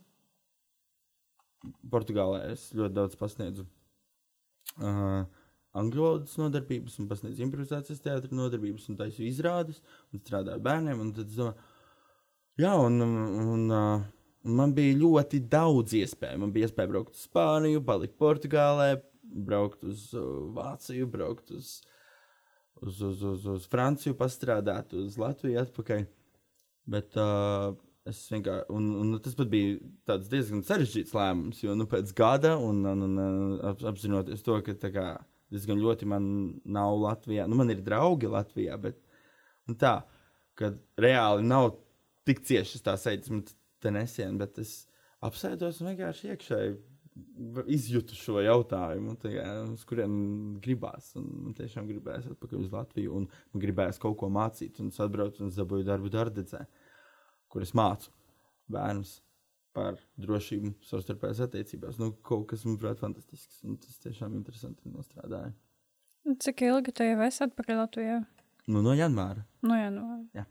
Portugālē 1.90 2.42
es 2.52 2.68
ļoti 2.76 2.94
daudz 2.96 3.16
pasniedzu 3.18 3.64
uh, 4.82 5.24
angļu 5.76 6.04
valodas 6.04 6.36
nodarbības, 6.40 6.98
un 7.00 7.08
pasniedzu 7.10 7.44
improvizācijas 7.46 8.02
teātris 8.04 8.34
nodarbības, 8.36 8.88
un 8.90 8.98
taisu 9.00 9.24
izrādes, 9.26 9.80
un 10.12 10.22
strādāju 10.22 10.58
ar 10.58 10.64
bērniem. 10.66 11.02
Un 11.02 11.12
tad 11.16 11.32
domāju, 11.32 11.56
jā, 12.62 12.72
un, 12.86 13.00
un, 13.02 13.66
uh, 13.70 14.06
man 14.60 14.74
bija 14.76 14.96
ļoti 15.00 15.42
daudz 15.52 15.96
iespēju. 16.00 16.42
Man 16.44 16.54
bija 16.54 16.70
iespēja 16.70 16.92
braukt 16.92 17.16
uz 17.16 17.26
Spāniju, 17.26 17.84
palikt 17.86 18.18
Portugālē, 18.20 18.94
braukt 19.22 19.84
uz 19.88 20.08
uh, 20.16 20.46
Vāciju, 20.56 21.08
braukt 21.12 21.52
uz, 21.56 21.78
uz, 22.80 23.00
uz, 23.00 23.24
uz, 23.32 23.48
uz 23.56 23.66
Franciju, 23.72 24.16
pastrādāt 24.18 24.94
uz 24.96 25.18
Latviju 25.20 25.64
atpakaļ. 25.64 26.06
Bet 26.86 27.18
uh, 27.18 27.74
es 28.10 28.20
vienkārši, 28.32 28.66
un, 28.74 28.90
un 29.02 29.14
tas 29.22 29.36
pat 29.38 29.50
bija 29.52 30.16
diezgan 30.30 30.62
sarežģīts 30.66 31.14
lēmums, 31.16 31.62
jo 31.64 31.76
nu, 31.78 31.86
pēc 31.90 32.12
gada, 32.16 32.56
un, 32.62 32.82
un, 32.88 33.06
un 33.06 33.56
ap, 33.66 33.82
apzinoties 33.92 34.44
to, 34.46 34.58
ka 34.66 34.76
kā, 34.94 35.06
diezgan 35.52 35.80
ļoti 35.82 36.08
man 36.10 36.26
nav 36.64 36.96
Latvijā, 37.02 37.46
nu 37.50 37.58
man 37.58 37.72
ir 37.74 37.84
draugi 37.86 38.30
Latvijā, 38.30 38.78
bet 38.82 38.98
nu, 39.68 39.76
tā, 39.78 40.00
ka 40.58 40.72
reāli 41.00 41.46
nav 41.46 41.74
tik 42.26 42.42
cieši 42.46 42.82
tā 42.86 42.96
sēdes, 42.98 43.54
te 43.82 43.92
nesien, 43.94 44.38
bet 44.40 44.58
es 44.62 44.78
apsēdos 45.26 45.82
un 45.82 45.92
vienkārši 45.92 46.32
iekšēji 46.34 46.76
izjūtu 47.72 48.16
šo 48.16 48.40
jautājumu, 48.44 49.14
tā 49.20 49.30
kā, 49.32 49.44
uz 49.72 49.84
kuriem 49.88 50.16
gribās. 50.62 51.12
Un 51.18 51.28
man 51.46 51.54
tiešām 51.56 51.88
gribējās 51.88 52.28
atpakaļ 52.34 52.64
uz 52.64 52.74
Latviju, 52.74 53.14
un 53.16 53.28
man 53.28 53.62
gribējās 53.62 54.00
kaut 54.02 54.18
ko 54.20 54.28
mācīt. 54.32 54.80
Un 54.82 54.90
es 54.92 55.00
atbraucu 55.00 55.44
un 55.44 55.52
dabūju 55.54 55.86
darbu 55.86 56.12
Dārdzē, 56.12 56.62
kur 57.52 57.62
es 57.66 57.72
mācu 57.76 58.10
bērnus 58.72 59.18
par 59.76 59.98
drošību 60.20 60.72
savstarpējās 60.88 61.42
attiecībās. 61.46 61.98
Nu, 62.00 62.10
kaut 62.24 62.46
kas, 62.52 62.64
manuprāt, 62.64 62.98
fantastisks. 63.02 63.60
Un 63.68 63.76
tas 63.82 63.98
tiešām 64.02 64.34
interesanti 64.38 64.88
nostrādāja. 64.88 65.52
Cik 66.42 66.64
ilgi 66.66 66.94
tu 66.96 67.04
jau 67.06 67.20
esi 67.26 67.44
atpakaļ 67.44 67.82
Latvijā? 67.84 68.16
Nu, 68.66 68.80
no 68.82 68.94
janvāra. 68.98 69.44
Nu, 69.62 69.76
jā, 69.78 69.90
nu. 69.94 70.06
Jā. 70.34 70.46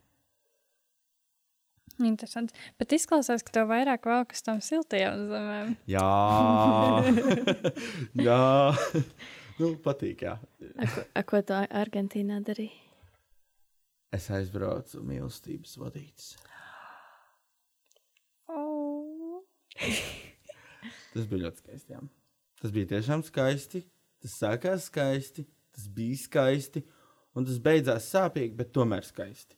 Interesanti. 2.06 2.54
Bet 2.80 2.92
izklausās, 2.96 3.44
ka 3.48 3.54
tev 3.56 3.70
vairāk 3.72 4.06
vēl 4.08 4.26
kas 4.30 4.44
tam 4.46 4.62
siltajām 4.64 5.26
zemēm. 5.32 5.74
Jā, 5.88 6.06
jā. 8.28 8.40
nu, 9.62 9.70
patīk. 9.84 10.26
Jā. 10.28 10.38
A, 10.76 10.90
ko- 10.92 11.06
a, 11.16 11.24
ko 11.32 11.42
tu 11.50 11.60
Argentīnā 11.82 12.42
darīji? 12.48 12.76
Es 14.16 14.30
aizbraucu 14.32 15.02
mīlestības 15.04 15.76
vadītas. 15.82 16.34
Oh. 18.48 19.42
Tas 19.76 21.28
bija 21.28 21.46
ļoti 21.46 21.62
skaisti. 21.64 21.96
Jā. 21.96 22.02
Tas 22.62 22.74
bija 22.76 22.92
tiešām 22.96 23.24
skaisti. 23.28 23.84
Tas 24.24 24.40
sākās 24.42 24.88
skaisti, 24.90 25.44
tas 25.76 25.86
bija 25.92 26.18
skaisti, 26.18 26.82
un 27.38 27.46
tas 27.46 27.60
beidzās 27.62 28.08
sāpīgi, 28.10 28.56
bet 28.58 28.72
tomēr 28.74 29.06
skaisti. 29.06 29.58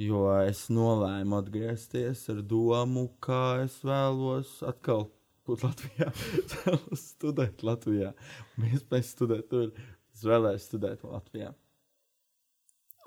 Jo 0.00 0.22
es 0.44 0.66
nolēmu 0.72 1.38
atgriezties 1.40 2.22
ar 2.32 2.40
domu, 2.44 3.06
kā 3.24 3.62
es 3.64 3.78
vēlos 3.84 4.58
atkal 4.64 5.06
būt 5.48 5.64
Latvijā, 5.64 6.08
Es 6.40 6.54
vēlos 6.62 7.04
studēt 7.14 7.64
Latvijā. 7.64 8.12
Un 8.56 8.68
iespējas 8.70 9.12
studēt 9.16 9.48
tur. 9.52 9.72
Es 10.16 10.24
vēlēšu 10.24 10.64
studēt 10.70 11.04
Latvijā. 11.04 11.50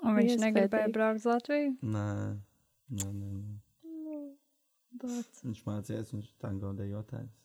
Un 0.00 0.14
viņš 0.16 0.30
Iespējams. 0.36 0.44
negribēja 0.46 0.92
braukt 0.94 1.20
uz 1.20 1.26
Latviju. 1.28 1.72
Nē, 1.82 2.06
nē, 2.94 3.08
nē. 3.10 3.32
nē. 3.32 3.58
Bāc. 4.98 5.42
Viņš 5.44 5.60
mācījās, 5.66 6.10
viņš 6.14 6.26
ir 6.26 6.36
tango 6.42 6.72
dejotājs. 6.78 7.36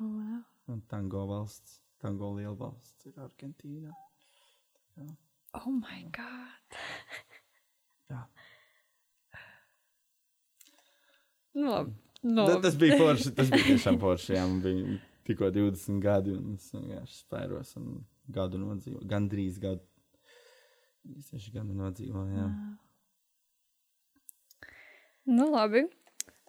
Oh, 0.00 0.08
wow. 0.08 0.40
Un 0.72 0.80
tango 0.90 1.26
valsts, 1.28 1.80
tango 2.02 2.32
liela 2.36 2.56
valsts 2.58 3.08
ir 3.08 3.18
Argentīna. 3.22 3.92
Oh, 5.56 5.68
my 5.72 6.06
God! 6.16 6.78
Jā. 8.10 8.22
Nu, 11.56 11.68
labi. 11.70 11.92
No. 12.22 12.32
Nu, 12.32 12.46
labi. 12.48 12.62
Tas 12.64 12.78
bija 12.80 12.96
forši. 13.00 13.34
Tas 13.36 13.52
bija 13.52 13.68
tiešām 13.72 14.00
forši. 14.00 14.32
Jā, 14.36 14.46
man 14.48 14.62
bija 14.64 14.96
tikko 15.28 15.50
20 15.52 16.00
gadi, 16.04 16.32
un 16.36 16.56
es 16.56 16.70
vienkārši 16.74 17.20
spēros 17.20 17.76
un 17.80 18.00
gadu 18.32 18.60
nodzīvoju. 18.62 19.04
Gan 19.10 19.28
drīz 19.32 19.60
gadu. 19.62 19.84
Seši 21.28 21.52
gadi 21.54 21.76
nodzīvoju. 21.76 22.40
Jā. 22.40 22.48
Nu, 25.26 25.50
labi. 25.52 25.86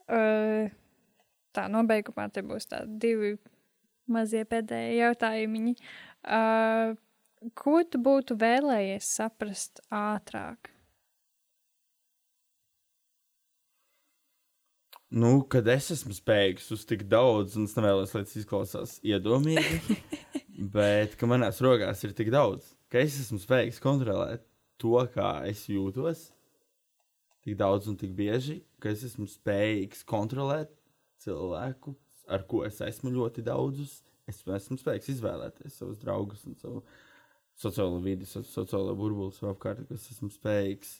Tā 0.07 1.67
nobeigumā 1.73 2.27
te 2.31 2.43
būs 2.45 2.69
tādi 2.71 2.99
divi 3.01 3.33
mazie 4.07 4.45
pēdējie 4.47 5.01
jautājumi. 5.01 5.75
Ko 7.57 7.75
tu 7.85 8.01
būtu 8.01 8.37
vēlējies 8.39 9.11
saprast 9.19 9.83
ātrāk? 9.93 10.71
Nu, 15.07 15.45
kad 15.47 15.67
es 15.71 15.85
esmu 15.93 16.11
spējīgs 16.11 16.65
uz 16.75 16.81
tik 16.87 17.05
daudz, 17.07 17.53
un 17.55 17.63
es 17.69 17.77
nevēlos, 17.77 18.11
lai 18.11 18.25
tas 18.25 18.39
izklausās 18.41 18.97
iedomīgi, 19.07 19.95
bet 20.75 21.15
ka 21.15 21.29
manās 21.31 21.61
rokās 21.63 22.03
ir 22.03 22.11
tik 22.17 22.27
daudz, 22.33 22.73
ka 22.91 22.99
es 22.99 23.15
esmu 23.21 23.39
spējīgs 23.39 23.79
kontrolēt 23.83 24.43
to, 24.81 24.99
kā 25.13 25.45
es 25.47 25.63
jūtos, 25.71 26.25
tik 27.47 27.55
daudz 27.55 27.87
un 27.87 27.95
tik 27.95 28.11
bieži, 28.11 28.57
ka 28.83 28.91
es 28.91 29.05
esmu 29.07 29.23
spējīgs 29.31 30.01
kontrolēt 30.07 30.73
cilvēku, 31.23 31.93
ar 32.27 32.43
ko 32.49 32.65
es 32.67 32.81
esmu 32.83 33.13
ļoti 33.15 33.45
daudzus. 33.47 34.01
Es 34.27 34.41
esmu 34.43 34.75
spējīgs 34.75 35.13
izvēlēties 35.13 35.77
savus 35.79 36.01
draugus 36.01 36.41
un 36.49 36.57
savu 36.59 36.81
sociālo 37.55 38.01
vidi, 38.03 38.27
so, 38.27 38.41
sociālo 38.43 38.91
burbuli 38.99 39.31
sev 39.31 39.53
apkārt, 39.53 39.85
ka 39.87 39.95
es 39.95 40.09
esmu 40.11 40.27
spējīgs. 40.33 40.97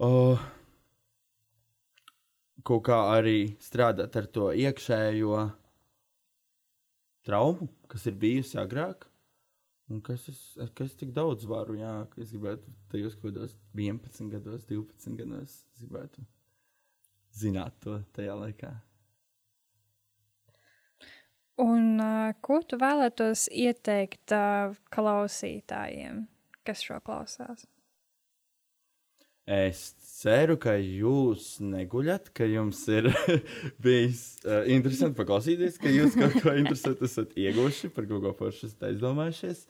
Oh, 0.00 0.40
kaut 2.64 2.86
kā 2.88 3.02
arī 3.12 3.52
strādāt 3.60 4.16
ar 4.16 4.30
to 4.32 4.48
iekšējo 4.64 5.44
traumu, 7.28 7.68
kas 7.92 8.08
ir 8.08 8.16
bijusi 8.24 8.56
agrāk. 8.64 9.04
Un 9.92 10.00
kas 10.00 10.28
es, 10.32 10.38
kas 10.76 10.94
tik 10.96 11.10
daudz 11.16 11.44
varu, 11.48 11.76
jā, 11.76 11.92
ka 12.12 12.22
es 12.24 12.32
gribētu 12.32 12.72
tajos 12.92 13.18
kaut 13.18 13.34
kādos 13.34 13.58
11 13.76 14.30
gados, 14.32 14.64
12 14.70 15.18
gados, 15.18 15.58
es 15.74 15.84
gribētu 15.84 16.24
zināt 17.36 17.76
to 17.84 17.98
tajā 18.16 18.36
laikā. 18.38 18.72
Un 21.60 22.00
uh, 22.02 22.32
ko 22.42 22.62
tu 22.66 22.78
vēlētos 22.80 23.44
ieteikt 23.52 24.32
uh, 24.34 24.72
klausītājiem, 24.94 26.24
kas 26.66 26.82
šo 26.82 26.98
klausās? 27.04 27.68
Es 29.44 29.92
ceru, 30.14 30.56
ka 30.60 30.76
jūs 30.78 31.56
neguļat, 31.64 32.30
ka 32.36 32.46
jums 32.48 32.80
ir 32.92 33.08
bijis 33.84 34.22
uh, 34.46 34.62
interesanti 34.70 35.18
paklausīties, 35.18 35.78
ka 35.82 35.92
jūs 35.92 36.16
kaut 36.18 36.36
ko 36.44 36.54
interesantu 36.54 37.08
esat 37.08 37.34
ieguvuši, 37.38 37.90
par 37.94 38.08
kaut 38.10 38.22
ko 38.24 38.34
foršu 38.38 38.68
esat 38.70 38.86
aizdomājušies. 38.90 39.64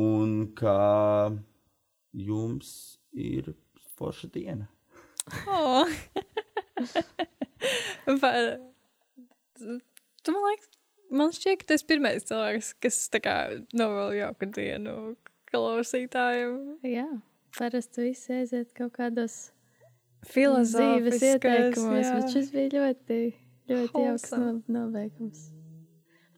Un 0.00 0.52
ka 0.58 0.76
jums 2.14 3.00
ir 3.16 3.54
forša 3.98 4.30
diena. 4.34 4.68
Oh. 5.48 5.88
Par... 8.20 8.36
Tu 10.20 10.32
man 10.32 10.44
liekas, 10.46 10.70
man 11.10 11.34
šķiet, 11.34 11.60
ka 11.60 11.72
tas 11.72 11.82
ir 11.82 11.88
pirmais 11.90 12.24
cilvēks, 12.28 12.74
kas 12.82 13.02
tā 13.12 13.20
kā 13.24 13.34
novēl 13.76 14.14
jauku 14.20 14.48
dienu 14.54 14.94
klausītājiem. 15.50 16.56
Jā, 16.86 17.08
parasti 17.58 18.10
visi 18.10 18.34
aiziet 18.40 18.74
kaut 18.76 18.92
kādos 18.98 19.38
dzīves 19.50 20.34
Filozofiskas, 20.34 21.22
ieteikumos, 21.30 22.02
jā. 22.04 22.18
bet 22.18 22.34
šis 22.34 22.52
bija 22.52 22.74
ļoti, 22.74 23.22
ļoti 23.70 24.04
jauks 24.04 24.28
no, 24.36 24.52
nobeigums. 24.68 25.48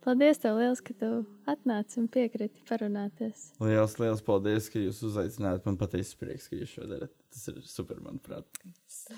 Paldies 0.03 0.41
tev 0.43 0.57
liels, 0.59 0.81
ka 0.83 0.95
tu 0.99 1.09
atnāci 1.47 2.01
un 2.01 2.09
piekriti 2.11 2.65
parunāties. 2.67 3.53
Lielas, 3.63 3.95
liels 4.03 4.23
paldies, 4.27 4.67
ka 4.73 4.81
jūs 4.83 4.99
uzaicinājāt. 5.07 5.63
Man 5.69 5.79
patiesi 5.79 6.17
prieks, 6.19 6.49
ka 6.51 6.59
jūs 6.59 6.73
šo 6.75 6.89
darat. 6.91 7.13
Tas 7.31 7.45
ir 7.53 7.61
super, 7.71 8.01
manuprāt. 8.03 8.49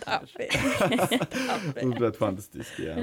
Tāpēc. 0.02 0.58
Manuprāt, 1.78 2.20
fantastiski. 2.20 2.90
Jā. 2.90 2.98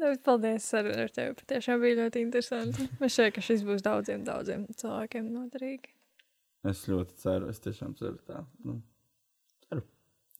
Nu, 0.00 0.14
Paldies, 0.24 0.64
saruna 0.64 1.04
ar 1.04 1.12
tevi. 1.12 1.36
Patiešām 1.42 1.84
bija 1.84 1.98
ļoti 2.00 2.24
interesanti. 2.24 2.88
Es 3.04 3.18
šeit, 3.18 3.34
ka 3.36 3.44
šis 3.44 3.66
būs 3.68 3.84
daudziem, 3.84 4.24
daudziem 4.26 4.64
cilvēkiem 4.80 5.28
noderīgi. 5.28 5.92
Es 6.70 6.84
ļoti 6.86 7.16
ceru, 7.18 7.48
es 7.50 7.58
tiešām 7.62 7.96
ceru 7.98 8.18
tā. 8.28 8.44
Nu, 8.66 8.76
ceru. 9.66 9.82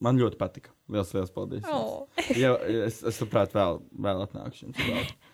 Man 0.02 0.20
ļoti 0.20 0.38
patika. 0.38 0.74
Lielas, 0.92 1.10
liels 1.16 1.34
paldies. 1.34 1.66
Oh. 1.70 2.06
Jā, 2.38 2.54
es, 2.86 3.00
es 3.08 3.18
labprāt 3.24 3.54
vēl, 3.56 3.82
vēl 4.06 4.24
atnākšu 4.28 4.68
jums. 4.68 4.82
Vēl. 4.86 5.10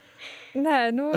Nē, 0.58 0.78
nu, 0.96 1.10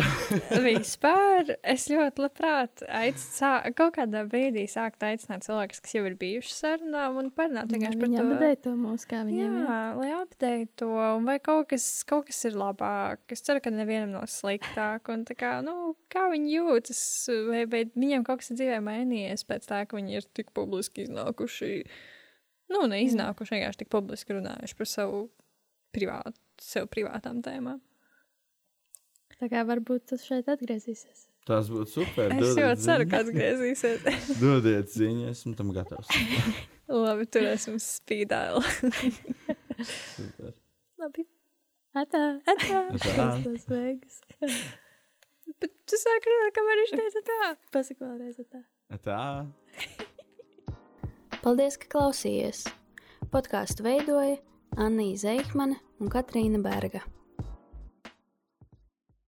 vispār 0.66 1.56
es 1.64 1.88
ļoti 1.89 2.22
labprāt 2.22 2.84
aicinātu, 2.86 3.74
kaut 3.78 3.95
kādā 3.95 4.24
brīdī 4.30 4.68
sākt 4.70 5.04
aicināt 5.08 5.45
cilvēkus, 5.47 5.82
kas 5.84 5.95
jau 5.95 6.04
ir 6.10 6.18
bijuši 6.20 6.54
sarunām 6.54 7.18
un 7.22 7.32
parunāt 7.34 7.72
vienkārši 7.74 7.99
par 8.02 8.12
to. 8.12 8.26
nedēļ 8.30 8.56
to 8.66 8.76
mūs, 8.78 9.08
kā 9.10 9.24
viņiem 9.28 9.58
ir. 9.58 9.66
Jā, 9.66 9.80
lai 9.97 10.12
apdeito 10.20 10.82
to, 10.84 10.91
un 11.18 11.28
vai 11.30 11.38
kaut 11.43 11.70
kas, 11.72 11.88
kaut 12.08 12.28
kas 12.30 12.43
ir 12.49 12.58
labāk. 12.60 13.24
Es 13.34 13.43
ceru, 13.47 13.64
ka 13.64 13.74
nevienam 13.74 14.16
nav 14.16 14.30
sliktāk, 14.32 15.12
un 15.14 15.26
tā 15.28 15.38
kā, 15.39 15.54
nu, 15.66 15.93
kā 16.12 16.28
viņi 16.32 16.56
jūtas, 16.58 17.04
vai, 17.49 17.66
vai 17.72 17.86
viņiem 17.91 18.26
kaut 18.28 18.43
kas 18.43 18.54
ir 18.54 18.62
dzīvē 18.62 18.82
mainījies 18.86 19.45
pēc 19.49 19.70
tā, 19.70 19.84
ka 19.88 19.99
viņi 19.99 20.20
ir 20.20 20.28
tik 20.38 20.52
publiski 20.58 21.08
iznākuši, 21.08 21.72
nu, 22.76 22.88
neiznākuši, 22.91 23.58
vienkārši 23.58 23.84
tik 23.84 23.93
publiski 23.93 24.38
runājuši 24.38 24.78
par 24.80 24.89
savu 24.89 25.24
privātu, 25.95 26.38
sev 26.62 26.91
privātām 26.91 27.41
tēmām. 27.45 27.82
Tā 29.42 29.48
kā 29.50 29.64
varbūt 29.66 30.12
tas 30.12 30.22
šeit 30.22 30.50
atgriezīsies. 30.54 31.24
Tas 31.50 31.70
būtu 31.74 31.89
super. 31.89 32.30
Es 32.30 32.44
dodiet 32.44 32.60
ļoti 32.62 32.84
ceru, 32.86 33.06
ka 33.10 33.22
atgriezīsies. 33.24 34.04
Dodiet 34.44 34.92
ziņu, 34.94 35.32
esmu 35.32 35.54
tam 35.58 35.72
gatavs. 35.74 36.12
Labi, 37.02 37.26
turēsim 37.32 37.80
spīdāli. 37.82 38.62
Super. 39.82 40.52
Labi. 41.02 41.26
Atā! 41.98 42.22
Atā. 42.54 42.84
Tā. 43.02 43.26
Tas 43.42 43.66
beigas. 43.72 44.20
Bet 45.62 45.74
tu 45.89 46.00
sāki 46.00 46.30
runāt, 46.30 46.54
kamēr 46.60 46.82
viņš 46.84 46.94
teica 47.00 47.24
tā. 47.32 47.50
Pasaka 47.74 48.06
vēlreiz 48.06 48.38
atā. 48.44 48.62
Tā. 49.08 49.24
Paldies, 51.42 51.80
ka 51.82 51.89
klausījies! 51.96 52.68
Podkāstu 53.34 53.88
veidoja 53.88 54.38
Anna 54.78 55.08
Zeihmane 55.18 55.80
un 55.98 56.14
Katrīna 56.14 56.62
Berga. 56.62 57.02